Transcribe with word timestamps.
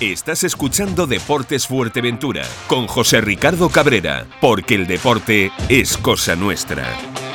Estás 0.00 0.44
escuchando 0.44 1.06
Deportes 1.06 1.66
Fuerteventura 1.66 2.42
con 2.68 2.86
José 2.86 3.22
Ricardo 3.22 3.70
Cabrera, 3.70 4.26
porque 4.42 4.74
el 4.74 4.86
deporte 4.86 5.50
es 5.70 5.96
cosa 5.96 6.36
nuestra. 6.36 7.25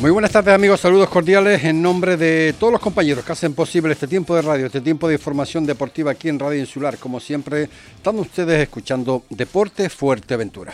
Muy 0.00 0.10
buenas 0.10 0.32
tardes 0.32 0.54
amigos, 0.54 0.80
saludos 0.80 1.10
cordiales 1.10 1.62
en 1.62 1.82
nombre 1.82 2.16
de 2.16 2.54
todos 2.58 2.72
los 2.72 2.80
compañeros 2.80 3.22
que 3.22 3.32
hacen 3.32 3.52
posible 3.52 3.92
este 3.92 4.06
tiempo 4.06 4.34
de 4.34 4.40
radio, 4.40 4.64
este 4.64 4.80
tiempo 4.80 5.06
de 5.06 5.16
información 5.16 5.66
deportiva 5.66 6.12
aquí 6.12 6.30
en 6.30 6.38
Radio 6.38 6.58
Insular. 6.58 6.96
Como 6.96 7.20
siempre, 7.20 7.68
están 7.96 8.18
ustedes 8.18 8.62
escuchando 8.62 9.24
Deporte 9.28 9.90
Fuerteventura. 9.90 10.72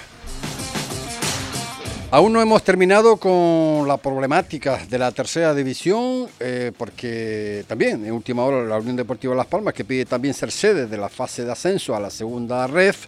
Aún 2.12 2.32
no 2.32 2.40
hemos 2.40 2.62
terminado 2.62 3.16
con 3.16 3.88
la 3.88 3.96
problemática 3.96 4.86
de 4.88 4.96
la 4.96 5.10
tercera 5.10 5.52
división, 5.54 6.28
eh, 6.38 6.70
porque 6.78 7.64
también 7.66 8.06
en 8.06 8.12
última 8.12 8.44
hora 8.44 8.62
la 8.62 8.78
Unión 8.78 8.94
Deportiva 8.94 9.34
Las 9.34 9.46
Palmas, 9.46 9.74
que 9.74 9.84
pide 9.84 10.04
también 10.04 10.34
ser 10.34 10.52
sede 10.52 10.86
de 10.86 10.96
la 10.96 11.08
fase 11.08 11.44
de 11.44 11.50
ascenso 11.50 11.96
a 11.96 12.00
la 12.00 12.10
segunda 12.10 12.68
REF, 12.68 13.06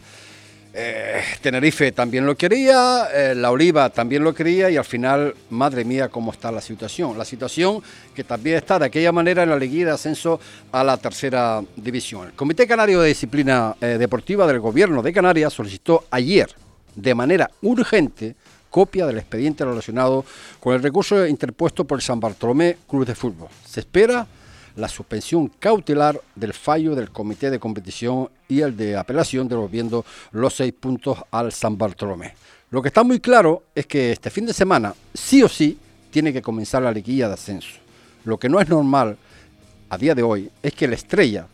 eh, 0.74 1.22
Tenerife 1.40 1.92
también 1.92 2.26
lo 2.26 2.36
quería, 2.36 3.08
eh, 3.12 3.34
La 3.34 3.50
Oliva 3.50 3.90
también 3.90 4.22
lo 4.22 4.34
quería 4.34 4.70
y 4.70 4.76
al 4.76 4.84
final, 4.84 5.34
madre 5.50 5.84
mía, 5.84 6.08
cómo 6.08 6.32
está 6.32 6.52
la 6.52 6.60
situación. 6.60 7.16
La 7.16 7.24
situación 7.24 7.82
que 8.14 8.24
también 8.24 8.56
está 8.56 8.78
de 8.78 8.86
aquella 8.86 9.12
manera 9.12 9.42
en 9.42 9.50
la 9.50 9.58
liguilla 9.58 9.86
de 9.86 9.92
ascenso 9.92 10.38
a 10.70 10.84
la 10.84 10.96
tercera 10.96 11.62
división. 11.76 12.26
El 12.26 12.32
Comité 12.34 12.66
Canario 12.66 13.00
de 13.00 13.08
Disciplina 13.08 13.76
eh, 13.80 13.96
Deportiva 13.98 14.46
del 14.46 14.60
Gobierno 14.60 15.02
de 15.02 15.12
Canarias 15.12 15.52
solicitó 15.52 16.04
ayer, 16.10 16.48
de 16.94 17.14
manera 17.14 17.50
urgente, 17.62 18.36
copia 18.68 19.06
del 19.06 19.18
expediente 19.18 19.64
relacionado 19.64 20.24
con 20.60 20.74
el 20.74 20.82
recurso 20.82 21.26
interpuesto 21.26 21.84
por 21.84 21.98
el 21.98 22.02
San 22.02 22.20
Bartolomé 22.20 22.76
Club 22.86 23.06
de 23.06 23.14
Fútbol. 23.14 23.48
Se 23.64 23.80
espera 23.80 24.26
la 24.76 24.88
suspensión 24.88 25.48
cautelar 25.48 26.20
del 26.34 26.52
fallo 26.52 26.94
del 26.94 27.10
comité 27.10 27.50
de 27.50 27.58
competición 27.58 28.30
y 28.48 28.60
el 28.60 28.76
de 28.76 28.96
apelación 28.96 29.48
devolviendo 29.48 30.04
los 30.32 30.54
seis 30.54 30.72
puntos 30.72 31.18
al 31.30 31.52
San 31.52 31.76
Bartolomé. 31.76 32.34
Lo 32.70 32.82
que 32.82 32.88
está 32.88 33.02
muy 33.02 33.20
claro 33.20 33.62
es 33.74 33.86
que 33.86 34.12
este 34.12 34.30
fin 34.30 34.46
de 34.46 34.52
semana, 34.52 34.94
sí 35.14 35.42
o 35.42 35.48
sí, 35.48 35.78
tiene 36.10 36.32
que 36.32 36.42
comenzar 36.42 36.82
la 36.82 36.92
liguilla 36.92 37.28
de 37.28 37.34
ascenso. 37.34 37.78
Lo 38.24 38.38
que 38.38 38.48
no 38.48 38.60
es 38.60 38.68
normal 38.68 39.16
a 39.88 39.96
día 39.98 40.14
de 40.14 40.22
hoy 40.22 40.50
es 40.62 40.74
que 40.74 40.88
la 40.88 40.94
estrella, 40.94 41.46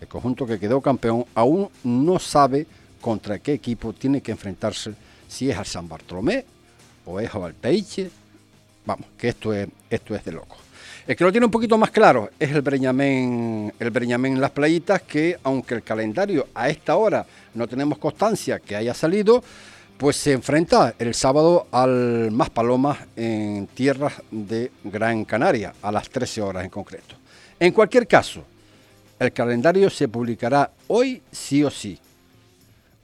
el 0.00 0.08
conjunto 0.08 0.46
que 0.46 0.58
quedó 0.58 0.80
campeón, 0.80 1.24
aún 1.34 1.68
no 1.82 2.18
sabe 2.18 2.66
contra 3.00 3.38
qué 3.38 3.54
equipo 3.54 3.92
tiene 3.92 4.20
que 4.20 4.30
enfrentarse, 4.30 4.94
si 5.28 5.50
es 5.50 5.56
al 5.56 5.66
San 5.66 5.88
Bartolomé 5.88 6.44
o 7.04 7.18
es 7.18 7.34
al 7.34 7.44
Alteiche. 7.44 8.10
Vamos, 8.86 9.06
que 9.18 9.28
esto 9.28 9.52
es, 9.52 9.68
esto 9.88 10.14
es 10.14 10.24
de 10.24 10.32
loco. 10.32 10.56
El 11.10 11.16
que 11.16 11.24
lo 11.24 11.32
tiene 11.32 11.46
un 11.46 11.50
poquito 11.50 11.76
más 11.76 11.90
claro 11.90 12.30
es 12.38 12.52
el 12.52 12.62
Breñamén, 12.62 13.74
el 13.80 13.90
Breñamén 13.90 14.40
Las 14.40 14.52
Playitas, 14.52 15.02
que 15.02 15.36
aunque 15.42 15.74
el 15.74 15.82
calendario 15.82 16.46
a 16.54 16.68
esta 16.68 16.94
hora 16.94 17.26
no 17.52 17.66
tenemos 17.66 17.98
constancia 17.98 18.60
que 18.60 18.76
haya 18.76 18.94
salido, 18.94 19.42
pues 19.98 20.14
se 20.14 20.30
enfrenta 20.30 20.94
el 21.00 21.12
sábado 21.14 21.66
al 21.72 22.30
Más 22.30 22.50
Palomas 22.50 22.96
en 23.16 23.66
tierras 23.74 24.22
de 24.30 24.70
Gran 24.84 25.24
Canaria, 25.24 25.74
a 25.82 25.90
las 25.90 26.08
13 26.08 26.42
horas 26.42 26.62
en 26.62 26.70
concreto. 26.70 27.16
En 27.58 27.72
cualquier 27.72 28.06
caso, 28.06 28.44
el 29.18 29.32
calendario 29.32 29.90
se 29.90 30.06
publicará 30.06 30.70
hoy 30.86 31.22
sí 31.32 31.64
o 31.64 31.70
sí, 31.70 31.98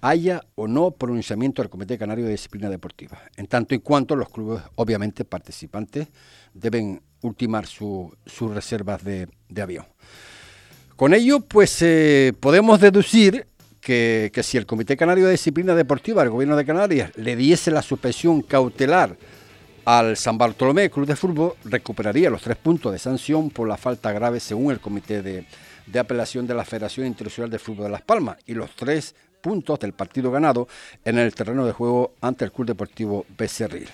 haya 0.01 0.45
o 0.55 0.69
no 0.69 0.93
pronunciamiento 0.93 1.61
del 1.61 1.71
Comité 1.71 1.99
Canario 1.99 2.27
de 2.27 2.31
Disciplina 2.31 2.71
Deportiva, 2.71 3.21
en 3.37 3.49
tanto 3.49 3.75
y 3.75 3.81
cuanto 3.81 4.15
los 4.15 4.29
clubes, 4.29 4.63
obviamente 4.77 5.25
participantes, 5.25 6.07
deben 6.55 7.03
ultimar 7.27 7.67
sus 7.67 8.11
reservas 8.55 9.05
de, 9.05 9.29
avión. 9.61 9.85
Con 10.97 11.13
ello, 11.13 11.41
pues 11.41 11.83
eh, 11.83 12.33
podemos 12.41 12.81
deducir 12.81 13.47
que, 13.81 14.31
si 14.43 14.57
el 14.57 14.67
Comité 14.67 14.97
Canario 14.97 15.27
de 15.27 15.33
Disciplina 15.33 15.75
Deportiva 15.75 16.23
del 16.23 16.31
Gobierno 16.31 16.57
de 16.57 16.65
Canarias 16.65 17.13
le 17.17 17.37
diese 17.37 17.71
la 17.71 17.83
suspensión 17.83 18.43
cautelar 18.43 19.17
al 19.85 20.17
San 20.17 20.37
Bartolomé 20.39 20.91
Club 20.91 21.07
de 21.07 21.15
Fútbol, 21.15 21.55
recuperaría 21.65 22.31
los 22.31 22.43
tres 22.43 22.57
puntos 22.57 22.91
de 22.93 22.99
sanción 22.99 23.51
por 23.51 23.69
la 23.69 23.77
falta 23.77 24.11
grave 24.11 24.41
según 24.41 24.73
el 24.73 24.81
Comité 24.81 25.23
de, 25.23 25.45
de 25.87 25.99
Apelación 25.99 26.47
de 26.47 26.55
la 26.55 26.65
Federación 26.65 27.07
Internacional 27.07 27.51
de 27.51 27.59
Fútbol 27.59 27.85
de 27.85 27.91
Las 27.93 28.03
Palmas 28.03 28.39
y 28.47 28.55
los 28.55 28.75
tres 28.75 29.15
puntos 29.41 29.79
del 29.79 29.93
partido 29.93 30.33
ganado 30.33 30.67
en 31.05 31.19
el 31.19 31.33
terreno 31.35 31.65
de 31.65 31.73
juego 31.73 32.15
ante 32.21 32.45
el 32.45 32.51
Club 32.51 32.67
Deportivo 32.67 33.27
Becerril 33.39 33.89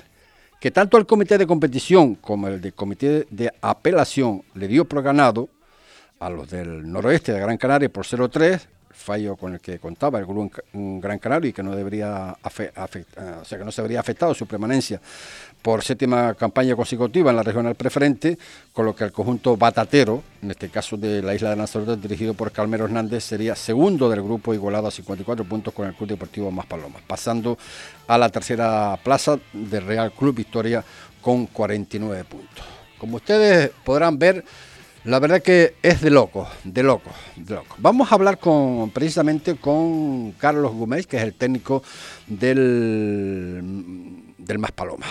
que 0.63 0.71
tanto 0.71 0.97
el 0.97 1.07
comité 1.07 1.39
de 1.39 1.47
competición 1.49 2.15
como 2.15 2.47
el 2.47 2.61
de 2.61 2.71
comité 2.71 3.27
de 3.31 3.53
apelación 3.63 4.45
le 4.55 4.69
dio 4.69 4.85
por 4.85 5.03
ganado 5.03 5.49
a 6.21 6.31
los 6.31 6.49
del 6.51 6.89
noroeste 6.89 7.33
de 7.33 7.41
Gran 7.41 7.59
Canaria 7.59 7.93
por 7.93 8.07
0-3, 8.07 8.61
fallo 8.93 9.37
con 9.37 9.55
el 9.55 9.61
que 9.61 9.79
contaba 9.79 10.19
el 10.19 10.27
grupo 10.27 10.63
Gran 10.73 11.19
Canaria 11.19 11.51
y 11.51 11.53
que 11.53 11.63
no 11.63 11.75
debería 11.75 12.37
afectar, 12.43 12.89
o 13.41 13.45
sea 13.45 13.59
que 13.59 13.65
no 13.65 13.73
se 13.73 13.81
habría 13.81 14.01
afectado 14.01 14.35
su 14.35 14.47
permanencia 14.47 15.01
por 15.63 15.83
séptima 15.83 16.35
campaña 16.35 16.75
consecutiva 16.75 17.31
en 17.31 17.37
la 17.37 17.43
regional 17.43 17.75
preferente, 17.77 18.37
con 18.73 18.85
lo 18.85 18.97
que 18.97 19.05
el 19.05 19.13
conjunto 19.13 19.57
batatero, 19.57 20.23
en 20.43 20.51
este 20.51 20.69
caso 20.69 20.97
de 20.97 21.23
la 21.23 21.35
isla 21.35 21.51
de 21.51 21.57
Lanzarote, 21.57 21.97
dirigido 21.97 22.35
por 22.35 22.51
Calmero 22.51 22.85
Hernández, 22.85 23.23
sería 23.25 23.55
segundo 23.55 24.11
del 24.11 24.23
grupo 24.23 24.53
igualado 24.55 24.89
a 24.89 24.91
54 24.91 25.45
puntos 25.45 25.73
con 25.73 25.87
el 25.87 25.95
Club 25.95 26.11
Deportivo 26.11 26.51
Más 26.51 26.67
Palomas, 26.67 27.03
pasando 27.07 27.57
a 28.09 28.19
la 28.19 28.29
tercera 28.29 28.99
plaza 29.03 29.39
del 29.53 29.87
Real 29.87 30.13
Club 30.13 30.35
Victoria 30.35 30.85
con 31.21 31.47
49 31.47 32.25
puntos. 32.25 32.65
Como 32.99 33.17
ustedes 33.17 33.71
podrán 33.85 34.19
ver, 34.19 34.45
la 35.05 35.19
verdad 35.19 35.43
que 35.43 35.75
es 35.83 36.01
de 36.01 36.11
loco, 36.11 36.49
de 36.65 36.83
loco, 36.83 37.11
de 37.37 37.55
loco. 37.55 37.77
Vamos 37.79 38.11
a 38.11 38.15
hablar 38.15 38.39
con 38.39 38.91
precisamente 38.91 39.57
con 39.57 40.33
Carlos 40.33 40.73
Gómez, 40.73 41.07
que 41.07 41.17
es 41.17 41.23
el 41.25 41.35
técnico 41.35 41.83
del, 42.27 43.61
del 44.39 44.59
Más 44.59 44.73
Palomas. 44.73 45.11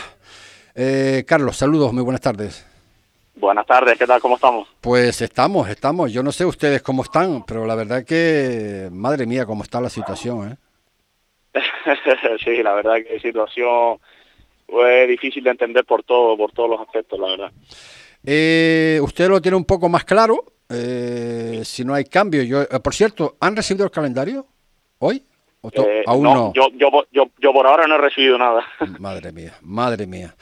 Eh, 0.76 1.24
Carlos, 1.28 1.58
saludos, 1.58 1.92
muy 1.92 2.04
buenas 2.04 2.22
tardes. 2.22 2.66
Buenas 3.36 3.66
tardes, 3.66 3.98
¿qué 3.98 4.06
tal? 4.06 4.22
¿Cómo 4.22 4.36
estamos? 4.36 4.68
Pues 4.82 5.22
estamos, 5.22 5.68
estamos. 5.70 6.14
Yo 6.14 6.22
no 6.24 6.32
sé 6.32 6.46
ustedes 6.46 6.82
cómo 6.82 7.04
están, 7.04 7.44
pero 7.46 7.66
la 7.66 7.76
verdad 7.76 8.06
que, 8.06 8.90
madre 8.92 9.26
mía, 9.26 9.46
cómo 9.46 9.64
está 9.64 9.82
la 9.82 9.90
situación, 9.90 10.52
¿eh? 10.52 10.58
sí, 12.44 12.64
la 12.64 12.74
verdad 12.74 12.96
que 13.06 13.20
situación 13.20 14.00
fue 14.68 15.08
difícil 15.08 15.44
de 15.44 15.50
entender 15.50 15.84
por 15.86 16.04
todo, 16.04 16.38
por 16.38 16.52
todos 16.54 16.70
los 16.70 16.80
aspectos, 16.80 17.20
la 17.20 17.28
verdad. 17.28 17.52
Eh, 18.24 19.00
usted 19.02 19.28
lo 19.30 19.42
tiene 19.42 19.58
un 19.58 19.66
poco 19.66 19.90
más 19.90 20.04
claro, 20.06 20.54
eh, 20.70 21.62
si 21.64 21.84
no 21.84 21.94
hay 21.94 22.06
cambio. 22.06 22.44
Yo, 22.44 22.62
eh, 22.62 22.80
por 22.82 22.94
cierto, 22.94 23.38
¿han 23.40 23.56
recibido 23.56 23.86
el 23.86 23.92
calendario 23.92 24.46
hoy? 25.00 25.26
Eh, 25.64 26.04
¿Aún 26.08 26.24
no, 26.24 26.54
Yo, 26.54 26.70
yo, 26.76 26.90
yo, 27.40 27.54
por 27.54 27.68
ahora 27.68 27.86
no 27.86 27.96
he 27.96 27.98
recibido 28.00 28.36
nada. 28.38 28.64
Madre 29.00 29.32
mía, 29.32 29.54
madre 29.62 30.08
mía. 30.08 30.36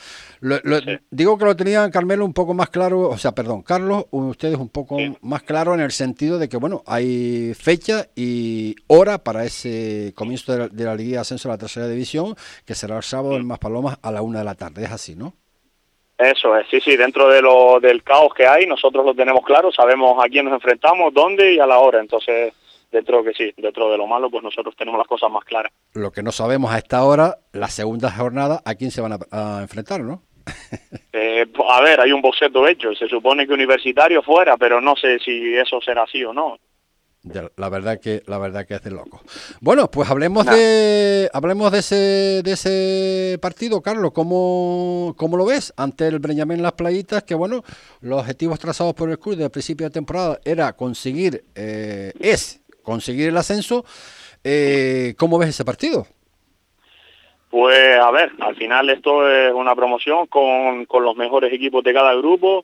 Digo 1.12 1.38
que 1.38 1.44
lo 1.44 1.58
tenía 1.58 1.92
Carmelo 1.92 2.24
un 2.24 2.32
poco 2.32 2.54
más 2.54 2.70
claro, 2.70 3.10
o 3.10 3.18
sea, 3.18 3.34
perdón, 3.34 3.62
Carlos, 3.62 4.06
ustedes 4.12 4.58
un 4.58 4.70
poco 4.70 4.98
más 5.20 5.44
claro 5.44 5.74
en 5.74 5.82
el 5.82 5.92
sentido 5.92 6.40
de 6.40 6.48
que, 6.48 6.56
bueno, 6.56 6.84
hay 6.86 7.54
fecha 7.54 8.08
y 8.16 8.78
hora 8.88 9.18
para 9.18 9.44
ese 9.44 10.14
comienzo 10.16 10.54
de 10.54 10.60
la, 10.60 10.68
de 10.70 10.84
la 10.86 10.96
Liga 10.96 11.12
de 11.16 11.20
Ascenso 11.20 11.50
a 11.50 11.54
la 11.54 11.58
Tercera 11.58 11.90
División, 11.90 12.36
que 12.66 12.74
será 12.74 12.96
el 12.96 13.04
sábado 13.04 13.36
en 13.36 13.46
Más 13.46 13.60
Palomas 13.60 14.00
a 14.02 14.12
la 14.14 14.22
una 14.22 14.40
de 14.40 14.46
la 14.46 14.56
tarde. 14.56 14.86
Es 14.86 14.92
así, 14.92 15.18
¿no? 15.18 15.34
Eso 16.20 16.58
es, 16.58 16.68
sí, 16.70 16.82
sí, 16.82 16.98
dentro 16.98 17.30
de 17.30 17.42
lo, 17.42 17.80
del 17.80 18.04
caos 18.04 18.34
que 18.34 18.46
hay, 18.46 18.66
nosotros 18.66 19.06
lo 19.06 19.16
tenemos 19.16 19.42
claro, 19.46 19.72
sabemos 19.72 20.22
a 20.22 20.28
quién 20.28 20.44
nos 20.44 20.54
enfrentamos, 20.54 21.14
dónde 21.14 21.54
y 21.54 21.60
a 21.60 21.66
la 21.66 21.80
hora, 21.80 22.02
entonces 22.02 22.54
dentro 22.92 23.24
que 23.24 23.32
sí, 23.32 23.54
dentro 23.56 23.90
de 23.90 23.98
lo 23.98 24.06
malo, 24.06 24.30
pues 24.30 24.44
nosotros 24.44 24.76
tenemos 24.76 24.98
las 24.98 25.08
cosas 25.08 25.32
más 25.32 25.46
claras. 25.46 25.72
Lo 25.94 26.12
que 26.12 26.22
no 26.22 26.34
sabemos 26.34 26.72
a 26.74 26.78
esta 26.78 27.06
hora, 27.06 27.38
la 27.54 27.70
segunda 27.70 28.12
jornada, 28.12 28.62
¿a 28.66 28.76
quién 28.76 28.92
se 28.92 29.00
van 29.00 29.14
a, 29.32 29.62
enfrentar, 29.62 30.02
no? 30.02 30.24
eh, 31.14 31.46
a 31.70 31.82
ver, 31.82 32.02
hay 32.02 32.12
un 32.12 32.22
boceto 32.22 32.68
hecho, 32.68 32.94
se 32.96 33.08
supone 33.08 33.48
que 33.48 33.54
universitario 33.54 34.22
fuera, 34.22 34.58
pero 34.58 34.82
no 34.82 34.98
sé 34.98 35.20
si 35.20 35.56
eso 35.56 35.80
será 35.80 36.04
así 36.04 36.22
o 36.26 36.34
no. 36.34 36.58
La 37.24 37.68
verdad 37.68 38.00
que 38.00 38.24
la 38.28 38.38
verdad 38.38 38.66
que 38.66 38.76
es 38.76 38.82
de 38.82 38.92
loco. 38.92 39.22
Bueno, 39.60 39.92
pues 39.92 40.10
hablemos 40.10 40.46
de 40.46 41.30
hablemos 41.34 41.70
de 41.70 41.80
ese 41.80 42.42
de 42.44 42.52
ese 42.54 43.38
partido, 43.42 43.82
Carlos. 43.82 44.14
¿Cómo, 44.14 45.14
cómo 45.18 45.36
lo 45.36 45.46
ves 45.46 45.74
ante 45.76 46.08
el 46.08 46.20
Breñamén 46.20 46.64
Las 46.64 46.74
Playitas? 46.74 47.24
Que 47.24 47.36
bueno, 47.36 47.62
los 48.00 48.22
objetivos 48.22 48.58
trazados 48.58 48.94
por 48.94 49.10
el 49.10 49.20
club 49.20 49.36
desde 49.36 49.46
el 49.46 49.52
principio 49.52 49.88
de 49.88 49.92
temporada 49.92 50.40
era 50.46 50.72
conseguir 50.72 51.44
eh, 51.56 52.14
es 52.22 52.62
conseguir 52.84 53.28
el 53.28 53.38
ascenso. 53.38 53.84
Eh, 54.46 55.14
¿Cómo 55.18 55.38
ves 55.38 55.50
ese 55.50 55.66
partido? 55.66 56.08
Pues 57.50 57.98
a 57.98 58.12
ver, 58.12 58.32
al 58.40 58.56
final 58.56 58.90
esto 58.90 59.30
es 59.30 59.52
una 59.54 59.76
promoción 59.76 60.28
con, 60.28 60.86
con 60.86 61.04
los 61.04 61.18
mejores 61.18 61.52
equipos 61.52 61.84
de 61.84 61.94
cada 61.94 62.14
grupo, 62.14 62.64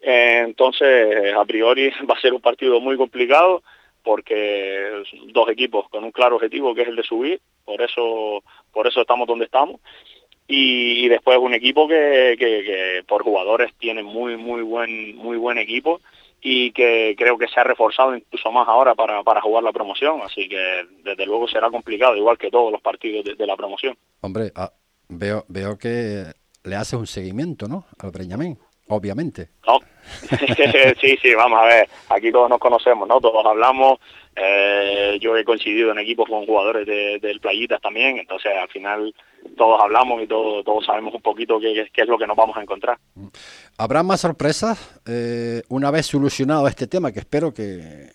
eh, 0.00 0.42
entonces 0.44 1.34
a 1.34 1.44
priori 1.46 1.88
va 2.10 2.16
a 2.16 2.20
ser 2.20 2.34
un 2.34 2.42
partido 2.42 2.80
muy 2.80 2.98
complicado, 2.98 3.62
porque 4.04 5.02
dos 5.32 5.48
equipos 5.48 5.88
con 5.88 6.04
un 6.04 6.12
claro 6.12 6.36
objetivo 6.36 6.74
que 6.74 6.82
es 6.82 6.88
el 6.88 6.96
de 6.96 7.02
subir, 7.02 7.40
por 7.64 7.80
eso, 7.80 8.44
por 8.72 8.86
eso 8.86 9.00
estamos 9.00 9.26
donde 9.26 9.46
estamos. 9.46 9.80
Y, 10.46 11.08
después 11.08 11.38
un 11.38 11.54
equipo 11.54 11.88
que, 11.88 12.36
que, 12.38 13.02
por 13.08 13.22
jugadores 13.22 13.72
tiene 13.78 14.02
muy 14.02 14.36
muy 14.36 14.60
buen 14.60 15.16
muy 15.16 15.38
buen 15.38 15.56
equipo 15.56 16.02
y 16.42 16.72
que 16.72 17.14
creo 17.16 17.38
que 17.38 17.48
se 17.48 17.58
ha 17.58 17.64
reforzado 17.64 18.14
incluso 18.14 18.52
más 18.52 18.68
ahora 18.68 18.94
para, 18.94 19.22
para 19.22 19.40
jugar 19.40 19.64
la 19.64 19.72
promoción, 19.72 20.20
así 20.22 20.46
que 20.46 20.84
desde 21.02 21.24
luego 21.24 21.48
será 21.48 21.70
complicado, 21.70 22.14
igual 22.14 22.36
que 22.36 22.50
todos 22.50 22.70
los 22.70 22.82
partidos 22.82 23.24
de, 23.24 23.46
la 23.46 23.56
promoción. 23.56 23.96
Hombre, 24.20 24.52
ah, 24.54 24.70
veo, 25.08 25.46
veo 25.48 25.78
que 25.78 26.24
le 26.62 26.76
haces 26.76 26.98
un 26.98 27.06
seguimiento, 27.06 27.66
¿no? 27.66 27.86
Al 27.98 28.10
Breñamén, 28.10 28.58
obviamente. 28.88 29.48
No, 29.66 29.78
sí, 31.00 31.18
sí, 31.20 31.34
vamos 31.34 31.60
a 31.60 31.64
ver, 31.66 31.88
aquí 32.08 32.30
todos 32.30 32.48
nos 32.48 32.58
conocemos, 32.58 33.08
¿no? 33.08 33.20
Todos 33.20 33.44
hablamos, 33.44 33.98
eh, 34.36 35.18
yo 35.20 35.36
he 35.36 35.44
coincidido 35.44 35.92
en 35.92 35.98
equipos 35.98 36.28
con 36.28 36.46
jugadores 36.46 36.86
del 36.86 37.40
Playitas 37.40 37.80
también, 37.80 38.18
entonces 38.18 38.52
al 38.60 38.68
final 38.68 39.14
todos 39.56 39.80
hablamos 39.80 40.22
y 40.22 40.26
todos, 40.26 40.64
todos 40.64 40.84
sabemos 40.84 41.14
un 41.14 41.22
poquito 41.22 41.60
qué, 41.60 41.88
qué, 41.92 42.02
es 42.02 42.08
lo 42.08 42.18
que 42.18 42.26
nos 42.26 42.36
vamos 42.36 42.56
a 42.56 42.62
encontrar. 42.62 42.98
¿Habrá 43.78 44.02
más 44.02 44.20
sorpresas 44.20 45.00
eh, 45.06 45.62
una 45.68 45.90
vez 45.90 46.06
solucionado 46.06 46.66
este 46.68 46.86
tema, 46.86 47.12
que 47.12 47.20
espero 47.20 47.52
que 47.52 48.10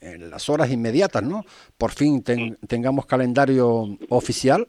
en 0.00 0.30
las 0.30 0.48
horas 0.48 0.70
inmediatas, 0.70 1.22
¿no? 1.22 1.44
Por 1.76 1.92
fin 1.92 2.22
tengamos 2.22 3.06
calendario 3.06 3.98
oficial, 4.08 4.66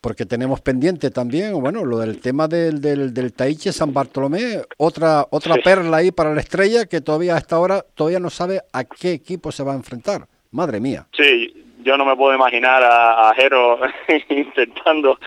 porque 0.00 0.24
tenemos 0.24 0.60
pendiente 0.60 1.10
también, 1.10 1.52
bueno, 1.60 1.84
lo 1.84 1.98
del 1.98 2.20
tema 2.20 2.48
del, 2.48 2.80
del, 2.80 3.12
del 3.12 3.32
Taiche 3.32 3.72
San 3.72 3.92
Bartolomé, 3.92 4.62
otra 4.78 5.26
otra 5.30 5.56
perla 5.56 5.98
ahí 5.98 6.10
para 6.10 6.34
la 6.34 6.40
estrella 6.40 6.86
que 6.86 7.00
todavía 7.00 7.34
a 7.34 7.38
esta 7.38 7.58
hora 7.58 7.84
todavía 7.94 8.18
no 8.18 8.30
sabe 8.30 8.60
a 8.72 8.84
qué 8.84 9.12
equipo 9.12 9.52
se 9.52 9.62
va 9.62 9.72
a 9.72 9.76
enfrentar. 9.76 10.26
Madre 10.52 10.80
mía. 10.80 11.06
Sí, 11.12 11.54
yo 11.82 11.96
no 11.96 12.04
me 12.04 12.16
puedo 12.16 12.34
imaginar 12.34 12.82
a, 12.84 13.32
Jero 13.36 13.78
intentando 14.28 15.18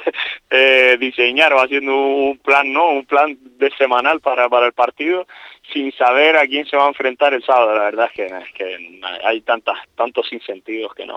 eh, 0.50 0.96
diseñar 0.98 1.52
o 1.52 1.62
haciendo 1.62 1.96
un 1.96 2.38
plan, 2.38 2.72
¿no? 2.72 2.90
Un 2.90 3.04
plan 3.04 3.36
de 3.58 3.70
semanal 3.76 4.20
para, 4.20 4.48
para 4.48 4.66
el 4.66 4.72
partido 4.72 5.26
sin 5.72 5.92
saber 5.92 6.36
a 6.36 6.46
quién 6.46 6.66
se 6.66 6.76
va 6.76 6.86
a 6.86 6.88
enfrentar 6.88 7.34
el 7.34 7.44
sábado. 7.44 7.74
La 7.74 7.84
verdad 7.84 8.06
es 8.06 8.12
que, 8.12 8.26
es 8.26 8.52
que 8.54 9.00
hay 9.24 9.40
tantas, 9.42 9.76
tantos 9.94 10.28
sinsentidos 10.28 10.94
que 10.94 11.06
no, 11.06 11.16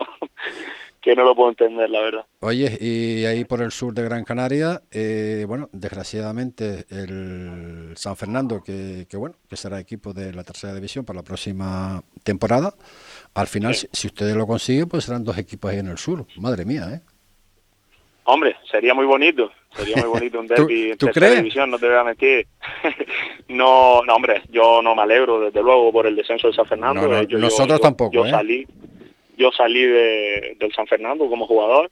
que 1.04 1.16
no 1.16 1.26
lo 1.26 1.36
puedo 1.36 1.50
entender, 1.50 1.90
la 1.90 2.00
verdad. 2.00 2.26
Oye, 2.40 2.78
y 2.80 3.26
ahí 3.26 3.44
por 3.44 3.62
el 3.62 3.72
sur 3.72 3.94
de 3.94 4.04
Gran 4.04 4.24
Canaria, 4.24 4.82
eh, 4.90 5.44
bueno, 5.46 5.70
desgraciadamente 5.74 6.86
el 6.90 7.92
San 7.96 8.16
Fernando, 8.16 8.64
que, 8.64 9.06
que 9.10 9.18
bueno, 9.18 9.36
que 9.50 9.58
será 9.58 9.82
equipo 9.82 10.14
de 10.14 10.32
la 10.32 10.46
tercera 10.46 10.74
división 10.74 11.04
para 11.04 11.18
la 11.18 11.24
próxima 11.24 12.02
temporada, 12.24 12.74
al 13.34 13.48
final, 13.48 13.76
si, 13.76 14.08
ustedes 14.08 14.36
lo 14.36 14.48
consiguen, 14.48 14.88
pues 14.88 15.04
serán 15.04 15.26
dos 15.26 15.38
equipos 15.38 15.72
ahí 15.72 15.80
en 15.80 15.88
el 15.88 15.98
sur. 15.98 16.26
Madre 16.38 16.64
mía, 16.64 16.88
¿eh? 16.94 17.02
Hombre, 18.26 18.56
sería 18.72 18.94
muy 18.94 19.06
bonito. 19.06 19.52
Sería 19.76 19.98
muy 19.98 20.08
bonito 20.20 20.40
un 20.40 20.48
derby 20.48 20.92
en 20.92 20.98
tercera 20.98 21.32
división, 21.32 21.70
no 21.70 21.80
te 21.80 21.88
voy 21.88 21.98
a 21.98 22.04
mentir. 22.04 22.48
no, 23.50 24.02
no, 24.04 24.16
hombre, 24.16 24.44
yo 24.50 24.82
no 24.82 24.96
me 24.96 25.02
alegro, 25.02 25.42
desde 25.42 25.62
luego, 25.62 25.92
por 25.92 26.08
el 26.08 26.16
descenso 26.16 26.48
de 26.48 26.54
San 26.54 26.66
Fernando. 26.66 27.26
nosotros 27.38 27.82
tampoco, 27.82 28.14
yo 28.14 28.26
¿eh? 28.26 28.30
salí, 28.30 28.68
yo 29.38 29.52
salí 29.52 29.84
de, 29.84 30.56
del 30.60 30.74
San 30.74 30.88
Fernando 30.88 31.28
como 31.30 31.48
jugador 31.48 31.90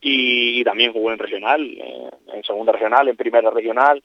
y, 0.00 0.64
también 0.64 0.92
jugué 0.92 1.12
en 1.12 1.18
regional, 1.18 1.64
eh, 1.64 2.10
en 2.34 2.42
segunda 2.42 2.72
regional, 2.72 3.08
en 3.08 3.16
primera 3.16 3.50
regional. 3.50 4.02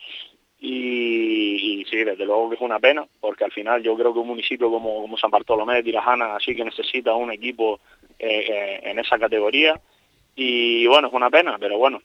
Y, 0.60 1.86
sí, 1.90 1.98
desde 2.04 2.26
luego 2.26 2.50
que 2.50 2.56
es 2.56 2.62
una 2.62 2.80
pena, 2.80 3.06
porque 3.20 3.44
al 3.44 3.52
final 3.52 3.82
yo 3.84 3.96
creo 3.96 4.14
que 4.14 4.20
un 4.20 4.28
municipio 4.28 4.70
como, 4.70 5.02
como 5.02 5.18
San 5.18 5.32
Bartolomé 5.32 5.76
de 5.76 5.84
Tirajana 5.84 6.36
así 6.36 6.56
que 6.56 6.66
necesita 6.66 7.14
un 7.14 7.32
equipo 7.32 7.80
eh, 8.20 8.46
eh, 8.48 8.80
en 8.84 9.00
esa 9.00 9.18
categoría. 9.18 9.80
Y 10.36 10.86
bueno, 10.88 11.08
es 11.08 11.14
una 11.14 11.32
pena, 11.32 11.58
pero 11.60 11.78
bueno, 11.80 12.02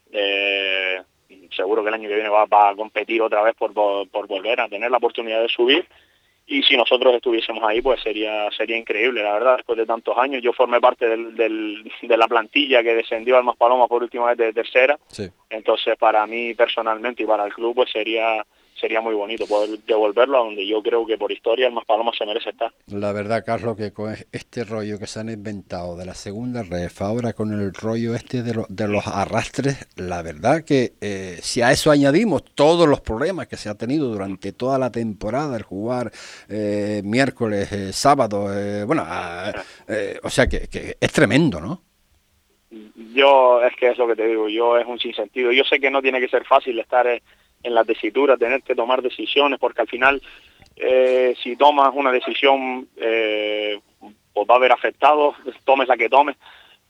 seguro 1.54 1.82
que 1.82 1.88
el 1.88 1.94
año 1.94 2.08
que 2.08 2.14
viene 2.14 2.30
va, 2.30 2.44
a 2.44 2.74
competir 2.74 3.20
otra 3.20 3.42
vez 3.42 3.54
por, 3.54 3.74
por, 3.74 4.26
volver 4.26 4.60
a 4.60 4.68
tener 4.68 4.90
la 4.90 4.96
oportunidad 4.96 5.42
de 5.42 5.48
subir 5.48 5.86
y 6.46 6.62
si 6.62 6.76
nosotros 6.76 7.14
estuviésemos 7.14 7.62
ahí 7.64 7.80
pues 7.80 8.02
sería 8.02 8.50
sería 8.50 8.76
increíble 8.76 9.22
la 9.22 9.34
verdad 9.34 9.56
después 9.56 9.78
de 9.78 9.86
tantos 9.86 10.16
años. 10.18 10.42
Yo 10.42 10.52
formé 10.52 10.80
parte 10.80 11.08
del, 11.08 11.34
de 12.02 12.16
la 12.16 12.28
plantilla 12.28 12.82
que 12.82 12.94
descendió 12.94 13.36
al 13.36 13.44
Paloma 13.56 13.86
por 13.88 14.02
última 14.02 14.26
vez 14.26 14.38
de 14.38 14.52
tercera. 14.52 14.98
Entonces 15.48 15.96
para 15.96 16.26
mí 16.26 16.54
personalmente 16.54 17.22
y 17.22 17.26
para 17.26 17.46
el 17.46 17.52
club 17.52 17.74
pues 17.76 17.90
sería 17.90 18.44
sería 18.82 19.00
muy 19.00 19.14
bonito 19.14 19.46
poder 19.46 19.78
devolverlo 19.86 20.38
a 20.38 20.44
donde 20.44 20.66
yo 20.66 20.82
creo 20.82 21.06
que 21.06 21.16
por 21.16 21.30
historia 21.30 21.68
el 21.68 21.72
Maspaloma 21.72 22.10
se 22.18 22.26
merece 22.26 22.50
estar. 22.50 22.72
La 22.88 23.12
verdad, 23.12 23.44
Carlos, 23.46 23.76
que 23.76 23.92
con 23.92 24.12
este 24.32 24.64
rollo 24.64 24.98
que 24.98 25.06
se 25.06 25.20
han 25.20 25.30
inventado 25.30 25.96
de 25.96 26.04
la 26.04 26.14
segunda 26.14 26.64
ref, 26.64 27.00
ahora 27.00 27.32
con 27.32 27.52
el 27.52 27.72
rollo 27.72 28.14
este 28.16 28.42
de, 28.42 28.64
de 28.68 28.88
los 28.88 29.06
arrastres, 29.06 29.88
la 29.96 30.22
verdad 30.22 30.64
que 30.64 30.94
eh, 31.00 31.38
si 31.40 31.62
a 31.62 31.70
eso 31.70 31.92
añadimos 31.92 32.44
todos 32.56 32.88
los 32.88 33.00
problemas 33.00 33.46
que 33.46 33.56
se 33.56 33.68
ha 33.68 33.76
tenido 33.76 34.08
durante 34.08 34.52
toda 34.52 34.78
la 34.78 34.90
temporada, 34.90 35.56
el 35.56 35.62
jugar 35.62 36.10
eh, 36.48 37.02
miércoles, 37.04 37.70
eh, 37.72 37.92
sábado, 37.92 38.48
bueno, 38.86 39.04
ah, 39.06 39.52
o 40.24 40.30
sea 40.30 40.48
que, 40.48 40.66
que 40.66 40.96
es 41.00 41.12
tremendo, 41.12 41.60
¿no? 41.60 41.82
Yo, 43.14 43.62
es 43.62 43.76
que 43.76 43.90
es 43.90 43.98
lo 43.98 44.08
que 44.08 44.16
te 44.16 44.26
digo, 44.26 44.48
yo 44.48 44.78
es 44.78 44.86
un 44.86 44.98
sinsentido. 44.98 45.52
Yo 45.52 45.64
sé 45.64 45.78
que 45.78 45.90
no 45.90 46.00
tiene 46.00 46.20
que 46.20 46.28
ser 46.28 46.44
fácil 46.44 46.78
estar 46.78 47.06
en 47.62 47.74
la 47.74 47.84
tesitura, 47.84 48.36
tener 48.36 48.62
que 48.62 48.74
tomar 48.74 49.02
decisiones, 49.02 49.58
porque 49.58 49.82
al 49.82 49.88
final 49.88 50.22
eh, 50.76 51.34
si 51.42 51.56
tomas 51.56 51.90
una 51.94 52.10
decisión 52.10 52.88
eh, 52.96 53.80
pues 54.32 54.48
va 54.48 54.54
a 54.54 54.56
haber 54.56 54.72
afectados, 54.72 55.36
tomes 55.64 55.88
la 55.88 55.96
que 55.96 56.08
tomes, 56.08 56.36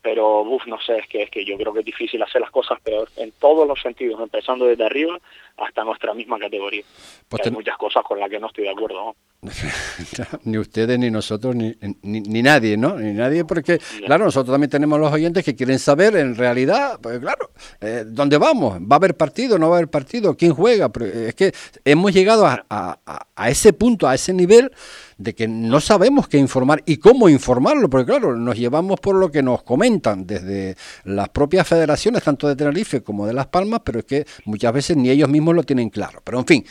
pero 0.01 0.43
uf, 0.43 0.67
no 0.67 0.81
sé, 0.81 0.99
es 0.99 1.07
que, 1.07 1.23
es 1.23 1.31
que 1.31 1.45
yo 1.45 1.57
creo 1.57 1.73
que 1.73 1.81
es 1.81 1.87
difícil 1.87 2.23
hacer 2.23 2.41
las 2.41 2.51
cosas 2.51 2.81
peor 2.81 3.09
en 3.17 3.33
todos 3.33 3.67
los 3.67 3.81
sentidos, 3.81 4.21
empezando 4.21 4.67
desde 4.67 4.85
arriba 4.85 5.21
hasta 5.57 5.85
nuestra 5.85 6.15
misma 6.15 6.39
categoría. 6.39 6.83
Pues 7.29 7.43
Hay 7.45 7.53
muchas 7.53 7.77
cosas 7.77 8.03
con 8.05 8.19
las 8.19 8.31
que 8.31 8.39
no 8.39 8.49
estoy 8.49 8.65
de 8.65 8.71
acuerdo. 8.71 9.15
ni 10.45 10.57
ustedes, 10.57 10.99
ni 11.01 11.11
nosotros, 11.11 11.57
ni, 11.57 11.75
ni, 12.03 12.43
nadie, 12.43 12.77
¿no? 12.77 12.97
Ni 12.97 13.13
nadie, 13.13 13.45
porque, 13.45 13.81
claro, 14.07 14.27
nosotros 14.27 14.55
también 14.55 14.71
tenemos 14.71 15.01
los 15.01 15.13
oyentes 15.13 15.45
que 15.45 15.57
quieren 15.57 15.81
saber, 15.81 16.15
en 16.15 16.37
realidad, 16.37 17.01
pues 17.03 17.19
claro, 17.19 17.51
eh, 17.81 18.05
¿dónde 18.07 18.39
vamos? 18.39 18.79
¿Va 18.81 18.95
a 18.95 18.99
haber 18.99 19.17
partido? 19.17 19.59
¿No 19.59 19.69
va 19.69 19.77
a 19.77 19.79
haber 19.79 19.91
partido? 19.91 20.37
¿Quién 20.37 20.55
juega? 20.55 20.93
es 21.13 21.35
que 21.35 21.53
hemos 21.85 22.13
llegado 22.13 22.47
a, 22.47 22.65
a, 22.71 22.99
a 23.35 23.51
ese 23.51 23.73
punto, 23.73 24.07
a 24.07 24.15
ese 24.15 24.33
nivel 24.33 24.71
de 25.19 25.35
que 25.35 25.49
no 25.49 25.81
sabemos 25.81 26.29
qué 26.29 26.39
informar 26.39 26.83
y 26.87 26.97
cómo 26.97 27.29
informarlo, 27.29 27.89
porque 27.89 28.07
claro, 28.07 28.37
nos 28.37 28.57
llevamos 28.57 29.01
por 29.01 29.15
lo 29.15 29.31
que 29.31 29.43
nos 29.43 29.63
comentan 29.63 30.27
desde 30.27 30.77
las 31.05 31.29
propias 31.29 31.67
federaciones, 31.67 32.23
tanto 32.23 32.49
de 32.49 32.57
Tenerife 32.57 33.03
como 33.03 33.27
de 33.27 33.33
Las 33.33 33.47
Palmas, 33.47 33.81
pero 33.85 34.01
es 34.01 34.05
que 34.05 34.27
muchas 34.45 34.73
veces 34.73 34.97
ni 34.97 35.11
ellos 35.11 35.29
mismos 35.29 35.42
lo 35.51 35.63
tienen 35.63 35.91
claro. 35.91 36.21
Pero 36.23 36.39
en 36.39 36.47
fin. 36.47 36.65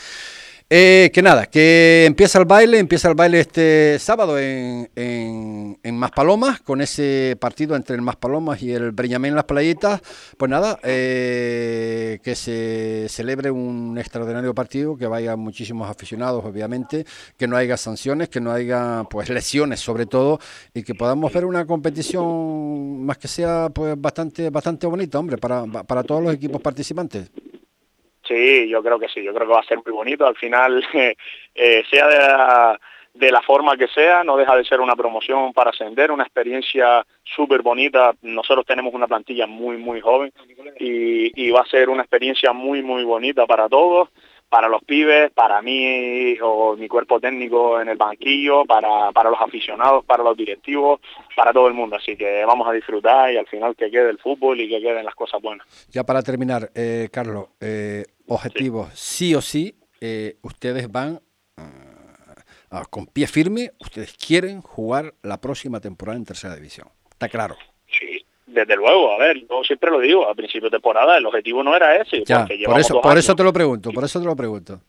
Eh, 0.73 1.11
que 1.13 1.21
nada, 1.21 1.47
que 1.47 2.05
empieza 2.05 2.39
el 2.39 2.45
baile, 2.45 2.79
empieza 2.79 3.09
el 3.09 3.15
baile 3.15 3.41
este 3.41 3.99
sábado 3.99 4.39
en, 4.39 4.89
en, 4.95 5.77
en 5.83 5.97
Maspalomas, 5.97 6.61
con 6.61 6.79
ese 6.79 7.35
partido 7.41 7.75
entre 7.75 7.97
el 7.97 8.01
Maspalomas 8.01 8.61
y 8.63 8.71
el 8.71 8.91
Breñamén 8.91 9.35
Las 9.35 9.43
Playitas. 9.43 9.99
Pues 10.37 10.49
nada, 10.49 10.79
eh, 10.83 12.19
que 12.23 12.35
se 12.35 13.07
celebre 13.09 13.51
un 13.51 13.97
extraordinario 13.97 14.55
partido, 14.55 14.95
que 14.95 15.07
vayan 15.07 15.37
muchísimos 15.41 15.89
aficionados, 15.89 16.45
obviamente, 16.45 17.05
que 17.35 17.49
no 17.49 17.57
haya 17.57 17.75
sanciones, 17.75 18.29
que 18.29 18.39
no 18.39 18.53
haya 18.53 19.03
pues 19.09 19.27
lesiones 19.27 19.81
sobre 19.81 20.05
todo, 20.05 20.39
y 20.73 20.83
que 20.83 20.95
podamos 20.95 21.33
ver 21.33 21.43
una 21.43 21.65
competición 21.65 23.03
más 23.05 23.17
que 23.17 23.27
sea 23.27 23.67
pues 23.73 23.99
bastante, 23.99 24.49
bastante 24.49 24.87
bonita, 24.87 25.19
hombre, 25.19 25.37
para, 25.37 25.65
para 25.65 26.01
todos 26.03 26.23
los 26.23 26.33
equipos 26.33 26.61
participantes. 26.61 27.29
Sí, 28.31 28.69
yo 28.69 28.81
creo 28.81 28.97
que 28.97 29.09
sí, 29.09 29.21
yo 29.21 29.33
creo 29.33 29.45
que 29.45 29.53
va 29.53 29.59
a 29.59 29.65
ser 29.65 29.79
muy 29.85 29.91
bonito. 29.91 30.25
Al 30.25 30.37
final, 30.37 30.81
eh, 31.55 31.83
sea 31.89 32.77
de 33.13 33.29
la, 33.29 33.41
forma 33.41 33.75
que 33.75 33.89
sea, 33.89 34.23
no 34.23 34.37
deja 34.37 34.55
de 34.55 34.63
ser 34.63 34.79
una 34.79 34.95
promoción 34.95 35.51
para 35.51 35.71
ascender, 35.71 36.11
una 36.11 36.23
experiencia 36.23 37.05
súper 37.25 37.61
bonita. 37.61 38.13
Nosotros 38.21 38.65
tenemos 38.65 38.93
una 38.93 39.07
plantilla 39.07 39.47
muy, 39.47 39.75
muy 39.75 39.99
joven 39.99 40.31
y 40.79 41.51
va 41.51 41.59
a 41.59 41.65
ser 41.65 41.89
una 41.89 42.03
experiencia 42.03 42.53
muy, 42.53 42.81
muy 42.81 43.03
bonita 43.03 43.45
para 43.45 43.67
todos 43.67 44.07
para 44.51 44.67
los 44.67 44.83
pibes, 44.83 45.31
para 45.31 45.61
mí 45.61 46.37
o 46.41 46.75
mi 46.75 46.89
cuerpo 46.89 47.21
técnico 47.21 47.79
en 47.79 47.87
el 47.87 47.95
banquillo, 47.95 48.65
para, 48.65 49.13
para 49.13 49.29
los 49.29 49.39
aficionados, 49.39 50.03
para 50.03 50.23
los 50.23 50.35
directivos, 50.35 50.99
para 51.37 51.53
todo 51.53 51.69
el 51.69 51.73
mundo. 51.73 51.95
Así 51.95 52.17
que 52.17 52.43
vamos 52.43 52.67
a 52.67 52.73
disfrutar 52.73 53.31
y 53.31 53.37
al 53.37 53.47
final 53.47 53.77
que 53.77 53.89
quede 53.89 54.09
el 54.09 54.19
fútbol 54.19 54.59
y 54.59 54.67
que 54.67 54.81
queden 54.81 55.05
las 55.05 55.15
cosas 55.15 55.41
buenas. 55.41 55.65
Ya 55.89 56.03
para 56.03 56.21
terminar, 56.21 56.69
eh, 56.75 57.07
Carlos, 57.13 57.47
eh, 57.61 58.03
objetivos, 58.27 58.89
sí. 58.93 59.33
o 59.35 59.41
sí, 59.41 59.73
eh, 60.01 60.35
ustedes 60.41 60.91
van 60.91 61.21
con 62.89 63.05
pie 63.05 63.27
firme, 63.27 63.71
ustedes 63.79 64.13
quieren 64.17 64.61
jugar 64.61 65.13
la 65.23 65.39
próxima 65.39 65.79
temporada 65.79 66.17
en 66.17 66.25
tercera 66.25 66.55
división. 66.55 66.89
Está 67.09 67.29
claro. 67.29 67.55
Sí, 67.87 68.20
desde 68.51 68.75
luego, 68.75 69.13
a 69.13 69.17
ver, 69.17 69.45
yo 69.47 69.63
siempre 69.63 69.89
lo 69.89 69.99
digo, 69.99 70.27
a 70.27 70.35
principio 70.35 70.69
de 70.69 70.77
temporada 70.77 71.17
el 71.17 71.25
objetivo 71.25 71.63
no 71.63 71.75
era 71.75 71.95
ese. 71.95 72.23
por 72.65 72.79
eso, 72.79 73.01
por 73.01 73.17
eso 73.17 73.35
te 73.35 73.43
lo 73.43 73.53
pregunto, 73.53 73.91
por 73.91 74.03
eso 74.03 74.19
te 74.19 74.25
lo 74.25 74.35
pregunto. 74.35 74.79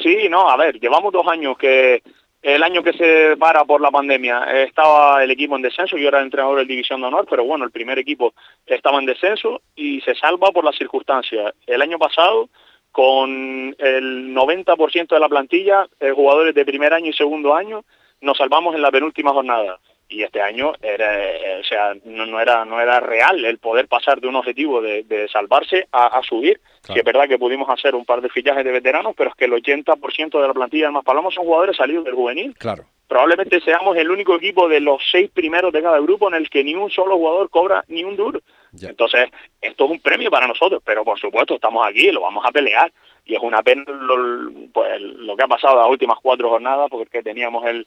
Sí, 0.00 0.28
no, 0.28 0.48
a 0.48 0.56
ver, 0.56 0.80
llevamos 0.80 1.12
dos 1.12 1.26
años 1.26 1.56
que 1.58 2.02
el 2.42 2.62
año 2.62 2.82
que 2.82 2.92
se 2.92 3.36
para 3.38 3.64
por 3.64 3.80
la 3.80 3.90
pandemia 3.90 4.44
estaba 4.64 5.22
el 5.22 5.30
equipo 5.30 5.56
en 5.56 5.62
descenso, 5.62 5.96
yo 5.96 6.08
era 6.08 6.18
el 6.18 6.26
entrenador 6.26 6.58
de 6.58 6.66
División 6.66 7.00
de 7.00 7.06
Honor, 7.06 7.26
pero 7.28 7.44
bueno, 7.44 7.64
el 7.64 7.70
primer 7.70 7.98
equipo 7.98 8.34
estaba 8.66 8.98
en 8.98 9.06
descenso 9.06 9.62
y 9.74 10.00
se 10.02 10.14
salva 10.14 10.50
por 10.50 10.64
las 10.64 10.76
circunstancias. 10.76 11.54
El 11.66 11.80
año 11.80 11.98
pasado, 11.98 12.48
con 12.92 13.74
el 13.78 14.34
90% 14.34 15.08
de 15.08 15.20
la 15.20 15.28
plantilla, 15.28 15.86
eh, 16.00 16.10
jugadores 16.10 16.54
de 16.54 16.64
primer 16.64 16.92
año 16.92 17.10
y 17.10 17.14
segundo 17.14 17.54
año, 17.54 17.84
nos 18.20 18.36
salvamos 18.36 18.74
en 18.74 18.82
la 18.82 18.90
penúltima 18.90 19.32
jornada 19.32 19.78
y 20.08 20.22
este 20.22 20.40
año 20.40 20.72
era, 20.82 21.18
eh, 21.18 21.60
o 21.60 21.64
sea, 21.64 21.94
no, 22.04 22.40
era 22.40 22.64
no 22.64 22.80
era 22.80 23.00
real 23.00 23.44
el 23.44 23.58
poder 23.58 23.88
pasar 23.88 24.20
de 24.20 24.28
un 24.28 24.36
objetivo 24.36 24.80
de, 24.80 25.28
salvarse 25.32 25.88
a, 25.92 26.20
subir. 26.22 26.60
que 26.86 27.00
es 27.00 27.04
verdad 27.04 27.28
que 27.28 27.38
pudimos 27.38 27.68
hacer 27.68 27.94
un 27.94 28.04
par 28.04 28.20
de 28.20 28.28
fichajes 28.28 28.64
de 28.64 28.70
veteranos, 28.70 29.14
pero 29.16 29.30
es 29.30 29.36
que 29.36 29.46
el 29.46 29.52
80% 29.52 30.40
de 30.40 30.46
la 30.46 30.54
plantilla 30.54 30.84
del 30.84 30.92
Maspalomas 30.92 31.34
son 31.34 31.44
jugadores 31.44 31.76
salidos 31.76 32.04
del 32.04 32.14
juvenil. 32.14 32.54
Claro. 32.58 32.84
Probablemente 33.08 33.60
seamos 33.60 33.96
el 33.96 34.10
único 34.10 34.34
equipo 34.34 34.68
de 34.68 34.80
los 34.80 35.02
seis 35.10 35.30
primeros 35.30 35.72
de 35.72 35.82
cada 35.82 36.00
grupo 36.00 36.28
en 36.28 36.34
el 36.34 36.48
que 36.48 36.64
ni 36.64 36.74
un 36.74 36.90
solo 36.90 37.16
jugador 37.16 37.50
cobra 37.50 37.84
ni 37.88 38.02
un 38.02 38.16
duro. 38.16 38.40
Entonces, 38.80 39.28
esto 39.60 39.84
es 39.84 39.90
un 39.90 40.00
premio 40.00 40.30
para 40.30 40.48
nosotros, 40.48 40.82
pero 40.84 41.04
por 41.04 41.18
supuesto 41.18 41.54
estamos 41.54 41.86
aquí, 41.86 42.10
lo 42.10 42.22
vamos 42.22 42.44
a 42.46 42.50
pelear. 42.50 42.92
Y 43.26 43.34
es 43.34 43.40
una 43.42 43.62
pena 43.62 43.84
lo, 43.86 44.50
pues, 44.72 45.00
lo 45.00 45.36
que 45.36 45.44
ha 45.44 45.48
pasado 45.48 45.78
las 45.78 45.88
últimas 45.88 46.18
cuatro 46.20 46.50
jornadas, 46.50 46.88
porque 46.90 47.22
teníamos 47.22 47.64
el, 47.66 47.86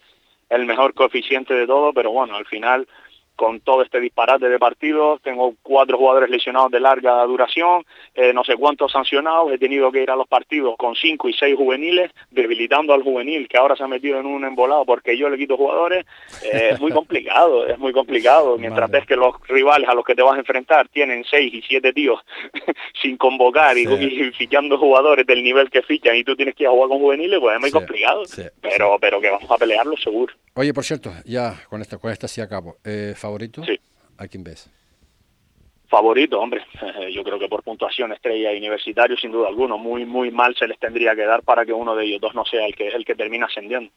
el 0.49 0.65
mejor 0.65 0.93
coeficiente 0.93 1.53
de 1.53 1.67
todo, 1.67 1.93
pero 1.93 2.11
bueno, 2.11 2.35
al 2.35 2.45
final 2.45 2.87
con 3.37 3.61
todo 3.61 3.83
este 3.83 4.01
disparate 4.01 4.49
de 4.49 4.59
partidos, 4.59 5.21
tengo 5.21 5.53
cuatro 5.63 5.97
jugadores 5.97 6.29
lesionados 6.29 6.71
de 6.71 6.81
larga 6.81 7.23
duración, 7.23 7.85
eh, 8.15 8.33
no 8.33 8.43
sé 8.43 8.55
cuántos 8.55 8.91
sancionados, 8.91 9.51
he 9.53 9.57
tenido 9.57 9.91
que 9.91 10.03
ir 10.03 10.11
a 10.11 10.15
los 10.15 10.27
partidos 10.27 10.75
con 10.77 10.95
cinco 10.95 11.29
y 11.29 11.33
seis 11.33 11.55
juveniles, 11.55 12.11
debilitando 12.31 12.93
al 12.93 13.03
juvenil 13.03 13.47
que 13.47 13.57
ahora 13.57 13.75
se 13.75 13.83
ha 13.83 13.87
metido 13.87 14.19
en 14.19 14.25
un 14.25 14.43
embolado 14.43 14.83
porque 14.85 15.17
yo 15.17 15.29
le 15.29 15.37
quito 15.37 15.55
jugadores, 15.55 16.05
eh, 16.43 16.71
es 16.71 16.79
muy 16.81 16.91
complicado, 16.99 17.65
es 17.67 17.77
muy 17.79 17.93
complicado, 17.93 18.57
mientras 18.57 18.89
ves 18.89 19.05
que 19.05 19.15
los 19.15 19.35
rivales 19.47 19.87
a 19.87 19.93
los 19.93 20.03
que 20.03 20.15
te 20.15 20.23
vas 20.23 20.35
a 20.35 20.39
enfrentar 20.39 20.89
tienen 20.89 21.23
seis 21.29 21.53
y 21.53 21.61
siete 21.61 21.93
tíos 21.93 22.19
sin 23.01 23.15
convocar 23.15 23.77
y, 23.77 23.85
fichando 24.31 24.77
jugadores 24.77 25.25
del 25.25 25.43
nivel 25.43 25.69
que 25.69 25.83
fichan 25.83 26.15
y 26.15 26.23
tú 26.23 26.35
tienes 26.35 26.55
que 26.55 26.63
ir 26.63 26.69
a 26.69 26.71
jugar 26.71 26.89
con 26.89 26.99
juveniles, 26.99 27.39
pues 27.39 27.55
es 27.55 27.61
muy 27.61 27.71
complicado, 27.71 28.23
pero 28.61 28.97
pero 28.99 29.21
que 29.21 29.29
vamos 29.29 29.49
a 29.49 29.57
pelearlo 29.57 29.95
seguro. 29.97 30.33
Oye, 30.53 30.73
por 30.73 30.83
cierto, 30.83 31.13
ya 31.23 31.55
con 31.69 31.81
esta, 31.81 31.99
con 31.99 32.11
esta 32.11 32.27
sí 32.27 32.41
acabo. 32.41 32.77
Eh, 32.83 33.13
¿Favorito? 33.27 33.61
Sí. 33.65 33.77
¿A 34.17 34.27
quién 34.27 34.43
ves? 34.45 34.69
Favorito, 35.89 36.39
hombre. 36.39 36.65
Yo 37.13 37.23
creo 37.25 37.37
que 37.37 37.49
por 37.49 37.61
puntuación 37.61 38.13
estrella 38.13 38.53
y 38.53 38.57
universitario, 38.57 39.17
sin 39.17 39.31
duda 39.31 39.49
alguna. 39.49 39.75
Muy, 39.75 40.05
muy 40.05 40.31
mal 40.31 40.55
se 40.55 40.65
les 40.65 40.79
tendría 40.79 41.13
que 41.13 41.25
dar 41.25 41.43
para 41.43 41.65
que 41.65 41.73
uno 41.73 41.93
de 41.93 42.05
ellos 42.05 42.21
dos 42.21 42.33
no 42.33 42.45
sea 42.45 42.65
el 42.65 42.73
que, 42.73 42.87
el 42.87 43.03
que 43.03 43.15
termina 43.15 43.47
ascendiendo. 43.47 43.91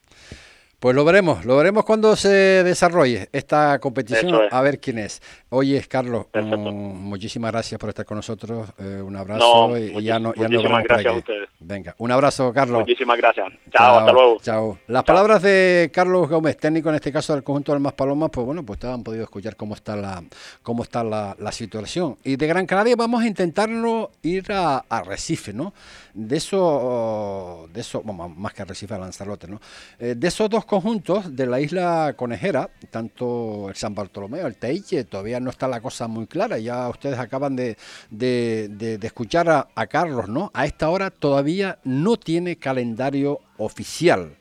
Pues 0.81 0.97
lo 0.97 1.05
veremos, 1.05 1.45
lo 1.45 1.59
veremos 1.59 1.85
cuando 1.85 2.17
se 2.17 2.65
desarrolle 2.65 3.29
esta 3.33 3.79
competición, 3.81 4.49
a 4.51 4.63
ver 4.63 4.81
quién 4.81 4.99
es. 4.99 5.21
Oye, 5.51 5.85
Carlos, 5.87 6.29
muchísimas 6.33 7.53
gracias 7.53 7.79
por 7.79 7.91
estar 7.91 8.07
con 8.07 8.17
nosotros, 8.17 8.67
eh, 8.79 9.03
un 9.05 9.15
abrazo 9.15 9.77
y 9.77 10.03
ya, 10.03 10.19
no, 10.19 10.33
ya 10.35 10.49
nos 10.49 10.63
vemos 10.63 10.83
gracias 10.85 11.13
a 11.13 11.19
ustedes. 11.19 11.51
Venga, 11.59 11.95
un 11.99 12.11
abrazo, 12.11 12.51
Carlos. 12.55 12.81
Muchísimas 12.81 13.19
gracias. 13.19 13.53
Chao, 13.71 13.99
hasta 13.99 14.13
luego. 14.13 14.39
Chao. 14.41 14.79
Las 14.87 15.05
palabras 15.05 15.43
de 15.43 15.91
Carlos 15.93 16.31
Gómez, 16.31 16.57
técnico 16.57 16.89
en 16.89 16.95
este 16.95 17.13
caso 17.13 17.35
del 17.35 17.43
conjunto 17.43 17.73
del 17.73 17.83
Más 17.83 17.93
Palomas, 17.93 18.31
pues 18.33 18.47
bueno, 18.47 18.65
pues 18.65 18.83
han 18.85 19.03
podido 19.03 19.25
escuchar 19.25 19.57
cómo 19.57 19.75
está 19.75 19.97
la 19.97 20.25
cómo 20.63 20.83
está 20.83 21.05
la, 21.05 21.53
situación. 21.53 22.17
Y 22.25 22.37
de 22.37 22.47
Gran 22.47 22.65
Canaria 22.65 22.97
vamos 22.97 23.23
a 23.23 23.27
intentarlo 23.27 24.13
ir 24.23 24.51
a, 24.51 24.79
a 24.89 25.03
Recife, 25.03 25.53
¿no? 25.53 25.75
De 26.15 26.39
eso, 26.39 27.69
de 27.71 27.81
eso, 27.83 28.03
más 28.03 28.55
que 28.55 28.63
a 28.63 28.65
Recife, 28.65 28.95
a 28.95 28.99
Lanzarote, 28.99 29.47
¿no? 29.47 29.61
Eh, 29.99 30.15
de 30.17 30.29
esos 30.29 30.49
dos 30.49 30.65
conjuntos 30.71 31.35
de 31.35 31.47
la 31.47 31.61
isla 31.61 32.15
conejera, 32.17 32.71
tanto 32.91 33.69
el 33.71 33.75
San 33.75 33.93
Bartolomé, 33.93 34.39
el 34.39 34.55
Teiche, 34.55 35.03
todavía 35.03 35.41
no 35.41 35.51
está 35.51 35.67
la 35.67 35.81
cosa 35.81 36.07
muy 36.07 36.29
clara. 36.29 36.59
Ya 36.61 36.89
ustedes 36.89 37.19
acaban 37.19 37.57
de, 37.57 37.77
de, 38.09 38.99
escuchar 39.03 39.51
a, 39.75 39.87
Carlos, 39.89 40.29
¿no? 40.29 40.53
A 40.55 40.67
esta 40.67 40.89
hora 40.89 41.11
todavía 41.11 41.81
no 41.83 42.17
tiene 42.17 42.55
calendario 42.55 43.41
oficial 43.59 44.37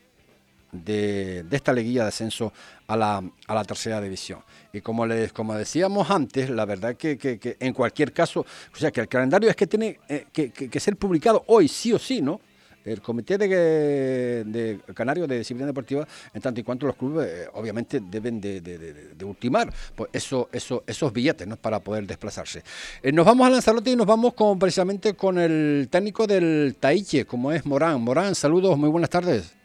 de, 0.71 1.43
esta 1.49 1.73
liguilla 1.73 2.03
de 2.03 2.09
ascenso 2.09 2.53
a 2.85 2.95
la, 2.95 3.23
a 3.47 3.55
la 3.55 3.63
tercera 3.63 3.99
división. 3.99 4.43
Y 4.71 4.81
como 4.81 5.07
les 5.07 5.33
como 5.33 5.55
decíamos 5.55 6.11
antes, 6.11 6.51
la 6.51 6.65
verdad 6.65 6.95
que, 6.95 7.17
que, 7.17 7.57
en 7.59 7.73
cualquier 7.73 8.13
caso, 8.13 8.41
o 8.71 8.77
sea, 8.77 8.91
que 8.91 9.01
el 9.01 9.07
calendario 9.07 9.49
es 9.49 9.55
que 9.55 9.65
tiene 9.65 9.99
eh, 10.07 10.27
que, 10.31 10.51
que, 10.51 10.79
ser 10.79 10.95
publicado 10.95 11.43
hoy, 11.47 11.67
sí 11.67 11.91
o 11.91 11.97
sí, 11.97 12.21
¿no? 12.21 12.39
El 12.85 13.01
Comité 13.01 13.37
de, 13.37 14.43
de 14.45 14.79
Canario 14.93 15.27
de 15.27 15.37
Disciplina 15.37 15.67
Deportiva, 15.67 16.07
en 16.33 16.41
tanto 16.41 16.59
y 16.59 16.63
cuanto 16.63 16.87
los 16.87 16.95
clubes, 16.95 17.27
eh, 17.27 17.49
obviamente, 17.53 17.99
deben 18.01 18.39
de, 18.41 19.15
ultimar 19.23 19.69
pues 19.95 20.09
eso, 20.13 20.49
eso, 20.51 20.83
esos 20.87 21.11
billetes 21.13 21.47
¿no? 21.47 21.55
para 21.55 21.79
poder 21.79 22.05
desplazarse. 22.05 22.63
Eh, 23.01 23.11
nos 23.11 23.25
vamos 23.25 23.47
a 23.47 23.49
Lanzarote 23.49 23.91
y 23.91 23.95
nos 23.95 24.07
vamos 24.07 24.33
con, 24.33 24.57
precisamente 24.57 25.13
con 25.13 25.37
el 25.37 25.87
técnico 25.91 26.25
del 26.25 26.77
Taiche, 26.79 27.25
como 27.25 27.51
es 27.51 27.65
Morán. 27.65 28.01
Morán, 28.01 28.35
saludos, 28.35 28.77
muy 28.77 28.89
buenas 28.89 29.09
tardes. 29.09 29.55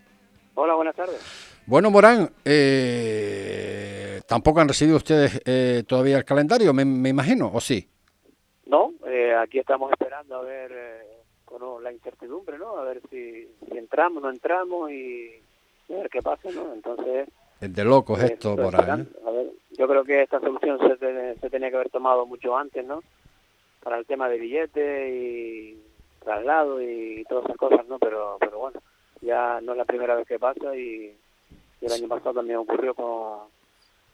Hola, 0.54 0.74
buenas 0.74 0.94
tardes. 0.94 1.16
Bueno, 1.66 1.90
Morán, 1.90 2.30
eh, 2.44 4.20
tampoco 4.26 4.60
han 4.60 4.68
recibido 4.68 4.98
ustedes 4.98 5.40
todavía 5.86 6.18
el 6.18 6.24
calendario, 6.24 6.74
me, 6.74 6.84
me, 6.84 7.08
imagino, 7.08 7.50
¿o 7.52 7.60
sí? 7.60 7.88
No, 8.66 8.92
aquí 9.40 9.58
estamos 9.58 9.90
esperando 9.90 10.36
a 10.36 10.42
ver 10.42 11.13
la 11.80 11.92
incertidumbre, 11.92 12.58
¿no? 12.58 12.76
A 12.76 12.84
ver 12.84 13.00
si, 13.10 13.48
entramos, 13.70 14.22
no 14.22 14.30
entramos 14.30 14.90
y, 14.90 15.30
a 15.90 15.94
ver 15.94 16.10
qué 16.10 16.22
pasa, 16.22 16.50
¿no? 16.50 16.72
Entonces... 16.72 17.28
De 17.60 17.84
locos 17.84 18.22
eh, 18.22 18.32
esto, 18.32 18.56
por 18.56 18.74
ahí. 18.76 19.00
¿eh? 19.00 19.06
A 19.26 19.30
ver, 19.30 19.50
yo 19.78 19.88
creo 19.88 20.04
que 20.04 20.22
esta 20.22 20.40
solución 20.40 20.78
se, 20.78 21.36
se 21.36 21.50
tenía 21.50 21.70
que 21.70 21.76
haber 21.76 21.90
tomado 21.90 22.26
mucho 22.26 22.56
antes, 22.56 22.84
¿no? 22.84 23.02
Para 23.82 23.98
el 23.98 24.06
tema 24.06 24.28
de 24.28 24.38
billetes 24.38 25.12
y 25.12 25.78
traslado 26.22 26.82
y 26.82 27.24
todas 27.28 27.44
esas 27.44 27.56
cosas, 27.56 27.86
¿no? 27.86 27.98
Pero, 27.98 28.36
pero 28.40 28.58
bueno, 28.58 28.80
ya 29.20 29.60
no 29.60 29.72
es 29.72 29.78
la 29.78 29.84
primera 29.84 30.14
vez 30.14 30.26
que 30.26 30.38
pasa 30.38 30.76
y, 30.76 31.14
el 31.80 31.92
año 31.92 32.08
pasado 32.08 32.36
también 32.36 32.58
ocurrió 32.58 32.94
con, 32.94 33.40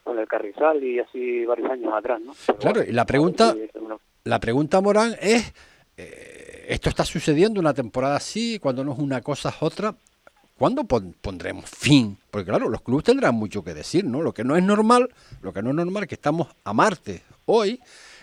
con 0.03 0.19
el 0.19 0.27
Carrizal 0.27 0.83
y 0.83 0.99
así 0.99 1.45
varios 1.45 1.71
años 1.71 1.93
atrás, 1.95 2.21
¿no? 2.21 2.33
claro, 2.59 2.83
y 2.83 2.91
la 2.91 3.07
pregunta, 3.07 3.55
la 4.25 4.41
pregunta, 4.41 4.81
Morán, 4.81 5.15
es... 5.21 5.55
Eh, 5.97 6.40
esto 6.71 6.89
está 6.89 7.05
sucediendo 7.05 7.59
una 7.59 7.75
temporada 7.75 8.15
así, 8.15 8.61
cuando 8.61 8.85
no 8.85 8.93
es 8.93 8.99
una 9.00 9.21
cosa 9.23 9.49
es 9.49 9.57
otra. 9.61 9.93
¿Cuándo 10.57 10.85
pondremos 10.85 11.69
fin? 11.69 12.17
Porque 12.31 12.49
claro, 12.49 12.69
los 12.69 12.83
clubes 12.83 13.05
tendrán 13.05 13.35
mucho 13.35 13.65
que 13.65 13.75
decir, 13.75 14.05
¿no? 14.05 14.23
Lo 14.23 14.33
que 14.33 14.45
no 14.45 14.57
es 14.57 14.62
normal, 14.62 15.09
lo 15.43 15.53
que 15.53 15.62
no 15.62 15.71
es 15.71 15.77
normal 15.77 16.07
que 16.07 16.15
estamos 16.15 16.47
a 16.62 16.73
martes 16.73 17.23
hoy, 17.47 17.81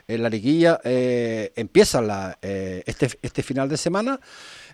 en 0.08 0.24
la 0.24 0.30
liguilla 0.30 0.80
eh, 0.86 1.52
empieza 1.58 2.02
la, 2.02 2.38
eh, 2.42 2.84
este, 2.86 3.08
este 3.22 3.44
final 3.44 3.68
de 3.68 3.76
semana. 3.76 4.18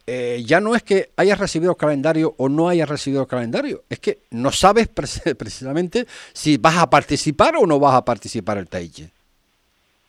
Eh, 0.05 0.43
ya 0.45 0.59
no 0.59 0.75
es 0.75 0.83
que 0.83 1.09
hayas 1.15 1.39
recibido 1.39 1.73
calendario 1.73 2.35
o 2.37 2.49
no 2.49 2.69
hayas 2.69 2.87
recibido 2.87 3.25
calendario, 3.25 3.83
es 3.89 3.99
que 3.99 4.19
no 4.29 4.51
sabes 4.51 4.87
precisamente 5.37 6.05
si 6.33 6.57
vas 6.57 6.77
a 6.77 6.89
participar 6.91 7.55
o 7.55 7.65
no 7.65 7.79
vas 7.79 7.95
a 7.95 8.05
participar 8.05 8.59
el 8.59 8.67
Taiche. 8.67 9.09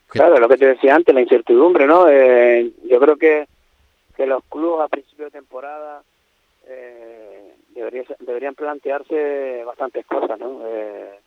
Claro, 0.09 0.39
lo 0.39 0.49
que 0.49 0.59
te 0.59 0.67
decía 0.67 0.95
antes, 0.95 1.15
la 1.15 1.23
incertidumbre, 1.23 1.87
¿no? 1.87 2.07
yo 2.09 3.01
creo 3.01 3.17
que 3.17 3.47
que 4.17 4.27
los 4.27 4.45
clubes 4.45 4.85
a 4.85 4.89
principio 4.89 5.27
de 5.27 5.31
temporada 5.31 6.03
eh, 6.67 7.55
deberían 8.21 8.55
plantearse 8.55 9.63
bastantes 9.65 10.07
cosas, 10.07 10.39
¿no? 10.39 10.61
Eh, 10.67 11.19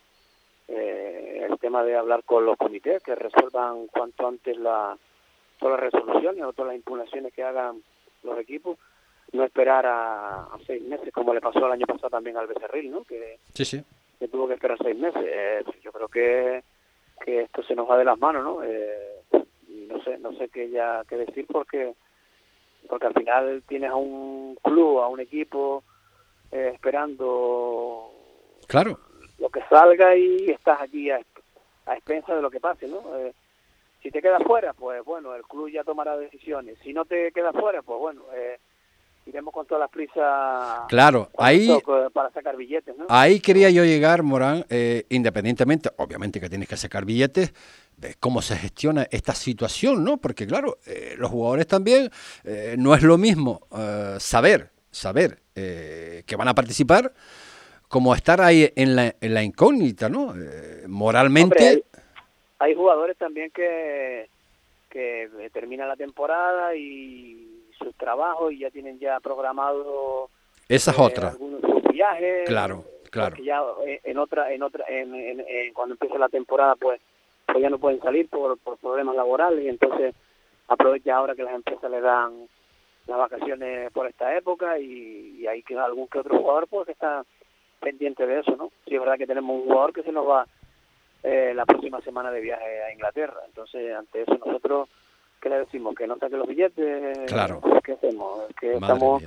eh, 0.70 1.48
el 1.50 1.58
tema 1.60 1.84
de 1.84 1.96
hablar 1.96 2.24
con 2.24 2.46
los 2.46 2.58
comités 2.58 3.02
que 3.02 3.16
resuelvan 3.16 3.88
cuanto 3.88 4.28
antes 4.28 4.58
la, 4.58 4.98
todas 5.60 5.80
las 5.80 5.92
resoluciones 5.92 6.44
o 6.44 6.54
todas 6.54 6.70
las 6.70 6.78
impugnaciones 6.78 7.34
que 7.34 7.44
hagan 7.44 7.82
los 8.24 8.38
equipos, 8.40 8.78
no 9.34 9.44
esperar 9.44 9.86
a, 9.86 10.48
seis 10.66 10.82
meses 10.84 11.14
como 11.14 11.34
le 11.34 11.42
pasó 11.42 11.66
el 11.66 11.74
año 11.74 11.86
pasado 11.86 12.10
también 12.10 12.38
al 12.38 12.48
Becerril, 12.48 12.92
¿no? 12.92 13.04
Que, 13.04 13.40
sí, 13.54 13.66
sí. 13.66 13.84
que 14.20 14.28
tuvo 14.28 14.48
que 14.48 14.56
esperar 14.56 14.78
seis 14.82 14.98
meses. 14.98 15.24
Eh, 15.26 15.64
yo 15.84 15.92
creo 15.92 16.08
que, 16.08 16.64
que 17.24 17.42
esto 17.42 17.64
se 17.64 17.76
nos 17.76 17.90
va 17.90 17.98
de 17.98 18.06
las 18.06 18.18
manos, 18.20 18.44
¿no? 18.44 18.60
y 18.66 19.86
no 19.88 20.02
sé, 20.04 20.18
no 20.18 20.32
sé 20.34 20.50
qué 20.50 20.70
ya 20.70 21.04
qué 21.08 21.18
decir 21.18 21.46
porque 21.48 21.94
porque 22.88 23.08
al 23.08 23.14
final 23.14 23.64
tienes 23.68 23.92
a 23.92 23.96
un 23.96 24.56
club, 24.62 25.00
a 25.00 25.08
un 25.08 25.20
equipo 25.20 25.84
eh, 26.52 26.72
esperando 26.74 28.12
claro 28.68 29.00
lo 29.40 29.50
que 29.50 29.62
salga 29.70 30.16
y 30.16 30.50
estás 30.50 30.82
aquí 30.82 31.12
a, 31.12 31.22
a 31.86 31.94
expensas 31.96 32.36
de 32.36 32.42
lo 32.42 32.50
que 32.50 32.60
pase, 32.60 32.88
¿no? 32.88 33.02
Eh, 33.18 33.34
si 34.02 34.12
te 34.12 34.22
quedas 34.22 34.44
fuera, 34.44 34.74
pues 34.74 35.04
bueno, 35.04 35.36
el 35.36 35.44
club 35.44 35.70
ya 35.70 35.84
tomará 35.84 36.18
decisiones. 36.18 36.78
Si 36.80 36.94
no 36.94 37.06
te 37.06 37.32
quedas 37.32 37.56
fuera, 37.56 37.82
pues 37.82 38.00
bueno, 38.00 38.24
eh, 38.34 38.60
iremos 39.28 39.54
con 39.54 39.66
todas 39.66 39.82
las 39.82 39.90
prisas 39.90 40.88
claro 40.88 41.30
ahí 41.38 41.70
para 42.14 42.32
sacar 42.32 42.56
billetes 42.56 42.98
¿no? 42.98 43.06
ahí 43.10 43.40
quería 43.40 43.70
yo 43.70 43.84
llegar 43.84 44.24
Morán 44.24 44.66
eh, 44.70 45.06
independientemente 45.10 45.90
obviamente 45.98 46.40
que 46.40 46.50
tienes 46.50 46.68
que 46.68 46.78
sacar 46.78 47.06
billetes 47.06 47.54
de 47.98 48.16
cómo 48.20 48.42
se 48.42 48.56
gestiona 48.56 49.08
esta 49.12 49.34
situación 49.34 50.04
no 50.04 50.18
porque 50.18 50.48
claro 50.48 50.78
eh, 50.86 51.16
los 51.18 51.30
jugadores 51.30 51.68
también 51.68 52.10
no 52.78 52.96
es 52.96 53.04
lo 53.04 53.18
mismo 53.18 53.62
saber 54.20 54.72
saber 54.90 55.40
que 55.54 56.36
van 56.38 56.48
a 56.48 56.56
participar 56.56 57.14
como 57.88 58.14
estar 58.14 58.42
ahí 58.42 58.72
en 58.76 58.96
la, 58.96 59.16
en 59.20 59.34
la 59.34 59.44
incógnita, 59.44 60.10
¿no? 60.10 60.34
Eh, 60.36 60.84
moralmente. 60.88 61.84
hay, 62.60 62.76
jugadores 62.76 63.18
también 63.18 63.52
que, 63.52 64.30
que 64.90 65.50
terminan 65.54 65.88
la 65.88 65.96
temporada 65.96 66.76
y 66.76 67.57
sus 67.78 67.96
trabajos 67.96 68.52
y 68.54 68.60
ya 68.60 68.70
tienen 68.70 69.00
ya 69.00 69.20
programado. 69.20 70.30
Esa 70.68 70.92
es 70.92 71.00
otra. 71.00 71.30
Algunos 71.30 71.62
viajes. 71.92 72.48
Claro, 72.48 72.84
claro. 73.10 73.38
Ya 73.44 73.62
en 74.04 74.18
otra, 74.18 74.52
en 74.52 74.64
otra, 74.64 74.86
en, 74.88 75.14
en, 75.16 75.74
cuando 75.74 75.96
empiece 75.96 76.18
la 76.18 76.30
temporada, 76.30 76.76
pues, 76.76 77.00
pues 77.46 77.60
ya 77.60 77.70
no 77.70 77.80
pueden 77.80 78.02
salir 78.02 78.30
por, 78.30 78.58
por 78.60 78.78
problemas 78.78 79.16
laborales 79.16 79.64
y 79.64 79.70
entonces 79.70 80.14
aprovecha 80.68 81.16
ahora 81.16 81.36
que 81.36 81.44
las 81.44 81.56
empresas 81.56 81.90
le 81.90 82.02
dan 82.02 82.48
las 83.08 83.18
vacaciones 83.18 83.92
por 83.92 84.08
esta 84.08 84.36
época 84.36 84.78
y, 84.78 85.48
hay 85.48 85.64
que 85.64 85.78
algún 85.78 86.08
que 86.08 86.20
otro 86.20 86.38
jugador 86.38 86.68
pues 86.68 86.86
que 86.86 86.92
está 86.92 87.24
pendiente 87.80 88.26
de 88.28 88.40
eso, 88.40 88.56
¿no? 88.58 88.72
Sí 88.86 88.96
es 88.96 89.00
verdad 89.00 89.18
que 89.18 89.28
tenemos 89.28 89.56
un 89.56 89.68
jugador 89.68 89.94
que 89.94 90.04
se 90.04 90.12
nos 90.12 90.28
va 90.28 90.46
eh, 91.24 91.54
la 91.56 91.66
próxima 91.66 92.02
semana 92.02 92.32
de 92.32 92.42
viaje 92.42 92.84
a 92.84 92.92
Inglaterra, 92.92 93.40
entonces 93.46 93.96
ante 93.96 94.24
eso 94.24 94.38
nosotros 94.46 94.90
¿qué 95.48 95.54
le 95.56 95.60
decimos? 95.60 95.96
Que 95.96 96.08
no 96.08 96.18
saque 96.18 96.36
los 96.36 96.48
billetes, 96.48 97.32
claro. 97.32 97.62
¿qué 97.84 97.94
hacemos? 97.94 98.42
Que 98.60 98.74
estamos 98.74 99.24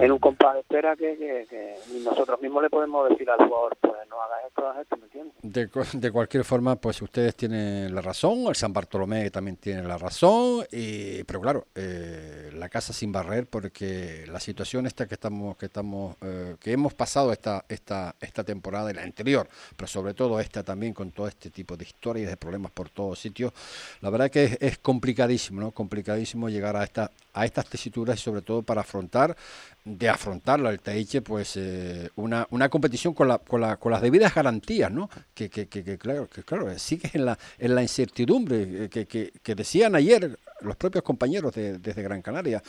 en 0.00 0.12
un 0.12 0.18
compás 0.18 0.54
de 0.54 0.60
espera 0.60 0.96
que, 0.96 1.46
que, 1.48 1.74
nosotros 2.02 2.40
mismos 2.40 2.62
le 2.62 2.70
podemos 2.70 3.08
decir 3.08 3.28
al 3.30 3.46
jugador, 3.46 3.76
pues 3.80 3.94
no 4.08 4.20
hagas 4.20 4.38
esto, 4.48 4.68
haz 4.68 4.78
esto, 4.78 4.96
¿me 4.96 5.04
entiendes? 5.04 5.34
De, 5.42 5.98
de 5.98 6.12
cualquier 6.12 6.44
forma, 6.44 6.76
pues 6.76 7.00
ustedes 7.02 7.34
tienen 7.34 7.94
la 7.94 8.00
razón, 8.00 8.46
el 8.48 8.56
San 8.56 8.72
Bartolomé 8.72 9.30
también 9.30 9.56
tiene 9.56 9.82
la 9.82 9.98
razón, 9.98 10.64
y, 10.72 11.22
pero 11.24 11.40
claro, 11.40 11.66
eh, 11.74 12.50
la 12.54 12.68
casa 12.68 12.92
sin 12.92 13.12
barrer, 13.12 13.46
porque 13.46 14.24
la 14.28 14.40
situación 14.40 14.86
esta 14.86 15.06
que 15.06 15.14
estamos, 15.14 15.56
que 15.56 15.66
estamos, 15.66 16.16
eh, 16.22 16.56
que 16.60 16.72
hemos 16.72 16.94
pasado 16.94 17.32
esta, 17.32 17.64
esta, 17.68 18.14
esta 18.20 18.42
temporada 18.42 18.90
y 18.90 18.94
la 18.94 19.02
anterior, 19.02 19.48
pero 19.76 19.86
sobre 19.86 20.14
todo 20.14 20.40
esta 20.40 20.62
también 20.62 20.94
con 20.94 21.10
todo 21.10 21.28
este 21.28 21.50
tipo 21.50 21.76
de 21.76 21.84
historias, 21.84 22.30
de 22.30 22.36
problemas 22.36 22.72
por 22.72 22.88
todos 22.88 23.18
sitios, 23.18 23.52
la 24.00 24.10
verdad 24.10 24.30
que 24.30 24.44
es, 24.44 24.58
es 24.60 24.78
complicadísimo, 24.78 25.60
¿no? 25.60 25.70
Complicadísimo 25.72 26.48
llegar 26.48 26.76
a 26.76 26.84
esta, 26.84 27.10
a 27.34 27.44
estas 27.44 27.66
tesituras 27.66 28.18
y 28.18 28.22
sobre 28.22 28.42
todo 28.42 28.62
para 28.62 28.80
afrontar 28.82 29.36
de 29.84 30.08
afrontarla 30.08 30.70
el 30.70 30.80
Taiche, 30.80 31.20
pues 31.20 31.56
eh, 31.56 32.08
una, 32.16 32.46
una 32.50 32.70
competición 32.70 33.12
con, 33.12 33.28
la, 33.28 33.38
con, 33.38 33.60
la, 33.60 33.76
con 33.76 33.92
las 33.92 34.00
debidas 34.00 34.34
garantías, 34.34 34.90
¿no? 34.90 35.10
Que, 35.34 35.50
que, 35.50 35.66
que, 35.68 35.98
claro, 35.98 36.28
que 36.28 36.42
claro, 36.42 36.78
sigue 36.78 37.10
en 37.12 37.26
la, 37.26 37.38
en 37.58 37.74
la 37.74 37.82
incertidumbre 37.82 38.88
que, 38.88 39.06
que, 39.06 39.54
decían 39.54 39.94
ayer 39.94 40.38
los 40.60 40.76
propios 40.76 41.04
compañeros 41.04 41.54
de, 41.54 41.78
desde 41.78 42.02
Gran 42.02 42.22
Canaria, 42.22 42.62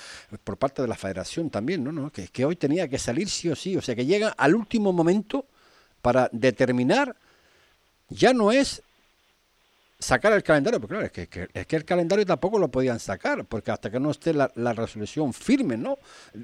por 0.44 0.58
parte 0.58 0.82
de 0.82 0.88
la 0.90 0.96
federación 0.96 1.50
también, 1.50 1.84
¿no? 1.84 1.94
¿no? 1.94 2.10
Que, 2.10 2.28
que 2.28 2.44
hoy 2.44 2.58
tenía 2.58 2.90
que 2.90 3.00
salir 3.00 3.30
sí 3.30 3.50
o 3.50 3.56
sí, 3.56 3.78
o 3.78 3.82
sea 3.82 3.96
que 3.96 4.06
llega 4.06 4.30
al 4.30 4.56
último 4.56 4.92
momento 4.92 5.46
para 6.02 6.28
determinar, 6.34 7.16
ya 8.10 8.34
no 8.34 8.52
es 8.52 8.82
sacar 10.00 10.34
el 10.34 10.44
calendario, 10.44 10.80
porque 10.80 10.94
claro, 10.96 11.06
es 11.06 11.12
que, 11.12 11.50
es 11.54 11.68
que 11.68 11.76
el 11.76 11.86
calendario 11.86 12.26
tampoco 12.26 12.60
lo 12.60 12.70
podían 12.70 13.00
sacar, 13.00 13.46
porque 13.46 13.72
hasta 13.72 13.90
que 13.90 14.00
no 14.00 14.12
esté 14.12 14.34
la, 14.34 14.52
la 14.56 14.74
resolución 14.74 15.34
firme, 15.34 15.78
¿no? 15.78 15.98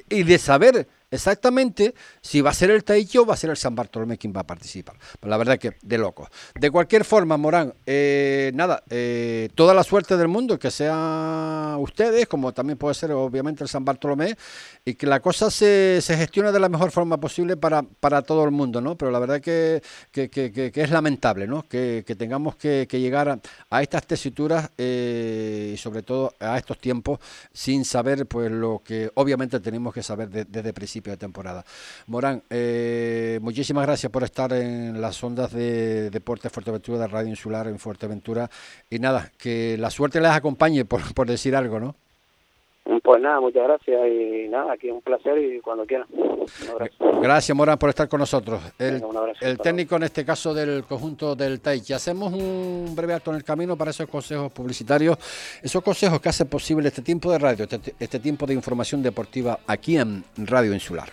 Y 0.10 0.24
de 0.24 0.38
saber 0.38 0.88
exactamente 1.12 1.94
si 2.22 2.40
va 2.42 2.52
a 2.52 2.54
ser 2.54 2.72
el 2.72 2.84
Tahiti 2.84 3.18
o 3.18 3.26
va 3.26 3.34
a 3.34 3.38
ser 3.38 3.50
el 3.50 3.58
San 3.58 3.76
Bartolomé 3.76 4.18
quien 4.18 4.34
va 4.36 4.42
a 4.42 4.48
participar. 4.48 4.96
La 5.22 5.38
verdad 5.38 5.60
que 5.60 5.76
de 5.82 5.98
loco. 5.98 6.30
De 6.56 6.72
cualquier 6.72 7.04
forma, 7.04 7.38
Morán, 7.38 7.74
eh, 7.86 8.52
nada, 8.56 8.84
eh, 8.90 9.50
toda 9.54 9.74
la 9.74 9.84
suerte 9.84 10.16
del 10.16 10.30
mundo, 10.30 10.58
que 10.58 10.72
sea 10.72 11.76
ustedes, 11.80 12.28
como 12.28 12.54
también 12.54 12.78
puede 12.78 12.96
ser 12.96 13.12
obviamente 13.12 13.64
el 13.64 13.70
San 13.70 13.84
Bartolomé, 13.84 14.38
y 14.86 14.96
que 14.96 15.06
la 15.06 15.20
cosa 15.20 15.52
se, 15.52 16.00
se 16.02 16.16
gestione 16.16 16.52
de 16.52 16.60
la 16.60 16.70
mejor 16.70 16.92
forma 16.92 17.20
posible 17.20 17.58
para, 17.58 17.84
para 17.84 18.22
todo 18.22 18.46
el 18.46 18.52
mundo, 18.52 18.80
¿no? 18.80 18.98
Pero 18.98 19.12
la 19.12 19.20
verdad 19.20 19.42
que, 19.42 19.82
que, 20.12 20.30
que, 20.30 20.72
es 20.74 20.90
lamentable, 20.90 21.46
¿no? 21.46 21.64
Que, 21.64 22.04
tengamos 22.18 22.56
que, 22.56 22.88
llegar 22.92 23.40
a, 23.70 23.82
estas 23.82 24.06
tesituras 24.06 24.70
eh, 24.78 25.72
y 25.74 25.78
sobre 25.78 26.04
todo 26.04 26.34
a 26.40 26.58
estos 26.58 26.78
tiempos 26.78 27.20
sin 27.52 27.84
saber 27.84 28.28
pues 28.28 28.52
lo 28.52 28.82
que 28.84 29.12
obviamente 29.16 29.60
tenemos 29.60 29.94
que 29.94 30.04
saber 30.04 30.30
desde 30.30 30.74
principio 30.74 31.01
de 31.10 31.18
temporada. 31.18 31.66
Morán, 32.08 32.44
eh, 32.50 33.40
muchísimas 33.42 33.86
gracias 33.86 34.12
por 34.12 34.24
estar 34.24 34.54
en 34.54 35.02
las 35.02 35.24
ondas 35.24 35.52
de 35.52 36.10
Deportes 36.10 36.52
Fuerteventura, 36.52 37.00
de 37.00 37.08
Radio 37.08 37.30
Insular 37.30 37.68
en 37.68 37.80
Fuerteventura. 37.80 38.50
Y 38.90 39.00
nada, 39.00 39.32
que 39.38 39.78
la 39.78 39.90
suerte 39.90 40.22
les 40.22 40.32
acompañe, 40.32 40.86
por, 40.86 41.14
por 41.14 41.28
decir 41.28 41.56
algo, 41.56 41.80
¿no? 41.80 41.96
Pues 42.84 43.22
nada, 43.22 43.40
muchas 43.40 43.64
gracias 43.64 44.02
y 44.08 44.48
nada, 44.50 44.74
aquí 44.74 44.88
es 44.88 44.94
un 44.94 45.02
placer 45.02 45.38
y 45.38 45.60
cuando 45.62 45.86
quieran. 45.86 46.08
Gracias, 47.22 47.56
Morán, 47.56 47.78
por 47.78 47.90
estar 47.90 48.10
con 48.10 48.20
nosotros. 48.20 48.62
El, 48.80 49.02
el 49.42 49.58
técnico 49.60 49.96
en 49.96 50.04
este 50.04 50.26
caso 50.26 50.54
del 50.54 50.84
conjunto 50.86 51.36
del 51.36 51.62
Taichi. 51.62 51.94
Hacemos 51.94 52.34
un 52.34 52.94
breve 52.96 53.14
acto 53.14 53.32
en 53.32 53.38
el 53.38 53.44
camino 53.44 53.78
para 53.78 53.92
esos 53.92 54.08
consejos 54.08 54.52
publicitarios, 54.52 55.18
esos 55.62 55.84
consejos 55.84 56.20
que 56.20 56.30
hacen 56.30 56.48
posible 56.48 56.88
este 56.88 57.02
tiempo 57.02 57.32
de 57.32 57.40
radio, 57.40 57.66
este, 57.70 57.94
este 58.00 58.20
tiempo 58.20 58.46
de 58.46 58.56
información 58.56 59.04
deportiva 59.04 59.60
aquí 59.68 59.98
en 59.98 60.24
Radio 60.38 60.74
Insular. 60.74 61.10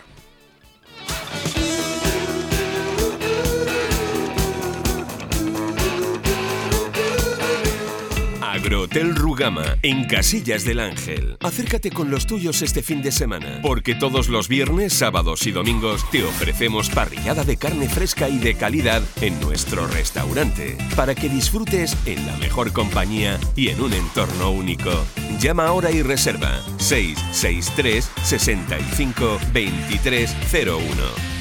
Agrohotel 8.69 9.15
Rugama, 9.15 9.63
en 9.81 10.05
Casillas 10.05 10.63
del 10.63 10.79
Ángel. 10.79 11.37
Acércate 11.39 11.89
con 11.89 12.11
los 12.11 12.27
tuyos 12.27 12.61
este 12.61 12.83
fin 12.83 13.01
de 13.01 13.11
semana, 13.11 13.61
porque 13.63 13.95
todos 13.95 14.29
los 14.29 14.47
viernes, 14.47 14.93
sábados 14.93 15.47
y 15.47 15.51
domingos 15.51 16.07
te 16.11 16.23
ofrecemos 16.23 16.91
parrillada 16.91 17.43
de 17.43 17.57
carne 17.57 17.89
fresca 17.89 18.29
y 18.29 18.37
de 18.37 18.53
calidad 18.53 19.01
en 19.21 19.39
nuestro 19.39 19.87
restaurante, 19.87 20.77
para 20.95 21.15
que 21.15 21.29
disfrutes 21.29 21.97
en 22.05 22.27
la 22.27 22.37
mejor 22.37 22.71
compañía 22.71 23.39
y 23.55 23.69
en 23.69 23.81
un 23.81 23.91
entorno 23.91 24.51
único. 24.51 24.91
Llama 25.39 25.65
ahora 25.65 25.89
y 25.89 26.03
reserva 26.03 26.61
663 26.77 28.07
65 28.21 29.39
2301. 29.51 30.85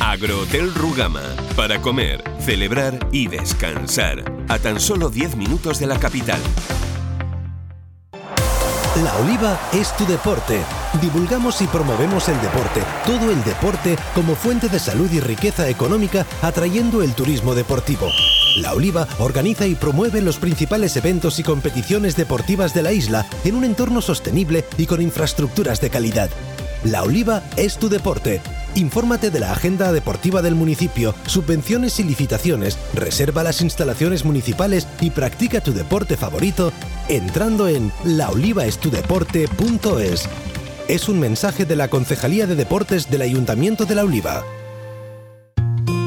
Agrohotel 0.01 0.75
Rugama, 0.75 1.37
para 1.55 1.83
comer, 1.83 2.25
celebrar 2.41 2.99
y 3.13 3.27
descansar, 3.27 4.25
a 4.49 4.59
tan 4.59 4.81
solo 4.81 5.11
10 5.11 5.37
minutos 5.37 5.79
de 5.79 5.89
la 5.89 6.01
capital. 6.01 6.41
La 9.05 9.17
Oliva 9.19 9.57
es 9.73 9.97
tu 9.97 10.05
deporte. 10.07 10.61
Divulgamos 11.01 11.61
y 11.61 11.67
promovemos 11.69 12.29
el 12.29 12.41
deporte, 12.41 12.83
todo 13.07 13.31
el 13.31 13.45
deporte 13.45 13.97
como 14.13 14.35
fuente 14.35 14.69
de 14.69 14.81
salud 14.81 15.09
y 15.13 15.21
riqueza 15.21 15.69
económica, 15.69 16.27
atrayendo 16.43 17.03
el 17.03 17.15
turismo 17.15 17.55
deportivo. 17.55 18.11
La 18.57 18.73
Oliva 18.73 19.07
organiza 19.21 19.67
y 19.67 19.77
promueve 19.77 20.21
los 20.21 20.39
principales 20.39 20.97
eventos 20.97 21.39
y 21.39 21.45
competiciones 21.45 22.17
deportivas 22.17 22.75
de 22.75 22.83
la 22.83 22.93
isla 22.93 23.25
en 23.45 23.55
un 23.55 23.63
entorno 23.63 24.01
sostenible 24.01 24.65
y 24.77 24.87
con 24.87 25.01
infraestructuras 25.01 25.81
de 25.81 25.91
calidad. 25.91 26.31
La 26.83 27.05
Oliva 27.05 27.43
es 27.57 27.79
tu 27.79 27.89
deporte. 27.89 28.41
Infórmate 28.79 29.31
de 29.33 29.41
la 29.41 29.51
agenda 29.51 29.93
deportiva 29.93 30.41
del 30.41 30.55
municipio, 30.55 31.13
subvenciones 31.27 31.99
y 31.99 32.05
licitaciones, 32.05 32.79
reserva 32.95 33.43
las 33.43 33.61
instalaciones 33.61 34.25
municipales 34.25 34.87
y 35.01 35.11
practica 35.11 35.61
tu 35.61 35.73
deporte 35.73 36.17
favorito 36.17 36.73
entrando 37.09 37.67
en 37.67 37.91
laolivaestudeporte.es. 38.05 40.29
Es 40.87 41.09
un 41.09 41.19
mensaje 41.19 41.65
de 41.65 41.75
la 41.75 41.89
Concejalía 41.89 42.47
de 42.47 42.55
Deportes 42.55 43.11
del 43.11 43.23
Ayuntamiento 43.23 43.85
de 43.85 43.97
La 43.97 44.05
Oliva. 44.05 44.45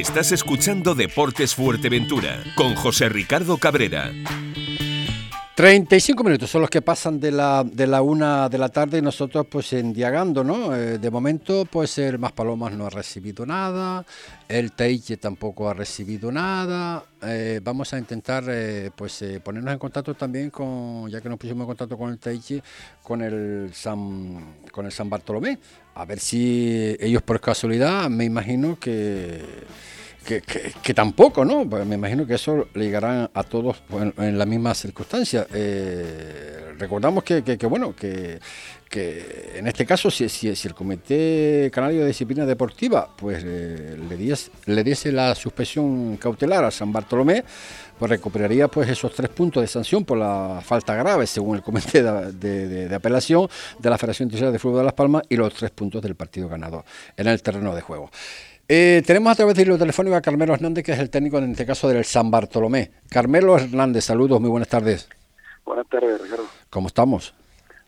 Estás 0.00 0.32
escuchando 0.32 0.94
Deportes 0.94 1.54
Fuerteventura 1.54 2.42
con 2.54 2.74
José 2.74 3.10
Ricardo 3.10 3.58
Cabrera. 3.58 4.10
35 5.62 6.24
minutos 6.24 6.50
son 6.50 6.62
los 6.62 6.70
que 6.70 6.82
pasan 6.82 7.20
de 7.20 7.30
la, 7.30 7.62
de 7.62 7.86
la 7.86 8.02
una 8.02 8.48
de 8.48 8.58
la 8.58 8.68
tarde 8.68 8.98
y 8.98 9.00
nosotros 9.00 9.46
pues 9.48 9.72
endiagando, 9.74 10.42
¿no? 10.42 10.74
Eh, 10.74 10.98
de 10.98 11.08
momento 11.08 11.64
pues 11.70 11.98
el 11.98 12.18
Más 12.18 12.32
Palomas 12.32 12.72
no 12.72 12.86
ha 12.86 12.90
recibido 12.90 13.46
nada, 13.46 14.04
el 14.48 14.72
Teiche 14.72 15.18
tampoco 15.18 15.70
ha 15.70 15.72
recibido 15.72 16.32
nada. 16.32 17.04
Eh, 17.22 17.60
vamos 17.62 17.94
a 17.94 17.98
intentar 18.00 18.42
eh, 18.48 18.90
pues 18.96 19.24
ponernos 19.44 19.72
en 19.72 19.78
contacto 19.78 20.14
también 20.14 20.50
con, 20.50 21.08
ya 21.08 21.20
que 21.20 21.28
nos 21.28 21.38
pusimos 21.38 21.60
en 21.60 21.66
contacto 21.68 21.96
con 21.96 22.10
el 22.10 22.18
Teiche, 22.18 22.60
con 23.00 23.22
el 23.22 23.70
San, 23.72 24.56
con 24.72 24.86
el 24.86 24.90
San 24.90 25.08
Bartolomé, 25.08 25.60
a 25.94 26.04
ver 26.04 26.18
si 26.18 26.96
ellos 26.98 27.22
por 27.22 27.40
casualidad, 27.40 28.10
me 28.10 28.24
imagino 28.24 28.80
que 28.80 29.42
que, 30.22 30.94
tampoco, 30.94 31.44
¿no? 31.44 31.68
Pues 31.68 31.86
me 31.86 31.96
imagino 31.96 32.26
que 32.26 32.34
eso 32.34 32.68
le 32.74 32.84
llegará 32.84 33.30
a 33.32 33.42
todos 33.42 33.82
en, 34.18 34.38
la 34.38 34.46
misma 34.46 34.74
circunstancia. 34.74 35.46
Eh, 35.52 36.74
recordamos 36.78 37.24
que, 37.24 37.56
bueno, 37.68 37.94
que, 37.94 38.38
en 39.54 39.66
este 39.66 39.86
caso, 39.86 40.10
si, 40.10 40.28
si, 40.28 40.48
el 40.48 40.74
Comité 40.74 41.70
Canario 41.72 42.00
de 42.02 42.08
Disciplina 42.08 42.44
Deportiva 42.44 43.08
pues 43.16 43.42
eh, 43.44 43.96
le, 44.08 44.16
diese, 44.16 44.50
le 44.66 44.84
diese 44.84 45.10
la 45.12 45.34
suspensión 45.34 46.18
cautelar 46.18 46.64
a 46.64 46.70
San 46.70 46.92
Bartolomé, 46.92 47.42
pues 47.98 48.10
recuperaría 48.10 48.66
pues 48.66 48.88
esos 48.88 49.14
tres 49.14 49.30
puntos 49.30 49.62
de 49.62 49.68
sanción 49.68 50.04
por 50.04 50.18
la 50.18 50.60
falta 50.60 50.94
grave, 50.94 51.24
según 51.26 51.56
el 51.56 51.62
Comité 51.62 52.02
de, 52.02 52.92
Apelación 52.92 53.48
de 53.78 53.90
la 53.90 53.96
Federación 53.96 54.26
Internacional 54.26 54.52
de 54.52 54.58
Fútbol 54.58 54.78
de 54.78 54.84
Las 54.84 54.94
Palmas, 54.94 55.22
y 55.28 55.36
los 55.36 55.54
tres 55.54 55.70
puntos 55.70 56.02
del 56.02 56.16
partido 56.16 56.48
ganador 56.48 56.84
en 57.16 57.28
el 57.28 57.40
terreno 57.42 57.74
de 57.74 57.80
juego. 57.80 58.10
Eh, 58.68 59.02
tenemos 59.06 59.32
a 59.32 59.34
través 59.34 59.54
del 59.54 59.68
hilo 59.68 59.78
telefónico 59.78 60.16
a 60.16 60.20
Carmelo 60.20 60.54
Hernández, 60.54 60.84
que 60.84 60.92
es 60.92 60.98
el 60.98 61.10
técnico 61.10 61.38
en 61.38 61.50
este 61.50 61.66
caso 61.66 61.88
del 61.88 62.04
San 62.04 62.30
Bartolomé. 62.30 62.90
Carmelo 63.10 63.56
Hernández, 63.56 64.04
saludos, 64.04 64.40
muy 64.40 64.50
buenas 64.50 64.68
tardes. 64.68 65.08
Buenas 65.64 65.86
tardes, 65.88 66.20
Ricardo. 66.20 66.44
¿Cómo 66.70 66.88
estamos? 66.88 67.34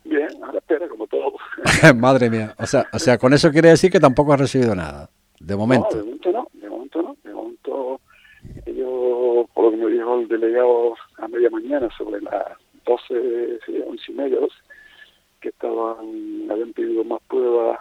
Bien, 0.05 0.29
a 0.43 0.53
la 0.53 0.59
espera, 0.59 0.89
como 0.89 1.07
todo. 1.07 1.35
Madre 1.97 2.29
mía, 2.29 2.55
o 2.59 2.67
sea, 2.67 2.87
o 2.93 2.99
sea, 2.99 3.19
con 3.19 3.33
eso 3.33 3.51
quiere 3.51 3.71
decir 3.71 3.91
que 3.91 4.01
tampoco 4.01 4.33
has 4.33 4.41
recibido 4.41 4.75
nada, 4.75 5.09
de 5.41 5.57
momento. 5.57 5.89
No, 5.93 5.97
de 5.97 6.05
momento 6.05 6.33
no, 6.33 6.49
de 6.53 6.69
momento 6.69 7.03
no, 7.03 7.17
de 7.25 7.33
momento 7.33 8.01
yo, 8.67 9.49
por 9.55 9.65
lo 9.65 9.71
que 9.71 9.77
me 9.79 9.91
dijo 9.91 10.21
el 10.21 10.29
delegado 10.29 10.95
a 11.19 11.29
media 11.29 11.51
mañana 11.51 11.89
sobre 11.97 12.21
las 12.21 12.45
12, 12.85 13.61
sí, 13.65 13.83
11 13.87 14.13
y 14.13 14.15
media, 14.15 14.39
que 15.41 15.49
estaban, 15.49 16.51
habían 16.51 16.73
pedido 16.73 17.05
más 17.05 17.21
pruebas 17.29 17.81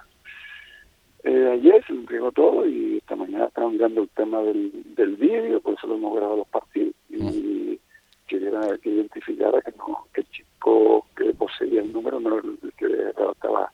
eh, 1.24 1.50
ayer 1.54 1.84
se 1.86 1.94
entregó 1.94 2.32
todo 2.32 2.68
y 2.68 2.98
esta 2.98 3.16
mañana 3.16 3.46
estaban 3.46 3.72
mirando 3.72 4.02
el 4.02 4.10
tema 4.10 4.42
del, 4.42 4.72
del 4.96 5.16
vídeo, 5.16 5.62
por 5.62 5.74
eso 5.74 5.88
lo 5.88 5.96
hemos 5.96 6.16
grabado 6.16 6.38
los 6.38 6.48
partidos 6.48 6.94
y 7.10 7.80
quería 8.28 8.78
que 8.82 8.90
identificara 8.90 9.62
que, 9.62 9.72
no, 9.78 10.08
que 10.14 10.22
el 10.22 10.30
chico 10.32 11.08
que 11.16 11.34
poseía 11.34 11.82
el 11.82 11.94
número 11.94 12.20
no 12.20 12.38
era 12.38 12.48
el 12.48 12.74
que 12.78 13.10
estaba 13.32 13.72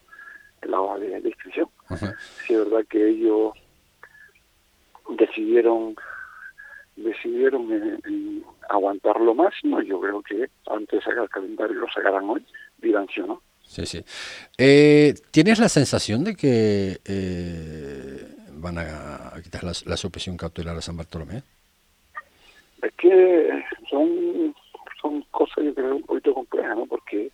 en 0.62 0.70
la 0.70 0.80
hoja 0.80 0.98
de, 0.98 1.28
inscripción. 1.28 1.68
Si 2.46 2.54
es 2.54 2.58
verdad 2.58 2.86
que 2.88 3.08
ellos 3.08 3.52
decidieron 5.08 5.96
decidieron 6.96 7.66
aguantar 8.68 9.20
lo 9.20 9.34
máximo 9.34 9.80
yo 9.80 10.00
creo 10.00 10.22
que 10.22 10.50
antes 10.66 10.98
de 10.98 11.04
sacar 11.04 11.24
el 11.24 11.30
calendario 11.30 11.80
lo 11.80 11.88
sacarán 11.88 12.28
hoy, 12.28 12.44
dirán 12.78 13.08
sí 13.12 13.20
o 13.20 13.26
no. 13.26 13.42
Sí, 13.70 13.86
sí. 13.86 14.04
Eh, 14.58 15.14
¿Tienes 15.30 15.60
la 15.60 15.68
sensación 15.68 16.24
de 16.24 16.34
que 16.34 16.98
eh, 17.04 18.26
van 18.54 18.78
a, 18.78 19.32
quitar 19.44 19.62
la, 19.62 19.70
la, 19.86 19.96
supresión 19.96 20.36
cautelar 20.36 20.76
a 20.76 20.80
San 20.80 20.96
Bartolomé? 20.96 21.44
Es 22.82 22.92
que 22.98 23.48
son, 23.88 24.56
son 25.00 25.22
cosas, 25.30 25.62
yo 25.62 25.72
creo, 25.72 25.94
un 25.94 26.02
poquito 26.02 26.34
complejas, 26.34 26.76
¿no? 26.76 26.86
Porque 26.86 27.30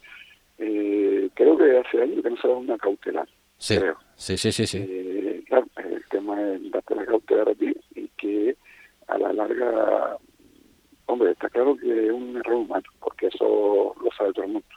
eh, 0.58 1.30
creo 1.32 1.56
que 1.56 1.78
hace 1.78 2.02
años 2.02 2.22
que 2.22 2.28
no 2.28 2.36
se 2.36 2.48
da 2.48 2.54
una 2.54 2.76
cautelar. 2.76 3.26
Sí, 3.56 3.78
creo. 3.78 3.96
sí, 4.16 4.36
sí, 4.36 4.52
sí. 4.52 4.66
sí. 4.66 4.84
Eh, 4.86 5.42
claro, 5.46 5.66
el 5.76 6.04
tema 6.10 6.38
es 6.52 6.70
darte 6.70 6.96
la 6.96 7.06
cautelar 7.06 7.48
a 7.48 7.54
ti 7.54 7.74
y 7.94 8.08
que 8.08 8.54
a 9.06 9.16
la 9.16 9.32
larga, 9.32 10.18
hombre, 11.06 11.30
está 11.30 11.48
claro 11.48 11.78
que 11.78 12.08
es 12.08 12.12
un 12.12 12.36
error 12.36 12.56
humano, 12.56 12.84
porque 13.00 13.28
eso 13.28 13.94
lo 14.04 14.10
sabe 14.18 14.34
todo 14.34 14.44
el 14.44 14.52
mundo 14.52 14.68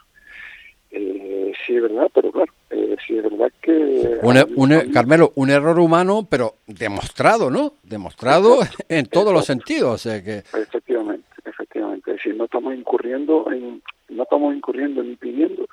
sí 1.66 1.76
es 1.76 1.82
verdad, 1.82 2.10
pero 2.14 2.32
claro, 2.32 2.52
eh, 2.70 2.96
sí 3.06 3.18
es 3.18 3.24
verdad 3.24 3.52
que... 3.62 4.20
Un, 4.56 4.72
e, 4.72 4.92
Carmelo, 4.92 5.32
un 5.36 5.50
error 5.50 5.80
humano, 5.80 6.28
pero 6.30 6.56
demostrado, 6.68 7.50
¿no? 7.50 7.74
Demostrado 7.84 8.60
en 8.90 9.06
todos 9.08 9.34
los 9.34 9.46
sentidos, 9.46 9.94
o 9.94 9.98
sea 9.98 10.24
que... 10.24 10.40
Efectivamente, 10.40 11.28
efectivamente. 11.46 12.12
Es 12.12 12.18
decir, 12.18 12.36
no 12.36 12.46
estamos 12.46 12.74
incurriendo 12.76 13.52
en, 13.52 13.82
no 14.10 14.24
estamos 14.24 14.56
incurriendo 14.56 15.04
ni 15.04 15.16
pidiendo 15.16 15.66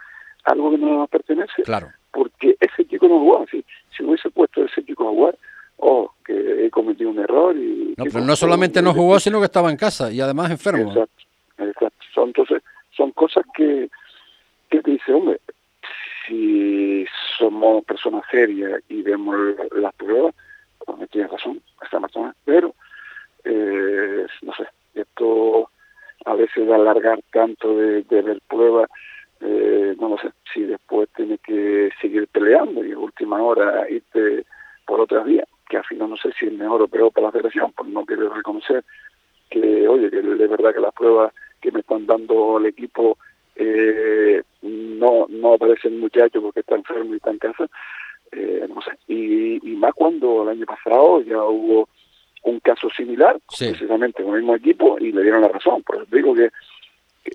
algo 0.44 0.70
que 0.70 0.79
no 0.79 0.99
nos 0.99 1.09
pertenece. 1.09 1.62
Claro. 1.64 1.88
Porque 2.12 2.57
ese 2.61 2.87
chico 2.87 3.09
no 3.09 3.18
jugó 3.18 3.42
así. 3.42 3.64
Si 3.96 4.05
hubiese 4.05 4.31
puesto 4.31 4.64
ese 4.64 4.85
chico 4.85 5.09
a 5.09 5.11
jugar, 5.11 5.38
oh, 5.79 6.12
que 6.25 6.66
he 6.66 6.70
cometido 6.70 7.11
un 7.11 7.18
error 7.18 7.57
y... 7.57 7.94
No, 7.96 8.05
pero 8.05 8.20
no 8.25 8.37
solamente 8.37 8.81
no 8.81 8.94
jugó, 8.94 9.18
sino 9.18 9.40
que 9.40 9.46
estaba 9.46 9.70
en 9.70 9.77
casa 9.77 10.11
y 10.11 10.20
además 10.20 10.51
enfermo. 10.51 10.92
Exacto, 10.92 11.25
exacto. 11.59 12.05
Son, 12.14 12.29
entonces, 12.29 12.62
son 12.96 13.11
cosas 13.12 13.44
que 13.55 13.90
que 14.68 14.81
dice, 14.85 15.12
hombre, 15.12 15.40
si 16.26 17.06
somos 17.38 17.84
personas 17.84 18.24
serias 18.30 18.82
y 18.88 19.02
vemos 19.02 19.36
las 19.72 19.94
pruebas, 19.94 20.34
pues 20.84 20.98
me 20.98 21.06
tiene 21.06 21.28
razón 21.28 21.60
esta 21.82 22.00
persona, 22.00 22.34
pero 22.44 22.74
eh, 23.44 24.26
no 24.42 24.52
sé, 24.54 24.64
esto 24.94 25.70
a 26.24 26.34
veces 26.34 26.68
a 26.68 26.74
alargar 26.74 27.20
tanto 27.32 27.76
de, 27.76 28.02
ver 28.02 28.40
pruebas, 28.48 28.90
eh, 29.40 29.94
no 30.00 30.08
lo 30.08 30.18
sé, 30.18 30.30
si 30.52 30.62
después 30.62 31.08
tiene 31.14 31.38
que 31.38 31.90
seguir 32.00 32.26
peleando 32.28 32.84
y 32.84 32.92
en 32.92 32.98
última 32.98 33.42
hora 33.42 33.88
irte 33.88 34.44
por 34.84 35.00
otras 35.00 35.24
vías, 35.24 35.46
que 35.68 35.76
al 35.76 35.84
final 35.84 36.10
no 36.10 36.16
sé 36.16 36.32
si 36.38 36.46
es 36.46 36.52
mejor 36.52 36.82
o 36.82 36.88
peor 36.88 37.12
para 37.12 37.28
la 37.28 37.32
federación, 37.32 37.72
pues 37.72 37.88
no 37.90 38.04
quiero 38.04 38.32
reconocer 38.32 38.84
que, 39.50 39.86
oye, 39.86 40.10
que 40.10 40.18
es 40.18 40.50
verdad 40.50 40.74
que 40.74 40.80
las 40.80 40.94
pruebas 40.94 41.32
que 41.60 41.70
me 41.70 41.80
están 41.80 42.06
dando 42.06 42.58
el 42.58 42.66
equipo 42.66 43.18
eh, 43.54 44.42
no 44.66 45.26
no 45.29 45.55
aparece 45.55 45.88
el 45.88 45.96
muchacho 45.96 46.42
porque 46.42 46.61
está 46.61 46.74
enfermo 46.74 47.14
y 47.14 47.16
está 47.16 47.31
en 47.31 47.38
casa 47.38 47.68
eh, 48.33 48.66
no 48.68 48.81
sé. 48.83 48.90
Y, 49.09 49.61
más 49.76 49.94
cuando 49.94 50.42
el 50.42 50.48
año 50.48 50.66
pasado 50.66 51.20
ya 51.22 51.42
hubo 51.44 51.88
un 52.44 52.61
caso 52.61 52.88
similar 52.96 53.38
precisamente 53.59 54.22
con 54.22 54.35
el 54.35 54.40
mismo 54.40 54.57
equipo 54.57 54.98
y 54.98 55.12
le 55.12 55.22
dieron 55.22 55.42
la 55.42 55.48
razón. 55.48 55.83
Por 55.83 55.96
eso 55.96 56.07
digo 56.11 56.35
que 56.35 56.50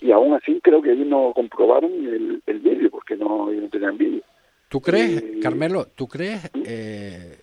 y 0.02 0.12
aún 0.12 0.34
así 0.34 0.60
creo 0.62 0.82
que 0.82 0.94
ellos 0.94 1.08
no 1.08 1.34
comprobaron 1.36 1.91
el, 1.91 2.41
el 2.46 2.60
vídeo 2.60 2.89
porque 2.89 3.15
no, 3.17 3.52
no 3.52 3.70
tenían 3.70 3.98
vídeo. 3.98 4.22
¿Tú 4.70 4.80
crees, 4.80 5.22
eh, 5.22 5.39
Carmelo, 5.41 5.88
tú 5.94 6.08
crees, 6.08 6.50
eh, 6.65 7.40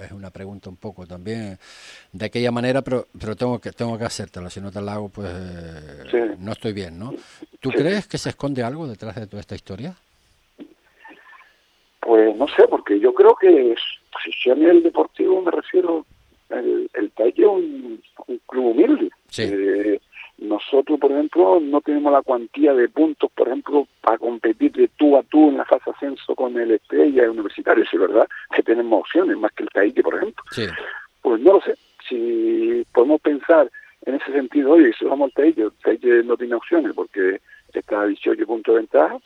es 0.00 0.12
una 0.12 0.30
pregunta 0.30 0.68
un 0.68 0.76
poco 0.76 1.06
también 1.06 1.58
de 2.12 2.26
aquella 2.26 2.50
manera, 2.50 2.82
pero 2.82 3.06
pero 3.18 3.36
tengo 3.36 3.58
que 3.60 3.72
tengo 3.72 3.98
que 3.98 4.04
hacértela, 4.04 4.50
si 4.50 4.60
no 4.60 4.70
te 4.70 4.80
la 4.80 4.94
hago, 4.94 5.08
pues 5.08 5.32
no 6.38 6.52
estoy 6.52 6.72
bien, 6.72 6.98
¿no? 6.98 7.14
¿Tú 7.60 7.70
crees 7.70 8.06
que 8.06 8.18
se 8.18 8.30
esconde 8.30 8.62
algo 8.62 8.86
detrás 8.86 9.16
de 9.16 9.26
toda 9.26 9.40
esta 9.40 9.54
historia? 9.54 9.94
Pues 12.00 12.36
no 12.36 12.46
sé, 12.48 12.68
porque 12.68 13.00
yo 13.00 13.12
creo 13.12 13.34
que 13.34 13.74
si 14.42 14.50
a 14.50 14.54
nivel 14.54 14.82
deportivo 14.82 15.42
me 15.42 15.50
refiero, 15.50 16.06
el, 16.50 16.88
el 16.94 17.10
Talle 17.10 17.42
es 17.42 17.46
un, 17.46 18.02
club 18.46 18.66
humilde. 18.66 19.10
Eh, 19.38 20.00
nosotros, 20.38 21.00
por 21.00 21.12
ejemplo, 21.12 21.60
no 21.60 21.80
tenemos 21.80 22.12
la 22.12 22.22
cuantía 22.22 22.74
de 22.74 22.88
puntos, 22.88 23.30
por 23.34 23.48
ejemplo, 23.48 23.86
para 24.02 24.18
competir 24.18 24.72
de 24.72 24.88
tú 24.96 25.16
a 25.16 25.22
tú 25.22 25.48
en 25.48 25.56
la 25.56 25.64
fase 25.64 25.90
ascenso 25.90 26.34
con 26.34 26.56
el 26.58 26.72
Estrella 26.72 27.30
Universitario, 27.30 27.84
si 27.84 27.96
es 27.96 28.02
verdad 28.02 28.26
que 28.54 28.62
tenemos 28.62 29.00
opciones 29.00 29.36
más 29.38 29.52
que 29.52 29.62
el 29.62 29.70
Taille, 29.70 30.02
por 30.02 30.16
ejemplo. 30.16 30.44
Pues 31.22 31.40
no 31.40 31.54
lo 31.54 31.60
sé. 31.62 31.74
Si 32.08 32.84
podemos 32.92 33.20
pensar 33.20 33.70
en 34.04 34.14
ese 34.16 34.30
sentido, 34.32 34.72
oye, 34.72 34.92
si 34.98 35.06
vamos 35.06 35.26
al 35.26 35.32
Taille, 35.32 35.62
el 35.64 35.72
Taille 35.82 36.22
no 36.22 36.36
tiene 36.36 36.54
opciones 36.54 36.92
porque 36.94 37.40
está 37.72 38.02
a 38.02 38.06
18 38.06 38.46
puntos 38.46 38.74
de 38.74 38.80
ventaja, 38.80 39.18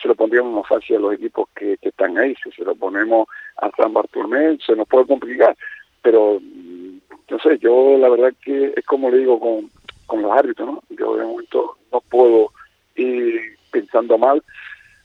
se 0.00 0.08
lo 0.08 0.14
pondríamos 0.14 0.54
más 0.54 0.68
fácil 0.68 0.96
a 0.96 1.00
los 1.00 1.14
equipos 1.14 1.48
que, 1.56 1.76
que 1.78 1.88
están 1.88 2.16
ahí. 2.18 2.34
Si 2.42 2.50
se 2.52 2.64
lo 2.64 2.74
ponemos 2.74 3.26
a 3.56 3.70
San 3.76 3.92
Bartolomé, 3.92 4.58
se 4.64 4.76
nos 4.76 4.86
puede 4.86 5.06
complicar. 5.06 5.56
Pero, 6.02 6.38
mm, 6.40 6.98
no 7.30 7.38
sé, 7.40 7.58
yo 7.58 7.96
la 7.98 8.08
verdad 8.08 8.32
que 8.42 8.74
es 8.76 8.86
como 8.86 9.10
le 9.10 9.18
digo 9.18 9.40
con, 9.40 9.68
con 10.08 10.22
los 10.22 10.32
árbitros, 10.32 10.66
¿no? 10.66 10.82
Yo 10.88 11.16
de 11.16 11.24
momento 11.24 11.76
no 11.92 12.00
puedo 12.00 12.52
ir 12.96 13.58
pensando 13.70 14.18
mal, 14.18 14.42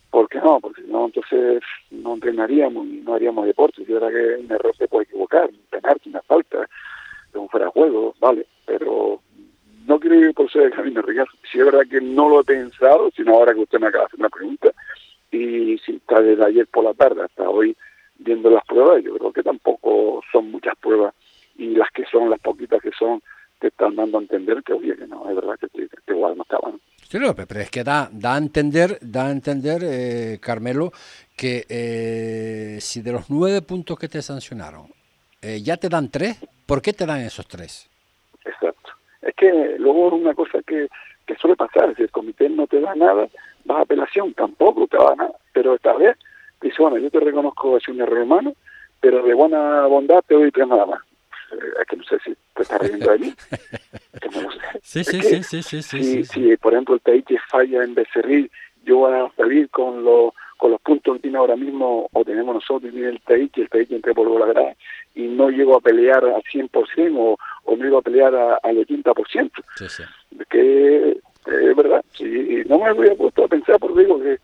porque 0.09 0.39
no, 0.39 0.59
porque 0.59 0.81
no, 0.83 1.05
entonces 1.05 1.61
no 1.91 2.13
entrenaríamos 2.15 2.87
y 2.87 3.01
no 3.01 3.13
haríamos 3.13 3.45
deporte. 3.45 3.85
Si 3.85 3.91
era 3.91 4.09
que 4.09 4.37
un 4.39 4.51
error 4.51 4.75
se 4.75 4.87
puede 4.87 5.03
equivocar, 5.03 5.49
un 5.49 5.59
penalti, 5.69 6.09
una 6.09 6.21
falta, 6.21 6.69
un 7.33 7.49
fuera 7.49 7.65
de 7.65 7.71
juego, 7.71 8.15
vale, 8.19 8.47
pero 8.65 9.19
no 9.85 9.99
quiero 9.99 10.15
ir 10.15 10.33
por 10.33 10.49
ser 10.49 10.63
de 10.63 10.71
camino, 10.71 11.01
Ricardo. 11.01 11.31
Si 11.51 11.59
es 11.59 11.65
verdad 11.65 11.85
que 11.89 11.99
no 11.99 12.29
lo 12.29 12.39
he 12.39 12.43
pensado, 12.45 13.11
sino 13.15 13.33
ahora 13.33 13.53
que 13.53 13.59
usted 13.59 13.79
me 13.79 13.87
acaba 13.87 14.03
de 14.03 14.07
hacer 14.07 14.19
una 14.19 14.29
pregunta, 14.29 14.71
y 15.31 15.77
si 15.79 15.95
está 15.95 16.21
desde 16.21 16.45
ayer 16.45 16.67
por 16.67 16.85
la 16.85 16.93
tarde 16.93 17.23
hasta 17.23 17.49
hoy 17.49 17.75
viendo 18.19 18.49
las 18.49 18.63
pruebas, 18.65 19.03
yo 19.03 19.17
creo 19.17 19.33
que 19.33 19.43
tampoco 19.43 20.21
son 20.31 20.49
muchas 20.51 20.77
pruebas, 20.77 21.13
y 21.57 21.75
las 21.75 21.91
que 21.91 22.05
son, 22.05 22.29
las 22.29 22.39
poquitas 22.39 22.81
que 22.81 22.91
son, 22.91 23.21
están 23.83 23.95
dando 23.95 24.17
a 24.17 24.21
entender 24.21 24.63
que, 24.63 24.73
oye, 24.73 24.95
que 24.95 25.07
no, 25.07 25.29
es 25.29 25.35
verdad 25.35 25.55
que, 25.59 25.67
que 25.69 26.13
igual 26.13 26.37
no 26.37 26.43
estaban. 26.43 26.79
Sí, 27.13 27.19
pero 27.47 27.59
es 27.59 27.69
que 27.69 27.83
da, 27.83 28.09
da 28.11 28.35
a 28.35 28.37
entender, 28.37 28.97
da 29.01 29.27
a 29.27 29.31
entender 29.31 29.81
eh, 29.83 30.39
Carmelo, 30.41 30.91
que 31.37 31.65
eh, 31.69 32.77
si 32.81 33.01
de 33.01 33.11
los 33.11 33.29
nueve 33.29 33.61
puntos 33.61 33.99
que 33.99 34.07
te 34.07 34.21
sancionaron, 34.21 34.87
eh, 35.41 35.61
ya 35.61 35.77
te 35.77 35.89
dan 35.89 36.09
tres, 36.09 36.39
¿por 36.65 36.81
qué 36.81 36.93
te 36.93 37.05
dan 37.05 37.19
esos 37.21 37.47
tres? 37.47 37.89
Exacto. 38.43 38.91
Es 39.21 39.35
que 39.35 39.75
luego 39.77 40.15
una 40.15 40.33
cosa 40.33 40.59
que, 40.65 40.87
que 41.27 41.35
suele 41.35 41.55
pasar, 41.55 41.95
si 41.95 42.03
el 42.03 42.11
comité 42.11 42.49
no 42.49 42.65
te 42.65 42.79
da 42.79 42.95
nada, 42.95 43.27
vas 43.65 43.77
a 43.77 43.81
apelación, 43.81 44.33
tampoco 44.33 44.87
te 44.87 44.97
da 44.97 45.15
nada, 45.15 45.33
pero 45.51 45.75
esta 45.75 45.93
vez 45.93 46.17
dice, 46.61 46.77
bueno, 46.79 46.97
yo 46.97 47.11
te 47.11 47.19
reconozco 47.19 47.77
es 47.77 47.87
un 47.89 48.01
error 48.01 48.23
humano, 48.23 48.53
pero 48.99 49.21
de 49.21 49.33
buena 49.33 49.85
bondad 49.85 50.23
te 50.27 50.33
doy 50.33 50.51
tres 50.51 50.67
nada 50.67 50.85
más. 50.85 51.01
Eh, 51.53 51.73
es 51.81 51.87
que 51.87 51.97
no 51.97 52.03
sé 52.03 52.17
si 52.23 52.35
te 52.55 52.61
estás 52.61 52.81
riendo 52.81 53.11
de 53.11 53.19
mí. 53.19 53.33
Sí, 54.81 55.03
sí, 55.03 55.21
sí, 55.21 55.43
sí, 55.43 55.63
sí, 55.63 55.81
sí, 55.81 56.23
Si, 56.25 56.57
por 56.57 56.73
ejemplo, 56.73 56.95
el 56.95 57.01
Taiche 57.01 57.37
falla 57.49 57.83
en 57.83 57.95
Becerril, 57.95 58.51
yo 58.83 58.97
voy 58.97 59.13
a 59.13 59.31
salir 59.35 59.69
con 59.69 60.03
los 60.03 60.33
con 60.57 60.71
los 60.71 60.81
puntos 60.81 61.15
que 61.15 61.23
tiene 61.23 61.37
ahora 61.37 61.55
mismo, 61.55 62.07
o 62.11 62.23
tenemos 62.23 62.55
nosotros, 62.55 62.93
y 62.93 63.03
el 63.03 63.19
Taiche, 63.21 63.63
el 63.63 63.69
Taiche 63.69 63.95
entre 63.95 64.13
por 64.13 64.29
la 64.39 64.45
grada, 64.45 64.75
y 65.13 65.23
no 65.23 65.49
llego 65.49 65.75
a 65.75 65.81
pelear 65.81 66.23
al 66.23 66.41
100% 66.43 67.15
o, 67.17 67.37
o 67.63 67.75
no 67.75 67.83
llego 67.83 67.97
a 67.97 68.01
pelear 68.01 68.33
al 68.35 68.77
80%. 68.77 69.51
Sí, 69.75 69.89
sí. 69.89 70.03
Que 70.49 71.17
es 71.45 71.75
verdad, 71.75 72.03
sí, 72.13 72.63
no 72.67 72.79
me 72.79 72.85
había 72.85 73.15
puesto 73.15 73.43
a 73.43 73.47
pensar, 73.47 73.77
porque 73.79 74.01
digo 74.01 74.21
que, 74.21 74.37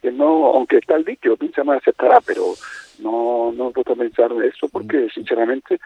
que 0.00 0.10
no, 0.10 0.46
aunque 0.46 0.78
está 0.78 0.96
el 0.96 1.04
dicho, 1.04 1.36
piensa 1.36 1.62
más 1.62 1.78
aceptará, 1.78 2.20
pero 2.20 2.54
no, 3.00 3.52
no 3.52 3.68
he 3.68 3.72
puesto 3.72 3.92
a 3.92 3.96
pensar 3.96 4.32
en 4.32 4.42
eso 4.44 4.68
porque 4.68 4.98
mm. 4.98 5.10
sinceramente 5.10 5.78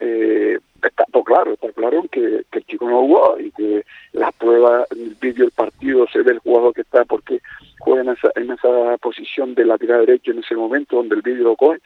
eh, 0.00 0.58
está 0.82 1.04
claro, 1.24 1.52
está 1.52 1.70
claro 1.72 2.04
que, 2.10 2.44
el 2.50 2.64
chico 2.66 2.88
no 2.88 3.00
jugó 3.00 3.38
y 3.38 3.50
que 3.52 3.84
las 4.12 4.32
pruebas, 4.34 4.90
el 4.92 5.14
vídeo 5.20 5.44
del 5.44 5.52
partido 5.52 6.06
se 6.12 6.22
ve 6.22 6.32
el 6.32 6.38
jugador 6.38 6.72
que 6.74 6.80
está 6.80 7.04
porque 7.04 7.40
juega 7.80 8.02
en 8.02 8.08
esa, 8.10 8.30
en 8.34 8.50
esa 8.50 8.96
posición 8.98 9.54
de 9.54 9.64
lateral 9.64 10.06
derecho 10.06 10.32
en 10.32 10.38
ese 10.38 10.56
momento 10.56 10.96
donde 10.96 11.16
el 11.16 11.22
vídeo 11.22 11.44
lo 11.44 11.56
coge 11.56 11.80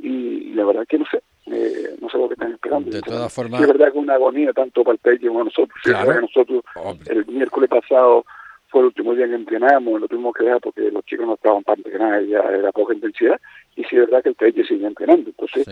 y, 0.00 0.54
la 0.54 0.64
verdad 0.64 0.86
que 0.88 0.98
no 0.98 1.04
sé, 1.10 1.20
eh, 1.46 1.96
no 2.00 2.08
sé 2.08 2.18
lo 2.18 2.28
que 2.28 2.34
están 2.34 2.52
esperando. 2.52 2.90
De 2.90 3.02
todas 3.02 3.32
formas. 3.32 3.60
es 3.60 3.66
verdad 3.66 3.92
que 3.92 3.98
una 3.98 4.14
agonía 4.14 4.52
tanto 4.52 4.84
para 4.84 4.94
el 4.94 5.00
Teje 5.00 5.28
como 5.28 5.44
nosotros. 5.44 5.78
Claro. 5.82 6.20
nosotros 6.20 6.64
el 7.08 7.26
miércoles 7.26 7.68
pasado 7.68 8.24
fue 8.68 8.80
el 8.80 8.86
último 8.86 9.14
día 9.14 9.26
que 9.26 9.34
entrenamos, 9.34 10.00
lo 10.00 10.08
tuvimos 10.08 10.34
que 10.34 10.44
dejar 10.44 10.60
porque 10.60 10.90
los 10.90 11.04
chicos 11.04 11.26
no 11.26 11.34
estaban 11.34 11.62
para 11.64 11.78
entrenar, 11.78 12.24
ya 12.24 12.40
era 12.40 12.70
poca 12.72 12.94
intensidad, 12.94 13.40
y 13.76 13.84
sí 13.84 13.96
es 13.96 14.00
verdad 14.08 14.22
que 14.22 14.28
el 14.30 14.36
TH 14.36 14.66
sigue 14.66 14.86
entrenando. 14.86 15.30
Entonces, 15.30 15.66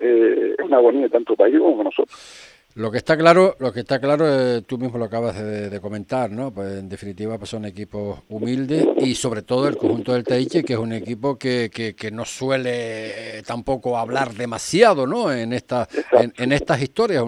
Eh, 0.00 0.54
es 0.58 0.64
una 0.64 0.78
agonía 0.78 1.08
tanto 1.08 1.36
para 1.36 1.48
ellos 1.50 1.62
como 1.62 1.76
para 1.76 1.84
nosotros. 1.84 2.54
Lo 2.78 2.92
que 2.92 2.98
está 2.98 3.16
claro, 3.16 3.56
lo 3.58 3.72
que 3.72 3.80
está 3.80 3.98
claro, 3.98 4.24
eh, 4.28 4.62
tú 4.62 4.78
mismo 4.78 4.98
lo 4.98 5.06
acabas 5.06 5.36
de, 5.36 5.80
comentar, 5.80 6.30
¿no? 6.30 6.52
Pues 6.52 6.78
en 6.78 6.88
definitiva 6.88 7.36
pues 7.36 7.50
son 7.50 7.64
equipos 7.64 8.20
humildes 8.28 8.86
y 8.98 9.16
sobre 9.16 9.42
todo 9.42 9.66
el 9.66 9.76
conjunto 9.76 10.12
del 10.12 10.22
Teiche, 10.22 10.62
que 10.62 10.74
es 10.74 10.78
un 10.78 10.92
equipo 10.92 11.36
que, 11.36 11.72
que, 11.72 12.10
no 12.12 12.24
suele 12.24 13.38
eh, 13.38 13.42
tampoco 13.42 13.98
hablar 13.98 14.32
demasiado, 14.32 15.08
¿no? 15.08 15.32
En 15.32 15.54
esta, 15.54 15.88
en, 16.12 16.52
estas 16.52 16.80
historias, 16.80 17.24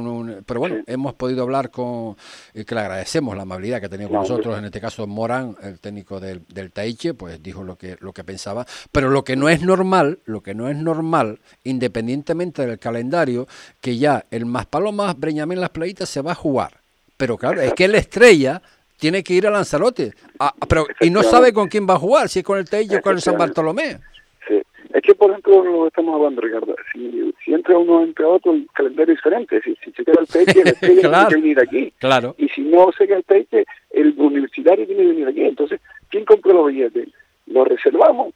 pero 0.46 0.60
bueno, 0.60 0.84
hemos 0.86 1.14
podido 1.14 1.42
hablar 1.42 1.72
con, 1.72 2.16
y 2.54 2.64
que 2.64 2.76
le 2.76 2.82
agradecemos 2.82 3.34
la 3.34 3.42
amabilidad 3.42 3.80
que 3.80 3.86
ha 3.86 3.90
tenido 3.90 4.08
con 4.08 4.20
nosotros, 4.20 4.56
en 4.56 4.66
este 4.66 4.80
caso 4.80 5.04
Morán, 5.08 5.56
el 5.64 5.80
técnico 5.80 6.20
del, 6.20 6.44
del 6.46 6.70
Taiche, 6.70 7.14
pues 7.14 7.42
dijo 7.42 7.64
lo 7.64 7.74
que, 7.76 7.96
lo 7.98 8.12
que 8.12 8.22
pensaba, 8.22 8.64
pero 8.92 9.10
lo 9.10 9.24
que 9.24 9.34
no 9.34 9.48
es 9.48 9.62
normal, 9.62 10.20
lo 10.26 10.44
que 10.44 10.54
no 10.54 10.68
es 10.68 10.76
normal, 10.76 11.40
independientemente 11.64 12.64
del 12.64 12.78
calendario, 12.78 13.48
que 13.80 13.98
ya 13.98 14.26
el 14.30 14.46
Maspalomas 14.46 15.18
Breña 15.18 15.39
en 15.42 15.60
Las 15.60 15.70
Playitas 15.70 16.08
se 16.08 16.22
va 16.22 16.32
a 16.32 16.34
jugar. 16.36 16.72
Pero 17.16 17.36
claro, 17.36 17.60
es 17.60 17.74
que 17.74 17.86
la 17.86 17.98
estrella 17.98 18.62
tiene 18.98 19.22
que 19.24 19.34
ir 19.34 19.46
a 19.46 19.50
Lanzarote. 19.50 20.12
Ah, 20.38 20.54
pero, 20.68 20.86
y 21.00 21.10
no 21.10 21.22
sabe 21.22 21.52
con 21.52 21.68
quién 21.68 21.86
va 21.88 21.94
a 21.94 21.98
jugar, 21.98 22.28
si 22.28 22.40
es 22.40 22.44
con 22.44 22.58
el 22.58 22.68
Tello 22.68 22.98
o 22.98 23.02
con 23.02 23.14
el 23.14 23.20
San 23.20 23.36
Bartolomé. 23.36 23.98
Sí. 24.46 24.60
Es 24.94 25.02
que, 25.02 25.14
por 25.14 25.30
ejemplo, 25.30 25.64
lo 25.64 25.86
estamos 25.88 26.14
hablando, 26.14 26.40
Ricardo. 26.40 26.76
Si, 26.92 27.32
si 27.44 27.52
entra 27.52 27.76
uno 27.76 28.02
entre 28.02 28.24
otro, 28.24 28.52
el 28.52 28.68
calendario 28.72 29.14
es 29.14 29.18
diferente. 29.18 29.60
Si, 29.62 29.74
si 29.84 29.92
se 29.92 30.04
queda 30.04 30.20
el 30.20 30.26
Teche, 30.26 30.60
el 30.60 30.68
Estrella 30.68 31.00
tiene 31.00 31.28
que 31.28 31.34
venir 31.34 31.60
aquí. 31.60 31.92
Claro. 31.98 32.34
Y 32.38 32.48
si 32.48 32.60
no 32.62 32.90
se 32.96 33.06
queda 33.06 33.18
el 33.18 33.24
Teche, 33.24 33.64
el 33.90 34.14
universitario 34.16 34.86
tiene 34.86 35.02
que 35.02 35.08
venir 35.08 35.28
aquí. 35.28 35.42
Entonces, 35.42 35.80
¿quién 36.08 36.24
compró 36.24 36.52
los 36.52 36.66
billetes? 36.68 37.08
Los 37.46 37.66
reservamos. 37.66 38.34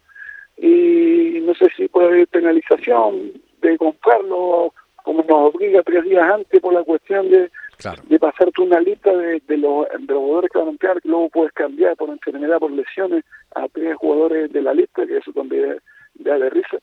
Y 0.56 1.40
no 1.42 1.54
sé 1.54 1.66
si 1.76 1.88
puede 1.88 2.08
haber 2.08 2.28
penalización 2.28 3.32
de 3.60 3.76
comprarlo 3.76 4.72
como 5.04 5.22
nos 5.22 5.54
obliga 5.54 5.82
tres 5.82 6.02
días 6.04 6.24
antes 6.24 6.60
por 6.62 6.72
la 6.72 6.82
cuestión 6.82 7.28
de, 7.28 7.50
de 8.08 8.18
pasarte 8.18 8.62
una 8.62 8.80
lista 8.80 9.14
de, 9.14 9.42
los, 9.58 9.86
jugadores 10.08 10.50
que 10.50 10.58
van 10.58 10.68
a 10.68 10.70
entrar, 10.70 11.00
que 11.02 11.08
luego 11.10 11.28
puedes 11.28 11.52
cambiar 11.52 11.94
por 11.94 12.08
enfermedad, 12.08 12.58
por 12.58 12.70
lesiones, 12.70 13.22
a 13.54 13.68
tres 13.68 13.96
jugadores 13.96 14.50
de 14.50 14.62
la 14.62 14.72
lista, 14.72 15.06
que 15.06 15.18
eso 15.18 15.30
también 15.32 15.76
da 16.14 16.38
de 16.38 16.48
risa, 16.48 16.78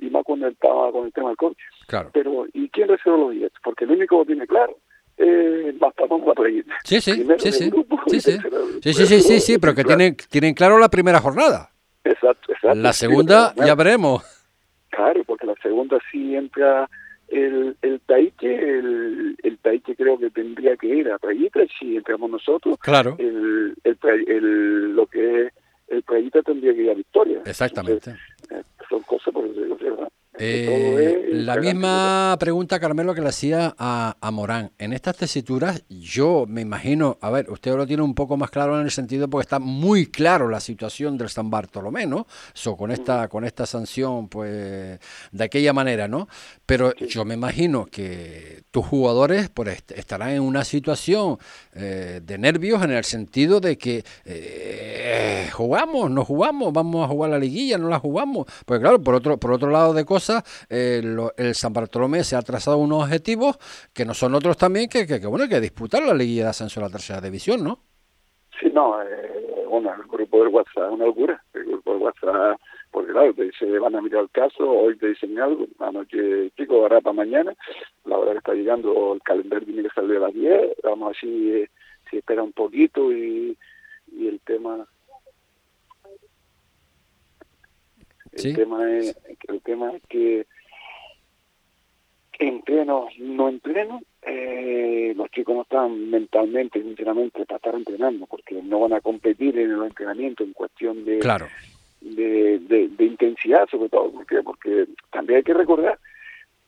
y 0.00 0.10
más 0.10 0.24
cuando 0.24 0.48
estaba 0.48 0.90
con 0.90 1.06
el 1.06 1.12
tema 1.12 1.28
del 1.28 1.36
coche. 1.36 1.62
Claro. 1.86 2.10
Pero, 2.12 2.46
¿y 2.52 2.68
quién 2.70 2.88
reserva 2.88 3.18
los 3.18 3.30
billetes? 3.30 3.60
Porque 3.62 3.84
el 3.84 3.92
único 3.92 4.20
que 4.20 4.26
tiene 4.26 4.46
claro 4.48 4.76
eh, 5.16 5.72
sí, 6.82 7.00
sí. 7.00 7.26
sí, 7.38 7.52
sí. 7.52 7.70
sí, 8.82 8.92
sí, 8.94 9.20
sí, 9.20 9.40
sí, 9.40 9.58
pero 9.58 9.74
que 9.74 9.84
tienen, 9.84 10.16
tienen 10.28 10.54
claro 10.54 10.76
la 10.78 10.88
primera 10.88 11.20
jornada. 11.20 11.70
Exacto, 12.02 12.52
exacto. 12.52 12.74
La 12.74 12.92
segunda 12.92 13.54
ya 13.54 13.74
veremos. 13.76 14.24
Claro, 14.88 15.22
porque 15.24 15.46
la 15.46 15.54
segunda 15.62 15.98
sí 16.10 16.34
entra 16.34 16.88
el, 17.30 17.76
el 17.82 18.00
Taiche, 18.00 18.54
el, 18.54 19.36
el 19.42 19.58
Taiche 19.58 19.94
creo 19.96 20.18
que 20.18 20.30
tendría 20.30 20.76
que 20.76 20.88
ir 20.88 21.10
a 21.10 21.18
Playita 21.18 21.60
si 21.78 21.96
entramos 21.96 22.30
nosotros. 22.30 22.78
Claro. 22.78 23.16
El, 23.18 23.74
el, 23.84 23.98
el 24.28 24.94
lo 24.94 25.06
que 25.06 25.46
es 25.46 25.52
el 25.88 26.02
Playita 26.02 26.42
tendría 26.42 26.74
que 26.74 26.82
ir 26.82 26.90
a 26.90 26.94
Victoria. 26.94 27.42
Exactamente. 27.44 28.10
Eh, 28.50 28.62
son 28.88 29.02
cosas 29.02 29.32
por 29.32 29.48
decirlo, 29.48 29.76
¿verdad? 29.76 30.08
Eh, 30.38 31.28
la 31.32 31.56
misma 31.56 32.36
pregunta, 32.38 32.78
Carmelo, 32.78 33.14
que 33.14 33.20
le 33.20 33.28
hacía 33.28 33.74
a, 33.76 34.16
a, 34.20 34.30
Morán. 34.30 34.70
En 34.78 34.92
estas 34.92 35.16
tesituras, 35.16 35.82
yo 35.88 36.44
me 36.48 36.60
imagino, 36.60 37.18
a 37.20 37.30
ver, 37.30 37.50
usted 37.50 37.74
lo 37.74 37.86
tiene 37.86 38.04
un 38.04 38.14
poco 38.14 38.36
más 38.36 38.50
claro 38.50 38.78
en 38.78 38.84
el 38.84 38.92
sentido 38.92 39.28
porque 39.28 39.42
está 39.42 39.58
muy 39.58 40.06
claro 40.06 40.48
la 40.48 40.60
situación 40.60 41.18
del 41.18 41.30
San 41.30 41.50
Bartolomé, 41.50 42.06
¿no? 42.06 42.28
So, 42.54 42.76
con 42.76 42.92
esta, 42.92 43.26
con 43.28 43.44
esta 43.44 43.66
sanción, 43.66 44.28
pues, 44.28 45.00
de 45.32 45.44
aquella 45.44 45.72
manera, 45.72 46.06
¿no? 46.06 46.28
Pero 46.64 46.94
yo 46.94 47.24
me 47.24 47.34
imagino 47.34 47.86
que 47.86 48.62
tus 48.70 48.86
jugadores 48.86 49.48
pues, 49.48 49.82
estarán 49.88 50.30
en 50.30 50.42
una 50.42 50.64
situación 50.64 51.38
eh, 51.74 52.20
de 52.24 52.38
nervios 52.38 52.82
en 52.84 52.92
el 52.92 53.04
sentido 53.04 53.60
de 53.60 53.76
que 53.76 54.04
eh, 54.24 55.48
jugamos, 55.52 56.08
no 56.10 56.24
jugamos, 56.24 56.72
vamos 56.72 57.04
a 57.04 57.08
jugar 57.08 57.30
la 57.30 57.38
liguilla, 57.38 57.78
no 57.78 57.88
la 57.88 57.98
jugamos. 57.98 58.46
Pues 58.64 58.78
claro, 58.80 59.02
por 59.02 59.16
otro, 59.16 59.36
por 59.38 59.52
otro 59.52 59.70
lado 59.70 59.92
de 59.92 60.04
cosas, 60.04 60.19
el 60.68 61.54
San 61.54 61.72
Bartolomé 61.72 62.24
se 62.24 62.36
ha 62.36 62.42
trazado 62.42 62.78
unos 62.78 63.04
objetivos 63.04 63.58
que 63.94 64.04
no 64.04 64.14
son 64.14 64.34
otros 64.34 64.56
también 64.56 64.88
que, 64.88 65.06
que, 65.06 65.26
bueno, 65.26 65.48
que 65.48 65.60
disputar 65.60 66.02
la 66.02 66.14
Liga 66.14 66.44
de 66.44 66.50
Ascenso 66.50 66.80
a 66.80 66.84
la 66.84 66.90
tercera 66.90 67.20
división, 67.20 67.64
¿no? 67.64 67.78
Sí, 68.60 68.70
no, 68.72 69.00
eh, 69.02 69.64
bueno, 69.68 69.94
el 69.94 70.06
grupo 70.08 70.38
del 70.38 70.48
WhatsApp 70.48 70.88
es 70.88 70.92
una 70.92 71.06
locura. 71.06 71.42
El 71.54 71.64
grupo 71.64 71.92
del 71.92 72.02
WhatsApp, 72.02 72.60
porque 72.90 73.12
claro, 73.12 73.32
te 73.34 73.44
dice, 73.44 73.78
van 73.78 73.94
a 73.94 74.02
mirar 74.02 74.22
el 74.24 74.30
caso, 74.30 74.68
hoy 74.68 74.96
te 74.96 75.08
dicen 75.08 75.38
algo, 75.38 75.66
anoche, 75.78 76.50
chico, 76.56 76.76
ahora 76.76 77.00
para 77.00 77.14
mañana, 77.14 77.54
la 78.04 78.18
hora 78.18 78.32
que 78.32 78.38
está 78.38 78.52
llegando, 78.52 79.14
el 79.14 79.22
calendario 79.22 79.66
tiene 79.66 79.82
que 79.84 79.94
salir 79.94 80.16
a 80.16 80.20
las 80.20 80.34
10, 80.34 80.76
vamos 80.82 81.04
a 81.04 81.08
ver 81.08 81.16
si, 81.16 81.52
eh, 81.52 81.70
si 82.10 82.18
espera 82.18 82.42
un 82.42 82.52
poquito 82.52 83.12
y, 83.12 83.56
y 84.12 84.26
el 84.26 84.40
tema 84.40 84.86
El 88.32 88.54
tema 88.54 88.90
es 88.90 89.16
el 89.48 89.60
tema 89.62 89.92
es 89.92 90.02
que 90.08 90.46
entreno, 92.40 93.08
no 93.18 93.48
entreno, 93.48 94.00
eh, 94.22 95.12
los 95.14 95.30
chicos 95.30 95.54
no 95.54 95.62
están 95.62 96.10
mentalmente, 96.10 96.82
sinceramente, 96.82 97.44
para 97.44 97.56
estar 97.56 97.74
entrenando, 97.74 98.26
porque 98.26 98.60
no 98.62 98.80
van 98.80 98.94
a 98.94 99.00
competir 99.00 99.58
en 99.58 99.70
el 99.70 99.82
entrenamiento 99.82 100.42
en 100.42 100.52
cuestión 100.54 101.04
de, 101.04 101.18
claro. 101.18 101.46
de, 102.00 102.58
de, 102.58 103.04
intensidad, 103.04 103.68
sobre 103.70 103.90
todo, 103.90 104.10
porque 104.10 104.42
porque 104.42 104.86
también 105.12 105.38
hay 105.38 105.42
que 105.42 105.54
recordar 105.54 105.98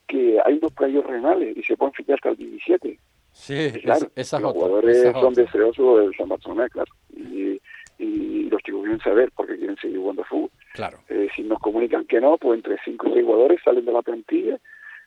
que 0.07 0.39
hay 0.45 0.59
dos 0.59 0.73
playos 0.73 1.07
renales 1.07 1.57
y 1.57 1.63
se 1.63 1.77
pueden 1.77 1.95
fijar 1.95 2.17
hasta 2.17 2.31
el 2.31 2.37
17. 2.37 2.99
Sí, 3.33 3.73
claro, 3.83 4.11
esas 4.15 4.43
los 4.43 4.53
jugadores 4.53 5.11
son 5.13 5.33
deseosos 5.33 6.01
del 6.01 6.15
San 6.17 6.29
Bartolomé, 6.29 6.69
claro, 6.69 6.93
y, 7.17 7.59
y 7.99 8.51
los 8.51 8.63
chicos 8.63 8.83
quieren 8.83 9.01
saber 9.01 9.33
porque 9.35 9.57
quieren 9.57 9.77
seguir 9.77 9.99
jugando 9.99 10.23
fútbol. 10.25 10.51
Claro. 10.73 10.99
Eh, 11.09 11.29
si 11.35 11.43
nos 11.43 11.59
comunican 11.59 12.07
que 12.07 12.21
no, 12.21 12.39
pues 12.39 12.57
entre 12.57 12.79
5 12.85 13.09
y 13.09 13.13
6 13.13 13.25
jugadores 13.25 13.61
salen 13.65 13.85
de 13.85 13.93
la 13.93 14.03
plantilla 14.03 14.59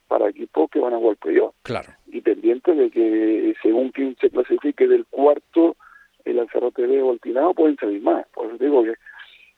para 0.08 0.30
equipos 0.30 0.70
que 0.70 0.80
van 0.80 0.94
a 0.94 0.98
jugar 0.98 1.18
yo 1.34 1.54
Claro. 1.64 1.90
Y 2.08 2.22
pendiente 2.22 2.74
de 2.74 2.92
que 2.92 3.56
según 3.62 3.90
quien 3.90 4.16
se 4.22 4.30
clasifique 4.30 4.88
del 4.88 5.06
cuarto, 5.06 5.76
el 6.24 6.38
Lanzarote 6.38 6.86
B 6.86 7.02
o 7.02 7.14
el 7.14 7.20
pueden 7.56 7.78
salir 7.78 8.02
más. 8.02 8.26
Por 8.34 8.48
eso 8.48 8.58
digo 8.58 8.84
que, 8.84 8.94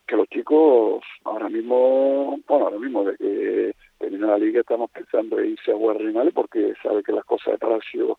que 0.05 0.15
los 0.15 0.27
chicos 0.29 1.03
ahora 1.25 1.49
mismo, 1.49 2.39
bueno, 2.47 2.65
ahora 2.65 2.79
mismo 2.79 3.03
de 3.03 3.17
que 3.17 3.75
termina 3.99 4.27
la 4.27 4.37
liga 4.37 4.61
estamos 4.61 4.89
pensando 4.91 5.39
en 5.39 5.51
irse 5.51 5.71
a 5.71 5.75
jugar 5.75 5.97
porque 6.33 6.73
sabe 6.81 7.03
que 7.03 7.11
las 7.11 7.25
cosas 7.25 7.53
de 7.53 7.57
Palacio 7.57 8.17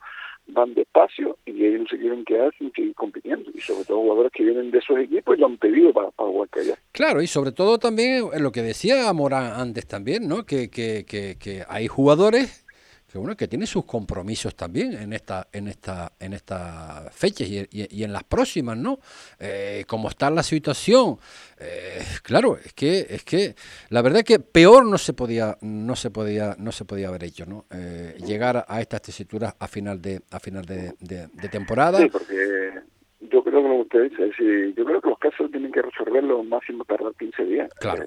van 0.48 0.74
despacio 0.74 1.38
y 1.46 1.64
ellos 1.64 1.82
no 1.82 1.86
se 1.88 1.98
quieren 1.98 2.24
quedar 2.24 2.52
sin 2.58 2.72
seguir 2.72 2.94
compitiendo. 2.94 3.50
Y 3.54 3.60
sobre 3.60 3.84
todo 3.84 3.98
jugadores 3.98 4.32
que 4.32 4.44
vienen 4.44 4.70
de 4.70 4.78
esos 4.78 4.98
equipos 4.98 5.36
y 5.36 5.40
lo 5.40 5.46
han 5.46 5.58
pedido 5.58 5.92
para, 5.92 6.10
para 6.10 6.30
jugar 6.30 6.48
allá. 6.56 6.78
Claro, 6.92 7.22
y 7.22 7.26
sobre 7.26 7.52
todo 7.52 7.78
también 7.78 8.24
lo 8.38 8.52
que 8.52 8.62
decía 8.62 9.12
Morán 9.12 9.52
antes 9.60 9.86
también, 9.86 10.28
¿no? 10.28 10.44
Que, 10.44 10.70
que, 10.70 11.04
que, 11.06 11.36
que 11.38 11.64
hay 11.68 11.86
jugadores 11.86 12.66
que 13.10 13.18
bueno 13.18 13.36
que 13.36 13.48
tiene 13.48 13.66
sus 13.66 13.84
compromisos 13.84 14.54
también 14.54 14.92
en 14.92 15.12
esta 15.12 15.48
en 15.52 15.68
esta 15.68 16.12
en 16.20 16.32
estas 16.32 17.14
fechas 17.14 17.48
y, 17.48 17.66
y, 17.70 18.04
en 18.04 18.12
las 18.12 18.24
próximas 18.24 18.76
no 18.76 18.98
eh, 19.40 19.84
como 19.86 20.08
está 20.08 20.30
la 20.30 20.42
situación 20.42 21.16
eh, 21.58 22.02
claro 22.22 22.56
es 22.56 22.72
que 22.72 23.06
es 23.08 23.24
que 23.24 23.54
la 23.90 24.02
verdad 24.02 24.18
es 24.20 24.24
que 24.24 24.38
peor 24.38 24.84
no 24.86 24.98
se 24.98 25.12
podía 25.14 25.56
no 25.62 25.96
se 25.96 26.10
podía 26.10 26.54
no 26.58 26.72
se 26.72 26.84
podía 26.84 27.08
haber 27.08 27.24
hecho 27.24 27.46
no 27.46 27.64
eh, 27.70 28.16
llegar 28.26 28.64
a 28.68 28.80
estas 28.80 29.02
tesituras 29.02 29.54
a 29.58 29.68
final 29.68 30.00
de 30.00 30.20
a 30.30 30.40
final 30.40 30.64
de, 30.64 30.92
de, 31.00 31.48
temporada. 31.48 31.98
Sí, 31.98 32.08
porque 32.10 32.72
yo 33.20 33.42
creo 33.42 33.62
que 33.62 33.68
lo 33.68 33.74
que 33.74 33.80
usted 33.80 34.02
dice 34.10 34.26
es, 34.26 34.76
yo 34.76 34.84
creo 34.84 35.00
que 35.00 35.08
los 35.08 35.18
casos 35.18 35.50
tienen 35.50 35.72
que 35.72 35.82
resolverlo 35.82 36.42
máximo 36.44 36.84
tardar 36.84 37.12
15 37.18 37.44
días. 37.44 37.70
Claro. 37.80 38.04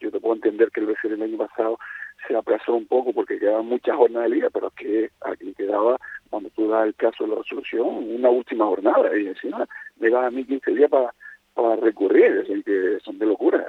yo 0.00 0.10
te 0.10 0.20
puedo 0.20 0.34
entender 0.34 0.70
que 0.70 0.80
el 0.80 0.94
el 1.04 1.22
año 1.22 1.38
pasado 1.38 1.78
se 2.26 2.36
aplazó 2.36 2.74
un 2.74 2.86
poco 2.86 3.12
porque 3.12 3.38
quedaban 3.38 3.66
muchas 3.66 3.96
jornadas 3.96 4.30
de 4.30 4.36
liga, 4.36 4.50
pero 4.50 4.70
que 4.70 5.10
aquí 5.20 5.52
quedaba, 5.54 5.98
cuando 6.30 6.50
tú 6.50 6.68
das 6.68 6.86
el 6.86 6.94
caso 6.94 7.24
de 7.24 7.30
la 7.30 7.36
resolución, 7.36 7.86
una 7.86 8.28
última 8.28 8.66
jornada 8.66 9.16
y 9.16 9.28
encima 9.28 9.66
me 9.98 10.14
a 10.14 10.30
mí 10.30 10.44
15 10.44 10.70
días 10.72 10.90
para, 10.90 11.14
para 11.54 11.76
recurrir, 11.76 12.24
es 12.24 12.48
decir, 12.48 12.64
que 12.64 12.98
son 13.04 13.18
de 13.18 13.26
locura. 13.26 13.64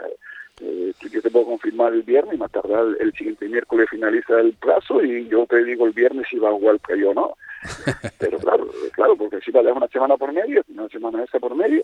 Eh, 0.62 0.94
yo 1.12 1.22
te 1.22 1.30
puedo 1.30 1.46
confirmar 1.46 1.94
el 1.94 2.04
viernes 2.04 2.36
y 2.36 2.38
más 2.38 2.52
tardar 2.52 2.86
el, 3.00 3.12
siguiente 3.14 3.48
miércoles 3.50 3.90
finaliza 3.90 4.40
el 4.40 4.54
plazo 4.54 5.04
y 5.04 5.28
yo 5.28 5.46
te 5.48 5.62
digo 5.64 5.86
el 5.86 5.92
viernes 5.92 6.28
si 6.30 6.38
va 6.38 6.50
a 6.50 6.54
jugar 6.54 6.78
yo 6.98 7.10
o 7.10 7.14
no. 7.14 7.36
Pero 8.20 8.38
claro, 8.40 8.70
claro, 8.94 9.16
porque 9.18 9.42
si 9.42 9.52
vale 9.52 9.72
una 9.72 9.88
semana 9.88 10.16
por 10.16 10.32
medio, 10.32 10.64
una 10.70 10.88
semana 10.88 11.24
esa 11.24 11.40
por 11.40 11.56
medio, 11.56 11.84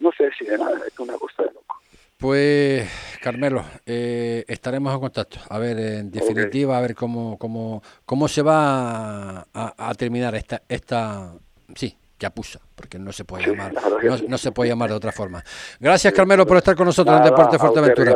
no 0.00 0.12
sé 0.12 0.30
si 0.38 0.44
de 0.44 0.58
nada, 0.58 0.78
es 0.86 0.98
una 0.98 1.14
cosa 1.14 1.44
de 1.44 1.52
loco. 1.52 1.79
Pues, 2.20 2.86
Carmelo, 3.22 3.64
eh, 3.86 4.44
estaremos 4.46 4.92
en 4.92 5.00
contacto. 5.00 5.38
A 5.48 5.58
ver, 5.58 5.78
en 5.78 6.10
definitiva, 6.10 6.76
a 6.76 6.80
ver 6.82 6.94
cómo, 6.94 7.38
cómo, 7.38 7.82
cómo 8.04 8.28
se 8.28 8.42
va 8.42 9.46
a, 9.54 9.94
terminar 9.96 10.34
esta, 10.34 10.60
esta, 10.68 11.32
sí, 11.74 11.96
chapuza, 12.18 12.60
porque 12.74 12.98
no 12.98 13.10
se 13.10 13.24
puede 13.24 13.46
llamar, 13.46 13.72
no, 14.28 14.36
se 14.36 14.52
puede 14.52 14.68
llamar 14.68 14.90
de 14.90 14.96
otra 14.96 15.12
forma. 15.12 15.42
Gracias, 15.80 16.12
Carmelo, 16.12 16.46
por 16.46 16.58
estar 16.58 16.76
con 16.76 16.84
nosotros 16.84 17.16
en 17.16 17.24
Deporte 17.24 17.58
Fuerteventura. 17.58 18.14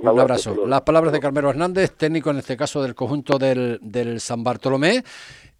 Un, 0.00 0.18
abrazo. 0.18 0.66
Las 0.66 0.80
palabras 0.80 1.12
de 1.12 1.20
Carmelo 1.20 1.50
Hernández, 1.50 1.92
técnico 1.92 2.30
en 2.30 2.38
este 2.38 2.56
caso 2.56 2.82
del 2.82 2.96
conjunto 2.96 3.38
del, 3.38 3.78
del 3.80 4.20
San 4.20 4.42
Bartolomé. 4.42 5.04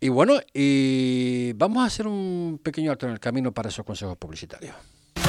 Y 0.01 0.09
bueno, 0.09 0.35
y 0.53 1.53
vamos 1.53 1.85
a 1.85 1.87
hacer 1.87 2.09
un 2.09 2.59
pequeño 2.61 2.91
alto 2.91 3.07
en 3.07 3.13
el 3.13 3.21
camino 3.21 3.53
para 3.53 3.69
esos 3.69 3.87
consejos 3.87 4.17
publicitarios. 4.17 4.75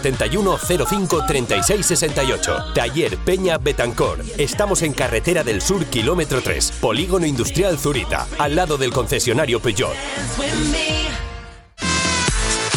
71 0.00 0.58
05 0.58 1.24
36 1.26 1.86
68. 1.86 2.56
Taller 2.74 3.16
Peña 3.18 3.58
Betancor. 3.58 4.22
Estamos 4.36 4.82
en 4.82 4.92
Carretera 4.92 5.42
del 5.42 5.62
Sur, 5.62 5.86
kilómetro 5.86 6.42
3, 6.42 6.72
Polígono 6.80 7.24
Industrial 7.26 7.78
Zurita, 7.78 8.26
al 8.38 8.54
lado 8.54 8.76
del 8.76 8.92
concesionario 8.92 9.60
Peugeot. 9.60 9.94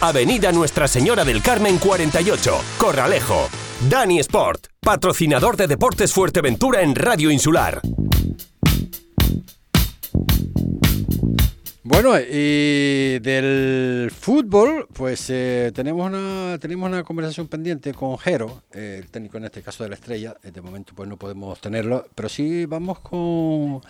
Avenida 0.00 0.52
Nuestra 0.52 0.88
Señora 0.88 1.24
del 1.24 1.42
Carmen 1.42 1.78
48, 1.78 2.60
Corralejo. 2.78 3.48
Dani 3.88 4.20
Sport, 4.20 4.68
patrocinador 4.80 5.56
de 5.56 5.66
Deportes 5.66 6.12
Fuerteventura 6.12 6.82
en 6.82 6.94
Radio 6.94 7.30
Insular. 7.30 7.80
Bueno, 11.88 12.18
y 12.18 13.20
del 13.20 14.10
fútbol, 14.10 14.88
pues 14.92 15.30
eh, 15.30 15.70
tenemos 15.72 16.06
una 16.06 16.58
tenemos 16.58 16.88
una 16.88 17.04
conversación 17.04 17.46
pendiente 17.46 17.94
con 17.94 18.18
Jero, 18.18 18.64
el 18.72 19.08
técnico 19.08 19.38
en 19.38 19.44
este 19.44 19.62
caso 19.62 19.84
de 19.84 19.90
la 19.90 19.94
Estrella. 19.94 20.34
De 20.42 20.60
momento, 20.60 20.94
pues 20.96 21.08
no 21.08 21.16
podemos 21.16 21.60
tenerlo, 21.60 22.04
pero 22.14 22.28
sí 22.28 22.66
vamos 22.66 22.98
con 22.98 23.80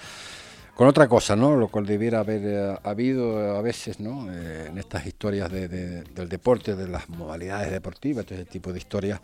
con 0.76 0.86
otra 0.86 1.08
cosa, 1.08 1.34
¿no? 1.34 1.56
Lo 1.56 1.68
cual 1.68 1.86
debiera 1.86 2.20
haber 2.20 2.42
eh, 2.44 2.76
habido 2.82 3.56
a 3.56 3.62
veces, 3.62 3.98
¿no? 3.98 4.30
Eh, 4.30 4.66
en 4.68 4.76
estas 4.76 5.06
historias 5.06 5.50
del 5.50 6.28
deporte, 6.28 6.76
de 6.76 6.86
las 6.86 7.08
modalidades 7.08 7.70
deportivas, 7.70 8.26
todo 8.26 8.34
ese 8.34 8.44
tipo 8.44 8.74
de 8.74 8.78
historias. 8.78 9.18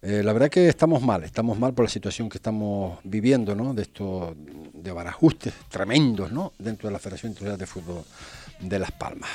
Eh, 0.00 0.22
la 0.24 0.32
verdad 0.32 0.48
que 0.48 0.66
estamos 0.66 1.02
mal, 1.02 1.22
estamos 1.22 1.58
mal 1.58 1.74
por 1.74 1.84
la 1.84 1.90
situación 1.90 2.30
que 2.30 2.38
estamos 2.38 2.98
viviendo, 3.04 3.54
¿no? 3.54 3.74
De 3.74 3.82
estos 3.82 4.32
de 4.72 4.92
barajustes 4.92 5.52
tremendos, 5.68 6.32
¿no? 6.32 6.54
Dentro 6.58 6.88
de 6.88 6.94
la 6.94 6.98
Federación 6.98 7.32
Internacional 7.32 7.58
de 7.58 7.66
Fútbol 7.66 8.02
de 8.60 8.78
Las 8.78 8.92
Palmas. 8.92 9.30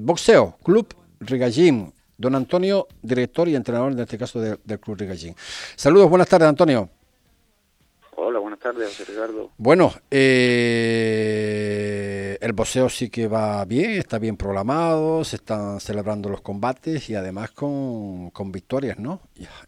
boxeo, 0.00 0.56
Club 0.62 0.94
Rigallín. 1.20 1.92
Don 2.16 2.36
Antonio, 2.36 2.86
director 3.02 3.48
y 3.48 3.56
entrenador 3.56 3.90
en 3.90 3.98
este 3.98 4.16
caso 4.16 4.40
del 4.40 4.78
Club 4.78 4.96
Rigallín. 4.96 5.34
Saludos, 5.74 6.08
buenas 6.08 6.28
tardes, 6.28 6.48
Antonio. 6.48 6.88
Hola, 8.16 8.38
buenas 8.54 8.60
tardes, 8.60 8.96
José 8.96 9.12
Ricardo. 9.12 9.50
Bueno, 9.58 9.90
eh, 10.10 11.58
el 12.40 12.52
boxeo 12.52 12.88
sí 12.88 13.10
que 13.10 13.26
va 13.26 13.64
bien, 13.64 13.92
está 13.92 14.18
bien 14.18 14.36
programado, 14.36 15.24
se 15.24 15.36
están 15.36 15.80
celebrando 15.80 16.28
los 16.28 16.40
combates 16.40 17.10
y 17.10 17.16
además 17.16 17.50
con, 17.50 18.30
victorias, 18.52 18.98
¿no? 18.98 19.20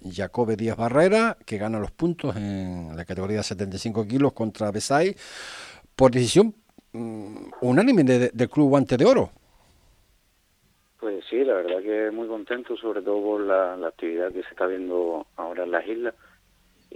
Jacobe 0.09 0.57
Díaz 0.57 0.77
Barrera, 0.77 1.37
que 1.45 1.59
gana 1.59 1.81
los 1.81 1.91
puntos 1.91 2.37
en 2.37 2.97
la 2.97 3.05
categoría 3.05 3.39
de 3.39 3.43
75 3.43 4.07
kilos 4.07 4.33
contra 4.33 4.71
Besay, 4.71 5.17
por 5.97 6.13
decisión 6.13 6.55
mm, 6.93 7.49
unánime 7.63 8.05
del 8.05 8.49
Club 8.49 8.69
Guante 8.69 8.97
de 8.97 9.05
Oro. 9.05 9.31
Pues 11.01 11.25
sí, 11.29 11.43
la 11.45 11.55
verdad 11.55 11.83
que 11.83 12.13
muy 12.13 12.29
contento, 12.29 12.77
sobre 12.77 13.03
todo 13.03 13.21
por 13.21 13.41
la 13.41 13.75
actividad 13.87 14.33
que 14.33 14.43
se 14.43 14.51
está 14.51 14.67
viendo 14.67 15.27
ahora 15.37 15.65
en 15.65 15.73
las 15.73 15.87
islas 15.87 16.15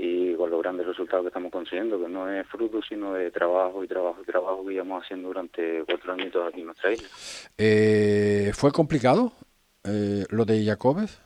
y 0.02 0.34
con 0.34 0.50
los 0.50 0.62
grandes 0.62 0.86
resultados 0.86 1.24
que 1.24 1.28
estamos 1.28 1.52
consiguiendo, 1.52 2.00
que 2.00 2.08
no 2.08 2.30
es 2.32 2.46
fruto 2.46 2.80
sino 2.82 3.12
de 3.12 3.30
trabajo 3.30 3.84
y 3.84 3.88
trabajo 3.88 4.22
y 4.22 4.24
trabajo 4.24 4.64
que 4.64 4.72
llevamos 4.72 5.04
haciendo 5.04 5.28
durante 5.28 5.84
cuatro 5.84 6.14
años 6.14 6.34
aquí 6.48 6.60
en 6.60 6.66
nuestra 6.66 6.92
isla. 6.92 7.08
Eh, 7.58 8.50
¿Fue 8.54 8.72
complicado 8.72 9.32
eh, 9.84 10.24
lo 10.30 10.46
de 10.46 10.64
Jacobes? 10.64 11.20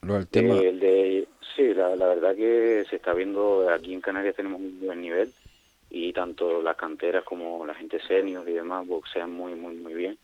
lo 0.00 0.14
del 0.14 0.28
tema. 0.28 0.54
el 0.54 0.80
de, 0.80 1.28
sí, 1.54 1.74
la, 1.74 1.88
verdad 1.94 2.34
que 2.34 2.84
se 2.88 2.96
está 2.96 3.12
viendo, 3.12 3.68
aquí 3.68 3.92
en 3.92 4.00
Canarias 4.00 4.36
tenemos 4.36 4.60
un 4.60 4.80
buen 4.80 5.00
nivel 5.00 5.32
y 5.90 6.12
tanto 6.12 6.62
las 6.62 6.76
canteras 6.76 7.24
como 7.24 7.66
la 7.66 7.74
gente 7.74 8.00
senior 8.06 8.48
y 8.48 8.52
demás 8.54 8.86
boxean 8.86 9.32
muy, 9.32 9.54
muy, 9.54 9.74
muy 9.74 9.94
bien. 9.94 10.18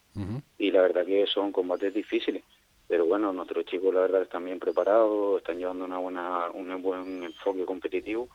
Y 0.59 0.71
la 0.71 0.83
verdad 0.83 1.05
que 1.05 1.27
son 1.27 1.53
combates 1.53 1.93
difíciles. 1.93 2.45
Pero 2.93 3.07
bueno, 3.07 3.33
nuestros 3.33 3.65
chicos 3.65 3.95
la 3.95 4.03
verdad 4.03 4.21
están 4.21 4.45
bien 4.45 4.59
preparados, 4.59 5.39
están 5.39 5.57
llevando 5.57 5.87
una 5.87 5.97
buena, 5.97 6.51
un 6.53 6.83
buen 6.83 7.23
enfoque 7.23 7.65
competitivo 7.65 8.29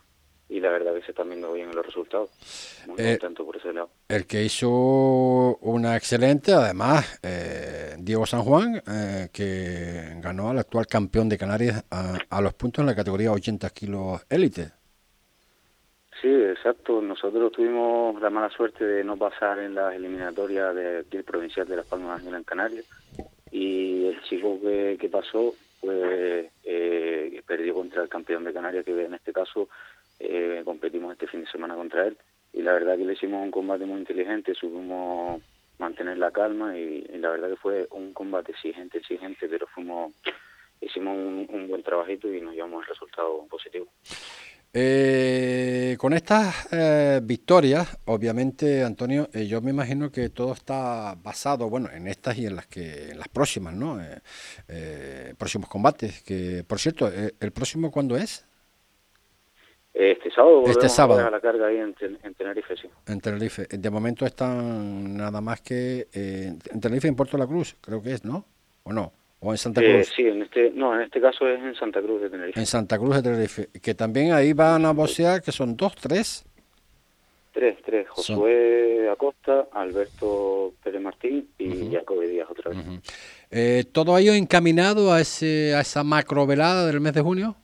y 0.49 0.59
la 0.59 0.71
verdad 0.71 0.95
que 0.95 1.03
se 1.03 1.11
están 1.11 1.29
viendo 1.29 1.53
bien 1.53 1.75
los 1.75 1.85
resultados. 1.85 2.31
Muy 2.87 2.95
eh, 2.97 3.19
contento 3.19 3.45
por 3.45 3.57
ese 3.57 3.71
lado. 3.71 3.91
El 4.09 4.25
que 4.25 4.43
hizo 4.43 4.67
una 5.61 5.95
excelente, 5.95 6.53
además, 6.53 7.19
eh, 7.21 7.97
Diego 7.99 8.25
San 8.25 8.41
Juan, 8.41 8.81
eh, 8.91 9.29
que 9.31 10.19
ganó 10.23 10.49
al 10.49 10.57
actual 10.57 10.87
campeón 10.87 11.29
de 11.29 11.37
Canarias 11.37 11.85
a, 11.91 12.41
los 12.41 12.55
puntos 12.55 12.81
en 12.81 12.87
la 12.87 12.95
categoría 12.95 13.31
80 13.31 13.69
kilos 13.69 14.25
élite. 14.27 14.71
Sí, 16.19 16.33
exacto. 16.33 16.99
Nosotros 16.99 17.51
tuvimos 17.51 18.19
la 18.19 18.31
mala 18.31 18.49
suerte 18.49 18.83
de 18.83 19.03
no 19.03 19.17
pasar 19.17 19.59
en 19.59 19.75
las 19.75 19.93
eliminatorias 19.93 20.73
del 20.73 21.23
provincial 21.23 21.67
de 21.67 21.75
Las 21.75 21.85
Palmas 21.85 22.23
de 22.23 22.31
Gran 22.31 22.43
Canaria 22.43 22.81
y 23.51 24.05
el 24.07 24.21
chico 24.23 24.59
que, 24.61 24.97
que 24.99 25.09
pasó 25.09 25.53
pues 25.79 26.51
perdió 27.47 27.73
contra 27.73 28.03
el 28.03 28.09
campeón 28.09 28.43
de 28.43 28.53
Canarias, 28.53 28.85
que 28.85 28.91
en 28.91 29.13
este 29.13 29.31
caso 29.33 29.69
eh, 30.19 30.61
competimos 30.65 31.13
este 31.13 31.27
fin 31.27 31.41
de 31.41 31.49
semana 31.49 31.75
contra 31.75 32.05
él 32.05 32.17
y 32.53 32.61
la 32.61 32.73
verdad 32.73 32.97
que 32.97 33.05
le 33.05 33.13
hicimos 33.13 33.43
un 33.43 33.51
combate 33.51 33.85
muy 33.85 33.99
inteligente, 33.99 34.53
supimos 34.53 35.41
mantener 35.79 36.17
la 36.17 36.31
calma 36.31 36.77
y, 36.77 37.01
la 37.19 37.29
verdad 37.29 37.49
que 37.49 37.55
fue 37.55 37.87
un 37.91 38.13
combate 38.13 38.51
exigente, 38.51 38.97
exigente, 38.97 39.47
pero 39.47 39.65
fuimos 39.67 40.13
hicimos 40.81 41.17
un, 41.17 41.67
buen 41.67 41.81
trabajito 41.83 42.31
y 42.31 42.41
nos 42.41 42.53
llevamos 42.53 42.83
el 42.83 42.89
resultado 42.89 43.45
positivo. 43.49 43.87
Eh, 44.73 45.95
con 45.97 46.13
estas 46.13 46.67
eh, 46.71 47.19
victorias, 47.23 47.97
obviamente, 48.05 48.83
Antonio, 48.83 49.29
yo 49.31 49.61
me 49.61 49.71
imagino 49.71 50.11
que 50.11 50.29
todo 50.29 50.53
está 50.53 51.15
basado, 51.15 51.69
bueno, 51.69 51.89
en 51.91 52.07
estas 52.07 52.37
y 52.37 52.45
en 52.45 52.55
las 52.55 52.67
que, 52.67 53.11
en 53.11 53.17
las 53.17 53.27
próximas, 53.27 53.73
¿no? 53.73 53.99
próximos 55.37 55.69
combates. 55.69 56.21
Que, 56.23 56.63
por 56.67 56.79
cierto, 56.79 57.09
¿el 57.09 57.51
próximo 57.51 57.91
cuándo 57.91 58.17
es? 58.17 58.47
Este 59.99 60.29
sábado 60.29 60.63
este 60.67 60.89
sábado. 60.89 61.25
a 61.25 61.31
la 61.31 61.39
carga 61.39 61.65
ahí 61.65 61.77
en, 61.77 61.95
Tenerife, 62.35 62.77
sí. 62.77 62.87
En 63.07 63.19
Tenerife. 63.19 63.65
De 63.65 63.89
momento 63.89 64.27
están 64.27 65.17
nada 65.17 65.41
más 65.41 65.61
que 65.61 66.07
eh, 66.13 66.53
en 66.71 66.79
Tenerife 66.79 67.07
en 67.07 67.15
Puerto 67.15 67.35
la 67.35 67.47
Cruz, 67.47 67.75
creo 67.81 68.03
que 68.03 68.13
es, 68.13 68.23
¿no? 68.23 68.45
¿O 68.83 68.93
no? 68.93 69.11
¿O 69.39 69.51
en 69.51 69.57
Santa 69.57 69.81
Cruz? 69.81 69.91
Eh, 69.91 70.03
sí, 70.15 70.21
en 70.23 70.41
este, 70.41 70.71
no, 70.71 70.95
en 70.95 71.01
este 71.01 71.21
caso 71.21 71.47
es 71.47 71.59
en 71.59 71.75
Santa 71.75 72.01
Cruz 72.01 72.21
de 72.21 72.29
Tenerife. 72.29 72.59
En 72.59 72.65
Santa 72.65 72.97
Cruz 72.97 73.15
de 73.17 73.21
Tenerife. 73.21 73.67
Que 73.81 73.93
también 73.93 74.33
ahí 74.33 74.53
van 74.53 74.85
a 74.85 74.91
boxear, 74.91 75.41
que 75.41 75.51
son 75.51 75.77
dos, 75.77 75.95
tres. 75.95 76.43
Tres, 77.53 77.77
tres. 77.85 78.07
Josué 78.09 79.09
Acosta, 79.11 79.67
Alberto 79.71 80.73
Pérez 80.83 81.01
Martín 81.01 81.49
y 81.57 81.91
Jacob 81.91 82.21
Díaz 82.21 82.49
otra 82.49 82.71
vez. 82.71 82.79
eh, 83.51 83.83
¿Todo 83.91 84.17
ello 84.17 84.33
encaminado 84.33 85.11
a, 85.11 85.21
ese, 85.21 85.73
a 85.75 85.81
esa 85.81 86.03
macrovelada 86.03 86.85
del 86.85 86.99
mes 86.99 87.13
de 87.13 87.21
junio? 87.21 87.55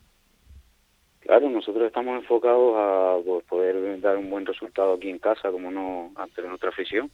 Claro, 1.19 1.49
nosotros 1.49 1.85
estamos 1.87 2.19
enfocados 2.19 2.73
a 2.75 3.17
pues, 3.25 3.43
poder 3.45 3.99
dar 4.01 4.17
un 4.17 4.29
buen 4.29 4.45
resultado 4.45 4.93
aquí 4.93 5.09
en 5.09 5.19
casa, 5.19 5.51
como 5.51 5.71
no 5.71 6.11
ante 6.15 6.41
nuestra 6.41 6.69
afición. 6.69 7.09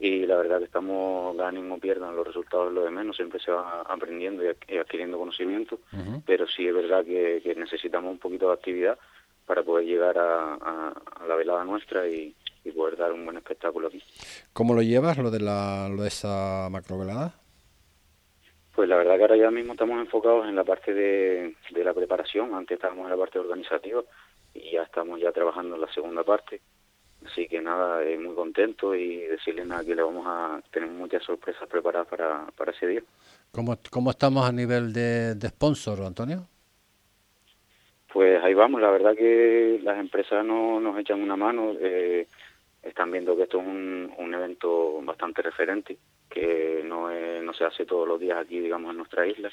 Y 0.00 0.26
la 0.26 0.36
verdad 0.36 0.58
que 0.58 0.66
estamos, 0.66 1.36
ganen 1.36 1.70
o 1.72 1.78
pierdan, 1.78 2.14
los 2.14 2.26
resultados 2.26 2.72
lo 2.72 2.84
de 2.84 2.90
menos, 2.90 3.16
siempre 3.16 3.40
se 3.40 3.50
va 3.50 3.82
aprendiendo 3.82 4.44
y 4.44 4.76
adquiriendo 4.76 5.18
conocimiento, 5.18 5.80
pero 6.24 6.46
sí 6.46 6.68
es 6.68 6.74
verdad 6.74 7.04
que, 7.04 7.54
necesitamos 7.56 8.12
un 8.12 8.18
poquito 8.18 8.48
de 8.48 8.54
actividad 8.54 8.98
para 9.44 9.62
poder 9.62 9.86
llegar 9.86 10.16
a, 10.18 10.92
la 11.26 11.34
velada 11.34 11.64
nuestra 11.64 12.06
y, 12.08 12.34
poder 12.76 12.98
dar 12.98 13.12
un 13.14 13.24
buen 13.24 13.38
espectáculo 13.38 13.88
aquí. 13.88 14.02
¿Cómo 14.52 14.74
lo 14.74 14.82
llevas, 14.82 15.16
lo 15.16 15.30
de, 15.30 15.40
la, 15.40 15.88
lo 15.88 16.02
de 16.02 16.08
esa 16.08 16.68
macrovelada? 16.70 17.32
Pues 18.78 18.88
la 18.88 18.96
verdad 18.96 19.16
que 19.16 19.22
ahora 19.22 19.36
ya 19.36 19.50
mismo 19.50 19.72
estamos 19.72 19.98
enfocados 19.98 20.46
en 20.46 20.54
la 20.54 20.62
parte 20.62 20.94
de, 20.94 21.52
la 21.82 21.92
preparación, 21.92 22.54
antes 22.54 22.76
estábamos 22.76 23.06
en 23.06 23.10
la 23.10 23.16
parte 23.16 23.40
organizativa 23.40 24.04
y 24.54 24.70
ya 24.70 24.84
estamos 24.84 25.20
ya 25.20 25.32
trabajando 25.32 25.74
en 25.74 25.80
la 25.80 25.92
segunda 25.92 26.22
parte. 26.22 26.60
Así 27.26 27.46
que 27.48 27.60
nada, 27.60 28.02
eh, 28.04 28.18
muy 28.18 28.34
contento 28.34 28.94
y 28.94 29.18
decirle 29.18 29.64
nada 29.64 29.84
que 29.84 29.94
le 29.94 30.02
vamos 30.02 30.24
a 30.26 30.60
tener 30.70 30.88
muchas 30.88 31.22
sorpresas 31.24 31.68
preparadas 31.68 32.08
para, 32.08 32.46
para 32.56 32.72
ese 32.72 32.86
día. 32.86 33.02
¿Cómo, 33.52 33.76
¿Cómo 33.90 34.10
estamos 34.10 34.48
a 34.48 34.52
nivel 34.52 34.92
de, 34.92 35.34
de 35.34 35.48
sponsor, 35.48 36.02
Antonio? 36.04 36.46
Pues 38.12 38.42
ahí 38.42 38.54
vamos, 38.54 38.80
la 38.80 38.90
verdad 38.90 39.14
que 39.14 39.80
las 39.82 39.98
empresas 39.98 40.44
no, 40.44 40.80
nos 40.80 40.98
echan 40.98 41.20
una 41.20 41.36
mano, 41.36 41.72
eh, 41.80 42.26
están 42.82 43.10
viendo 43.10 43.36
que 43.36 43.42
esto 43.42 43.60
es 43.60 43.66
un, 43.66 44.12
un 44.16 44.34
evento 44.34 45.02
bastante 45.02 45.42
referente 45.42 45.98
que 46.30 46.82
no, 46.84 47.10
no 47.10 47.52
se 47.52 47.64
hace 47.64 47.84
todos 47.84 48.06
los 48.06 48.20
días 48.20 48.38
aquí, 48.38 48.60
digamos, 48.60 48.90
en 48.90 48.98
nuestra 48.98 49.26
isla. 49.26 49.50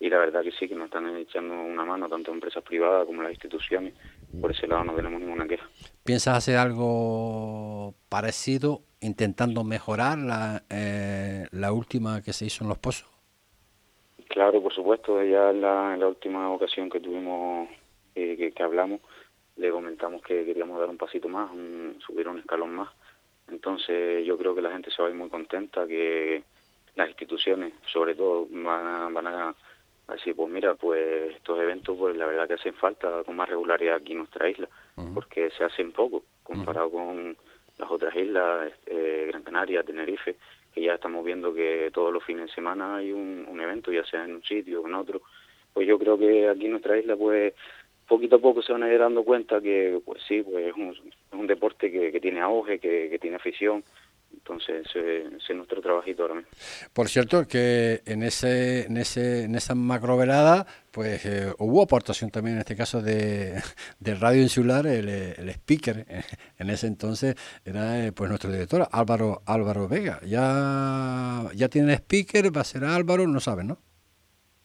Y 0.00 0.10
la 0.10 0.18
verdad 0.18 0.42
que 0.42 0.52
sí, 0.52 0.68
que 0.68 0.74
nos 0.74 0.86
están 0.86 1.16
echando 1.16 1.54
una 1.54 1.84
mano, 1.84 2.08
tanto 2.08 2.32
empresas 2.32 2.62
privadas 2.62 3.06
como 3.06 3.22
las 3.22 3.32
instituciones. 3.32 3.94
Por 4.40 4.50
ese 4.50 4.66
lado 4.66 4.84
no 4.84 4.94
tenemos 4.94 5.20
ninguna 5.20 5.46
queja. 5.46 5.66
¿Piensas 6.04 6.36
hacer 6.36 6.56
algo 6.56 7.94
parecido, 8.08 8.82
intentando 9.00 9.64
mejorar 9.64 10.18
la, 10.18 10.64
eh, 10.68 11.46
la 11.52 11.72
última 11.72 12.22
que 12.22 12.32
se 12.32 12.46
hizo 12.46 12.64
en 12.64 12.68
Los 12.68 12.78
Pozos? 12.78 13.08
Claro, 14.28 14.62
por 14.62 14.74
supuesto. 14.74 15.22
Ya 15.22 15.50
en 15.50 15.60
la, 15.60 16.08
última 16.08 16.50
ocasión 16.50 16.90
que 16.90 17.00
tuvimos, 17.00 17.68
eh, 18.14 18.52
que, 18.54 18.62
hablamos, 18.62 19.00
le 19.56 19.70
comentamos 19.70 20.22
que 20.22 20.44
queríamos 20.44 20.78
dar 20.80 20.90
un 20.90 20.98
pasito 20.98 21.28
más, 21.28 21.50
subir 22.04 22.28
un 22.28 22.40
escalón 22.40 22.74
más 22.74 22.88
entonces 23.48 24.24
yo 24.26 24.38
creo 24.38 24.54
que 24.54 24.62
la 24.62 24.72
gente 24.72 24.90
se 24.90 25.02
va 25.02 25.08
a 25.08 25.10
ir 25.10 25.16
muy 25.16 25.28
contenta, 25.28 25.86
que 25.86 26.42
las 26.94 27.08
instituciones 27.08 27.74
sobre 27.92 28.14
todo 28.14 28.46
van 28.50 28.86
a, 28.86 29.08
van 29.10 29.26
a 29.26 29.54
decir, 30.12 30.36
pues 30.36 30.50
mira, 30.50 30.74
pues 30.74 31.34
estos 31.34 31.58
eventos 31.60 31.96
pues 31.98 32.16
la 32.16 32.26
verdad 32.26 32.46
que 32.46 32.54
hacen 32.54 32.74
falta 32.74 33.22
con 33.24 33.36
más 33.36 33.48
regularidad 33.48 33.96
aquí 33.96 34.12
en 34.12 34.18
nuestra 34.18 34.48
isla, 34.48 34.68
porque 35.14 35.50
se 35.56 35.64
hacen 35.64 35.92
poco 35.92 36.22
comparado 36.42 36.90
con 36.90 37.36
las 37.78 37.90
otras 37.90 38.14
islas, 38.14 38.72
eh, 38.86 39.24
Gran 39.28 39.42
Canaria, 39.42 39.82
Tenerife, 39.82 40.36
que 40.72 40.82
ya 40.82 40.94
estamos 40.94 41.24
viendo 41.24 41.54
que 41.54 41.90
todos 41.92 42.12
los 42.12 42.22
fines 42.22 42.46
de 42.46 42.54
semana 42.54 42.96
hay 42.96 43.12
un, 43.12 43.46
un 43.48 43.60
evento, 43.60 43.90
ya 43.90 44.04
sea 44.04 44.24
en 44.24 44.34
un 44.34 44.42
sitio 44.42 44.82
o 44.82 44.86
en 44.86 44.94
otro. 44.94 45.22
Pues 45.72 45.88
yo 45.88 45.98
creo 45.98 46.18
que 46.18 46.48
aquí 46.48 46.66
en 46.66 46.72
nuestra 46.72 46.96
isla 46.98 47.16
pues 47.16 47.54
poquito 48.06 48.36
a 48.36 48.40
poco 48.40 48.62
se 48.62 48.72
van 48.72 48.82
a 48.82 48.92
ir 48.92 48.98
dando 48.98 49.24
cuenta 49.24 49.60
que, 49.60 50.00
pues 50.04 50.22
sí, 50.28 50.42
pues 50.42 50.66
es 50.66 50.74
un, 50.74 50.94
un 51.32 51.46
deporte 51.46 51.90
que, 51.90 52.12
que, 52.12 52.20
tiene 52.20 52.40
auge, 52.40 52.78
que, 52.78 53.08
que 53.10 53.18
tiene 53.18 53.36
afición. 53.36 53.82
Entonces, 54.34 54.86
ese, 54.86 55.26
es 55.26 55.56
nuestro 55.56 55.80
trabajito 55.80 56.22
ahora 56.22 56.34
mismo. 56.34 56.50
Por 56.92 57.08
cierto, 57.08 57.46
que 57.46 58.02
en 58.04 58.22
ese 58.22 58.86
en 58.86 58.96
ese 58.96 59.44
en 59.44 59.54
esa 59.54 59.74
macrovelada, 59.74 60.66
pues 60.90 61.24
eh, 61.24 61.52
hubo 61.58 61.82
aportación 61.82 62.30
también 62.30 62.56
en 62.56 62.60
este 62.60 62.76
caso 62.76 63.00
de, 63.00 63.62
de 64.00 64.14
Radio 64.14 64.42
Insular, 64.42 64.86
el, 64.86 65.08
el, 65.08 65.48
speaker 65.50 66.04
en 66.58 66.70
ese 66.70 66.86
entonces 66.86 67.36
era 67.64 68.04
eh, 68.04 68.12
pues 68.12 68.28
nuestro 68.28 68.50
director 68.50 68.86
Álvaro 68.92 69.42
Álvaro 69.46 69.88
Vega. 69.88 70.20
Ya 70.26 71.44
ya 71.54 71.68
tiene 71.68 71.94
speaker, 71.94 72.54
va 72.54 72.60
a 72.60 72.64
ser 72.64 72.84
Álvaro, 72.84 73.26
no 73.26 73.40
saben, 73.40 73.68
¿no? 73.68 73.78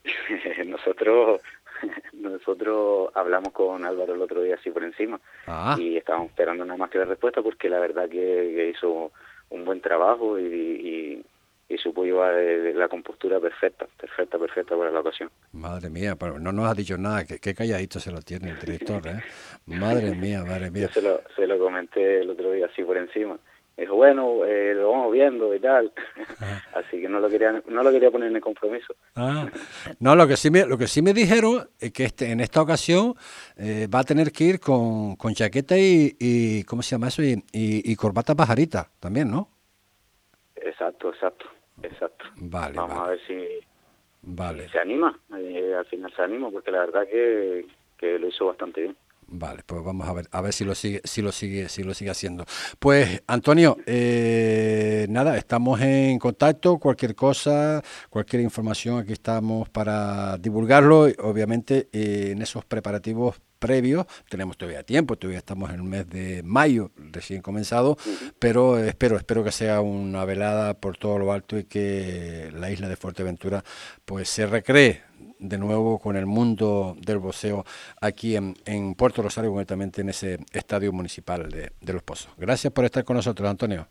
Nosotros 0.66 1.42
nosotros 2.14 3.10
hablamos 3.16 3.54
con 3.54 3.86
Álvaro 3.86 4.14
el 4.14 4.22
otro 4.22 4.42
día 4.42 4.56
así 4.56 4.70
por 4.70 4.84
encima 4.84 5.20
ah. 5.48 5.76
y 5.80 5.98
estábamos 5.98 6.30
esperando 6.30 6.66
nada 6.66 6.78
más 6.78 6.90
que 6.90 6.98
la 6.98 7.06
respuesta 7.06 7.42
porque 7.42 7.70
la 7.70 7.80
verdad 7.80 8.10
que, 8.10 8.74
hizo 8.76 9.12
un 9.50 9.66
buen 9.66 9.82
trabajo 9.82 10.40
y, 10.40 10.44
y, 10.44 11.26
y 11.74 11.78
supo 11.78 12.04
llevar 12.04 12.36
eh, 12.36 12.74
la 12.74 12.88
compostura 12.88 13.40
perfecta, 13.40 13.88
perfecta, 14.00 14.38
perfecta 14.38 14.78
para 14.78 14.92
la 14.92 15.00
ocasión. 15.00 15.30
Madre 15.54 15.90
mía, 15.90 16.16
pero 16.16 16.40
no 16.40 16.52
nos 16.52 16.70
ha 16.70 16.74
dicho 16.74 16.98
nada, 16.98 17.26
qué, 17.26 17.54
calladito 17.54 18.00
se 18.00 18.12
lo 18.12 18.22
tiene 18.22 18.52
el 18.52 18.60
director, 18.60 19.06
¿eh? 19.08 19.24
Madre 19.66 20.16
mía, 20.16 20.44
madre 20.44 20.72
mía. 20.72 20.88
Yo 20.94 21.02
se 21.02 21.02
lo, 21.02 21.22
se 21.36 21.48
lo 21.48 21.60
comenté 21.60 22.22
el 22.22 22.30
otro 22.30 22.52
día 22.52 22.68
así 22.68 22.84
por 22.84 22.98
encima 22.98 23.38
dijo, 23.82 23.96
bueno, 23.96 24.46
eh, 24.46 24.74
lo 24.74 24.92
vamos 24.92 25.12
viendo 25.14 25.54
y 25.54 25.60
tal. 25.60 25.92
Ah. 26.40 26.62
Así 26.76 27.02
que 27.02 27.10
no 27.10 27.20
lo 27.20 27.30
quería 27.30 27.62
no 27.68 27.84
lo 27.84 27.92
quería 27.92 28.12
poner 28.12 28.30
en 28.30 28.36
el 28.36 28.42
compromiso. 28.42 28.96
Ah. 29.16 29.48
No, 30.00 30.16
lo 30.16 30.28
que 30.28 30.38
sí 30.38 30.50
me, 30.50 30.66
lo 30.66 30.78
que 30.78 30.88
sí 30.88 31.02
me 31.02 31.14
dijeron 31.14 31.70
es 31.80 31.92
que 31.92 32.06
este, 32.06 32.32
en 32.32 32.40
esta 32.40 32.62
ocasión 32.62 33.16
eh, 33.58 33.88
va 33.94 34.00
a 34.00 34.04
tener 34.04 34.32
que 34.32 34.44
ir 34.44 34.60
con, 34.60 35.16
con 35.16 35.34
chaqueta 35.34 35.78
y, 35.78 36.16
y, 36.20 36.64
¿cómo 36.64 36.82
se 36.82 36.92
llama 36.92 37.08
eso? 37.08 37.22
Y, 37.22 37.44
y, 37.54 37.96
corbata 37.96 38.36
pajarita 38.36 38.90
también, 39.00 39.30
¿no? 39.32 39.50
Exacto, 40.56 41.10
exacto, 41.10 41.46
exacto. 41.84 42.26
Vale, 42.38 42.76
Vamos 42.76 43.00
a 43.00 43.10
ver 43.10 43.20
si, 43.28 43.46
vale. 44.22 44.70
se 44.70 44.80
anima, 44.80 45.18
eh, 45.38 45.76
al 45.78 45.86
final 45.86 46.14
se 46.16 46.22
anima, 46.22 46.50
porque 46.50 46.72
la 46.72 46.80
verdad 46.80 47.08
que, 47.08 47.66
que 47.98 48.20
lo 48.20 48.28
hizo 48.28 48.46
bastante 48.46 48.82
bien. 48.82 48.98
Vale, 49.32 49.62
pues 49.64 49.84
vamos 49.84 50.08
a 50.08 50.14
ver, 50.14 50.28
a 50.32 50.42
ver 50.42 50.54
si 50.54 50.66
lo 50.66 50.74
sigue, 50.74 51.02
si 51.04 51.22
lo 51.22 51.32
sigue, 51.32 51.70
si 51.70 51.84
lo 51.84 51.94
sigue 51.94 52.10
haciendo. 52.10 52.46
Pues 52.80 53.22
Antonio, 53.28 53.78
eh, 53.86 55.06
nada, 55.10 55.38
estamos 55.38 55.80
en 55.82 56.18
contacto, 56.18 56.80
cualquier 56.80 57.14
cosa, 57.14 57.84
cualquier 58.10 58.42
información, 58.42 58.98
aquí 58.98 59.14
estamos 59.14 59.70
para 59.70 60.38
divulgarlo. 60.38 61.08
Obviamente 61.20 61.90
eh, 61.92 62.30
en 62.32 62.42
esos 62.42 62.66
preparativos 62.66 63.36
previos, 63.60 64.06
tenemos 64.30 64.58
todavía 64.58 64.84
tiempo, 64.84 65.18
todavía 65.18 65.40
estamos 65.40 65.70
en 65.70 65.76
el 65.76 65.84
mes 65.84 66.10
de 66.10 66.42
mayo 66.44 66.92
recién 67.12 67.42
comenzado, 67.42 67.98
pero 68.40 68.80
espero, 68.80 69.18
espero 69.18 69.44
que 69.44 69.52
sea 69.52 69.82
una 69.82 70.26
velada 70.26 70.74
por 70.74 70.98
todo 70.98 71.20
lo 71.20 71.32
alto 71.32 71.58
y 71.58 71.66
que 71.66 72.50
la 72.54 72.72
isla 72.72 72.88
de 72.88 72.96
Fuerteventura 72.96 73.64
pues 74.06 74.30
se 74.30 74.48
recree 74.48 75.02
de 75.40 75.58
nuevo 75.58 76.00
con 76.00 76.16
el 76.16 76.26
mundo 76.26 76.96
del 77.00 77.18
boxeo 77.18 77.66
aquí 78.02 78.36
en, 78.36 78.56
en 78.66 78.94
Puerto 78.96 79.22
Rosario, 79.22 79.52
concretamente 79.52 80.02
en 80.02 80.10
ese 80.10 80.40
estadio 80.52 80.92
municipal 80.92 81.50
de, 81.50 81.72
de, 81.80 81.94
Los 81.94 82.04
Pozos. 82.04 82.32
Gracias 82.38 82.72
por 82.74 82.86
estar 82.86 83.04
con 83.04 83.16
nosotros, 83.16 83.50
Antonio. 83.50 83.88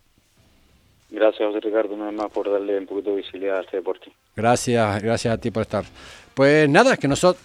Gracias, 1.11 1.49
José 1.49 1.61
Ricardo, 1.61 1.97
nada 1.97 2.13
más 2.13 2.31
por 2.31 2.51
darle 2.51 2.79
un 2.79 2.87
poquito 2.87 3.11
de 3.11 3.17
visibilidad 3.17 3.59
a 3.59 3.61
este 3.63 3.79
deporte. 3.79 4.13
Gracias, 4.37 5.03
gracias 5.03 5.35
a 5.35 5.39
ti 5.39 5.51
por 5.51 5.63
estar. 5.63 5.85
Pues 6.35 6.69
nada, 6.69 6.97
que 6.99 7.09
nosotros 7.09 7.43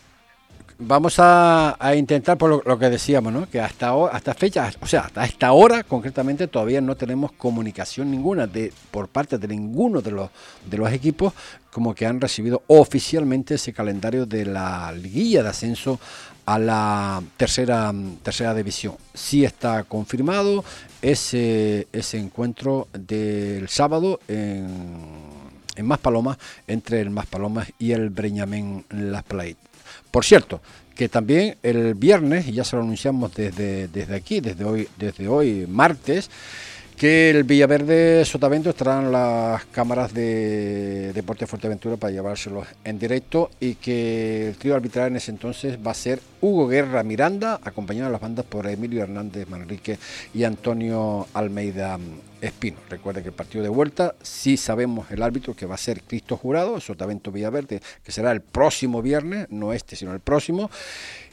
vamos 0.85 1.15
a, 1.17 1.77
intentar 1.95 2.37
por 2.37 2.65
lo, 2.65 2.79
que 2.79 2.89
decíamos, 2.89 3.31
¿no? 3.33 3.49
Que 3.49 3.59
hasta 3.59 3.93
hasta 4.07 4.33
fecha, 4.33 4.71
o 4.81 4.87
sea, 4.87 5.01
hasta 5.01 5.25
esta 5.25 5.51
hora 5.51 5.83
concretamente 5.83 6.47
todavía 6.47 6.81
no 6.81 6.95
tenemos 6.95 7.31
comunicación 7.33 8.11
ninguna 8.11 8.47
de 8.47 8.71
por 8.91 9.07
parte 9.07 9.37
de 9.37 9.47
ninguno 9.47 10.01
de 10.01 10.11
los 10.11 10.29
de 10.69 10.77
los 10.77 10.91
equipos 10.91 11.33
como 11.71 11.95
que 11.95 12.05
han 12.05 12.21
recibido 12.21 12.63
oficialmente 12.67 13.55
ese 13.55 13.73
calendario 13.73 14.25
de 14.25 14.45
la 14.45 14.91
liguilla 14.91 15.43
de 15.43 15.49
ascenso 15.49 15.99
a 16.45 16.59
la 16.59 17.23
tercera 17.37 17.93
tercera 18.21 18.53
división. 18.53 18.95
Sí 19.13 19.45
está 19.45 19.83
confirmado 19.83 20.63
ese 21.01 21.87
ese 21.91 22.17
encuentro 22.19 22.87
del 22.93 23.69
sábado 23.69 24.19
en 24.27 25.33
en 25.75 25.85
Más 25.85 25.99
Palomas 25.99 26.37
entre 26.67 27.01
el 27.01 27.09
Más 27.09 27.25
Palomas 27.25 27.71
y 27.79 27.91
el 27.91 28.09
Breñamén 28.09 28.85
Las 28.89 29.23
Play. 29.23 29.55
Por 30.13 30.25
cierto, 30.25 30.61
que 30.95 31.09
también 31.09 31.57
el 31.63 31.95
viernes, 31.95 32.47
y 32.47 32.51
ya 32.51 32.63
se 32.63 32.75
lo 32.75 32.83
anunciamos 32.83 33.33
desde, 33.33 33.87
desde 33.87 34.15
aquí, 34.15 34.41
desde 34.41 34.63
hoy, 34.63 34.87
desde 34.95 35.27
hoy 35.27 35.65
martes, 35.67 36.29
que 36.95 37.31
el 37.31 37.43
Villaverde 37.45 38.23
Sotavento 38.23 38.69
estarán 38.69 39.11
las 39.11 39.65
cámaras 39.65 40.13
de 40.13 41.13
Deporte 41.13 41.47
Fuerteventura 41.47 41.97
para 41.97 42.13
llevárselos 42.13 42.67
en 42.83 42.99
directo 42.99 43.49
y 43.59 43.73
que 43.73 44.49
el 44.49 44.55
trío 44.57 44.75
arbitral 44.75 45.07
en 45.07 45.15
ese 45.15 45.31
entonces 45.31 45.79
va 45.83 45.89
a 45.89 45.95
ser 45.95 46.21
Hugo 46.41 46.67
Guerra 46.67 47.01
Miranda, 47.01 47.59
acompañado 47.63 48.09
de 48.09 48.11
las 48.11 48.21
bandas 48.21 48.45
por 48.45 48.67
Emilio 48.67 49.01
Hernández 49.01 49.49
Manrique 49.49 49.97
y 50.31 50.43
Antonio 50.43 51.25
Almeida 51.33 51.97
Espino. 52.43 52.77
Recuerde 52.89 53.21
que 53.21 53.29
el 53.29 53.33
partido 53.33 53.63
de 53.63 53.69
vuelta, 53.69 54.15
sí 54.21 54.57
sabemos 54.57 55.09
el 55.11 55.23
árbitro 55.23 55.55
que 55.55 55.65
va 55.65 55.75
a 55.75 55.77
ser 55.77 56.01
Cristo 56.03 56.35
Jurado, 56.35 56.79
Sotavento 56.81 57.31
Villaverde, 57.31 57.81
que 58.03 58.11
será 58.11 58.31
el 58.31 58.41
próximo 58.41 59.01
viernes, 59.01 59.47
no 59.49 59.71
este, 59.71 59.95
sino 59.95 60.13
el 60.13 60.19
próximo. 60.19 60.69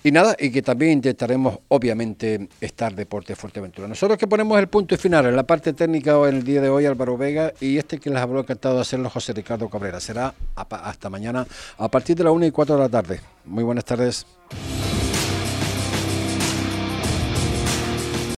Y 0.04 0.12
nada, 0.12 0.36
y 0.38 0.50
que 0.50 0.62
también 0.62 0.92
intentaremos, 0.92 1.58
obviamente, 1.68 2.48
estar 2.60 2.94
Deporte 2.94 3.34
Fuerteventura. 3.34 3.88
Nosotros 3.88 4.18
que 4.18 4.28
ponemos 4.28 4.58
el 4.58 4.68
punto 4.68 4.96
final 4.96 5.26
en 5.26 5.34
la 5.34 5.42
parte 5.42 5.72
técnica 5.72 6.16
el 6.28 6.44
día 6.44 6.60
de 6.60 6.68
hoy, 6.68 6.86
Álvaro 6.86 7.18
Vega, 7.18 7.52
y 7.60 7.76
este 7.76 7.98
que 7.98 8.08
les 8.08 8.20
habló 8.20 8.40
encantado 8.40 8.76
de 8.76 8.82
hacerlo, 8.82 9.10
José 9.10 9.32
Ricardo 9.32 9.68
Cabrera. 9.68 10.00
Será 10.00 10.32
hasta 10.54 11.10
mañana 11.10 11.46
a 11.76 11.88
partir 11.88 12.16
de 12.16 12.24
las 12.24 12.32
1 12.32 12.46
y 12.46 12.50
4 12.52 12.76
de 12.76 12.80
la 12.80 12.88
tarde. 12.88 13.20
Muy 13.44 13.64
buenas 13.64 13.84
tardes. 13.84 14.26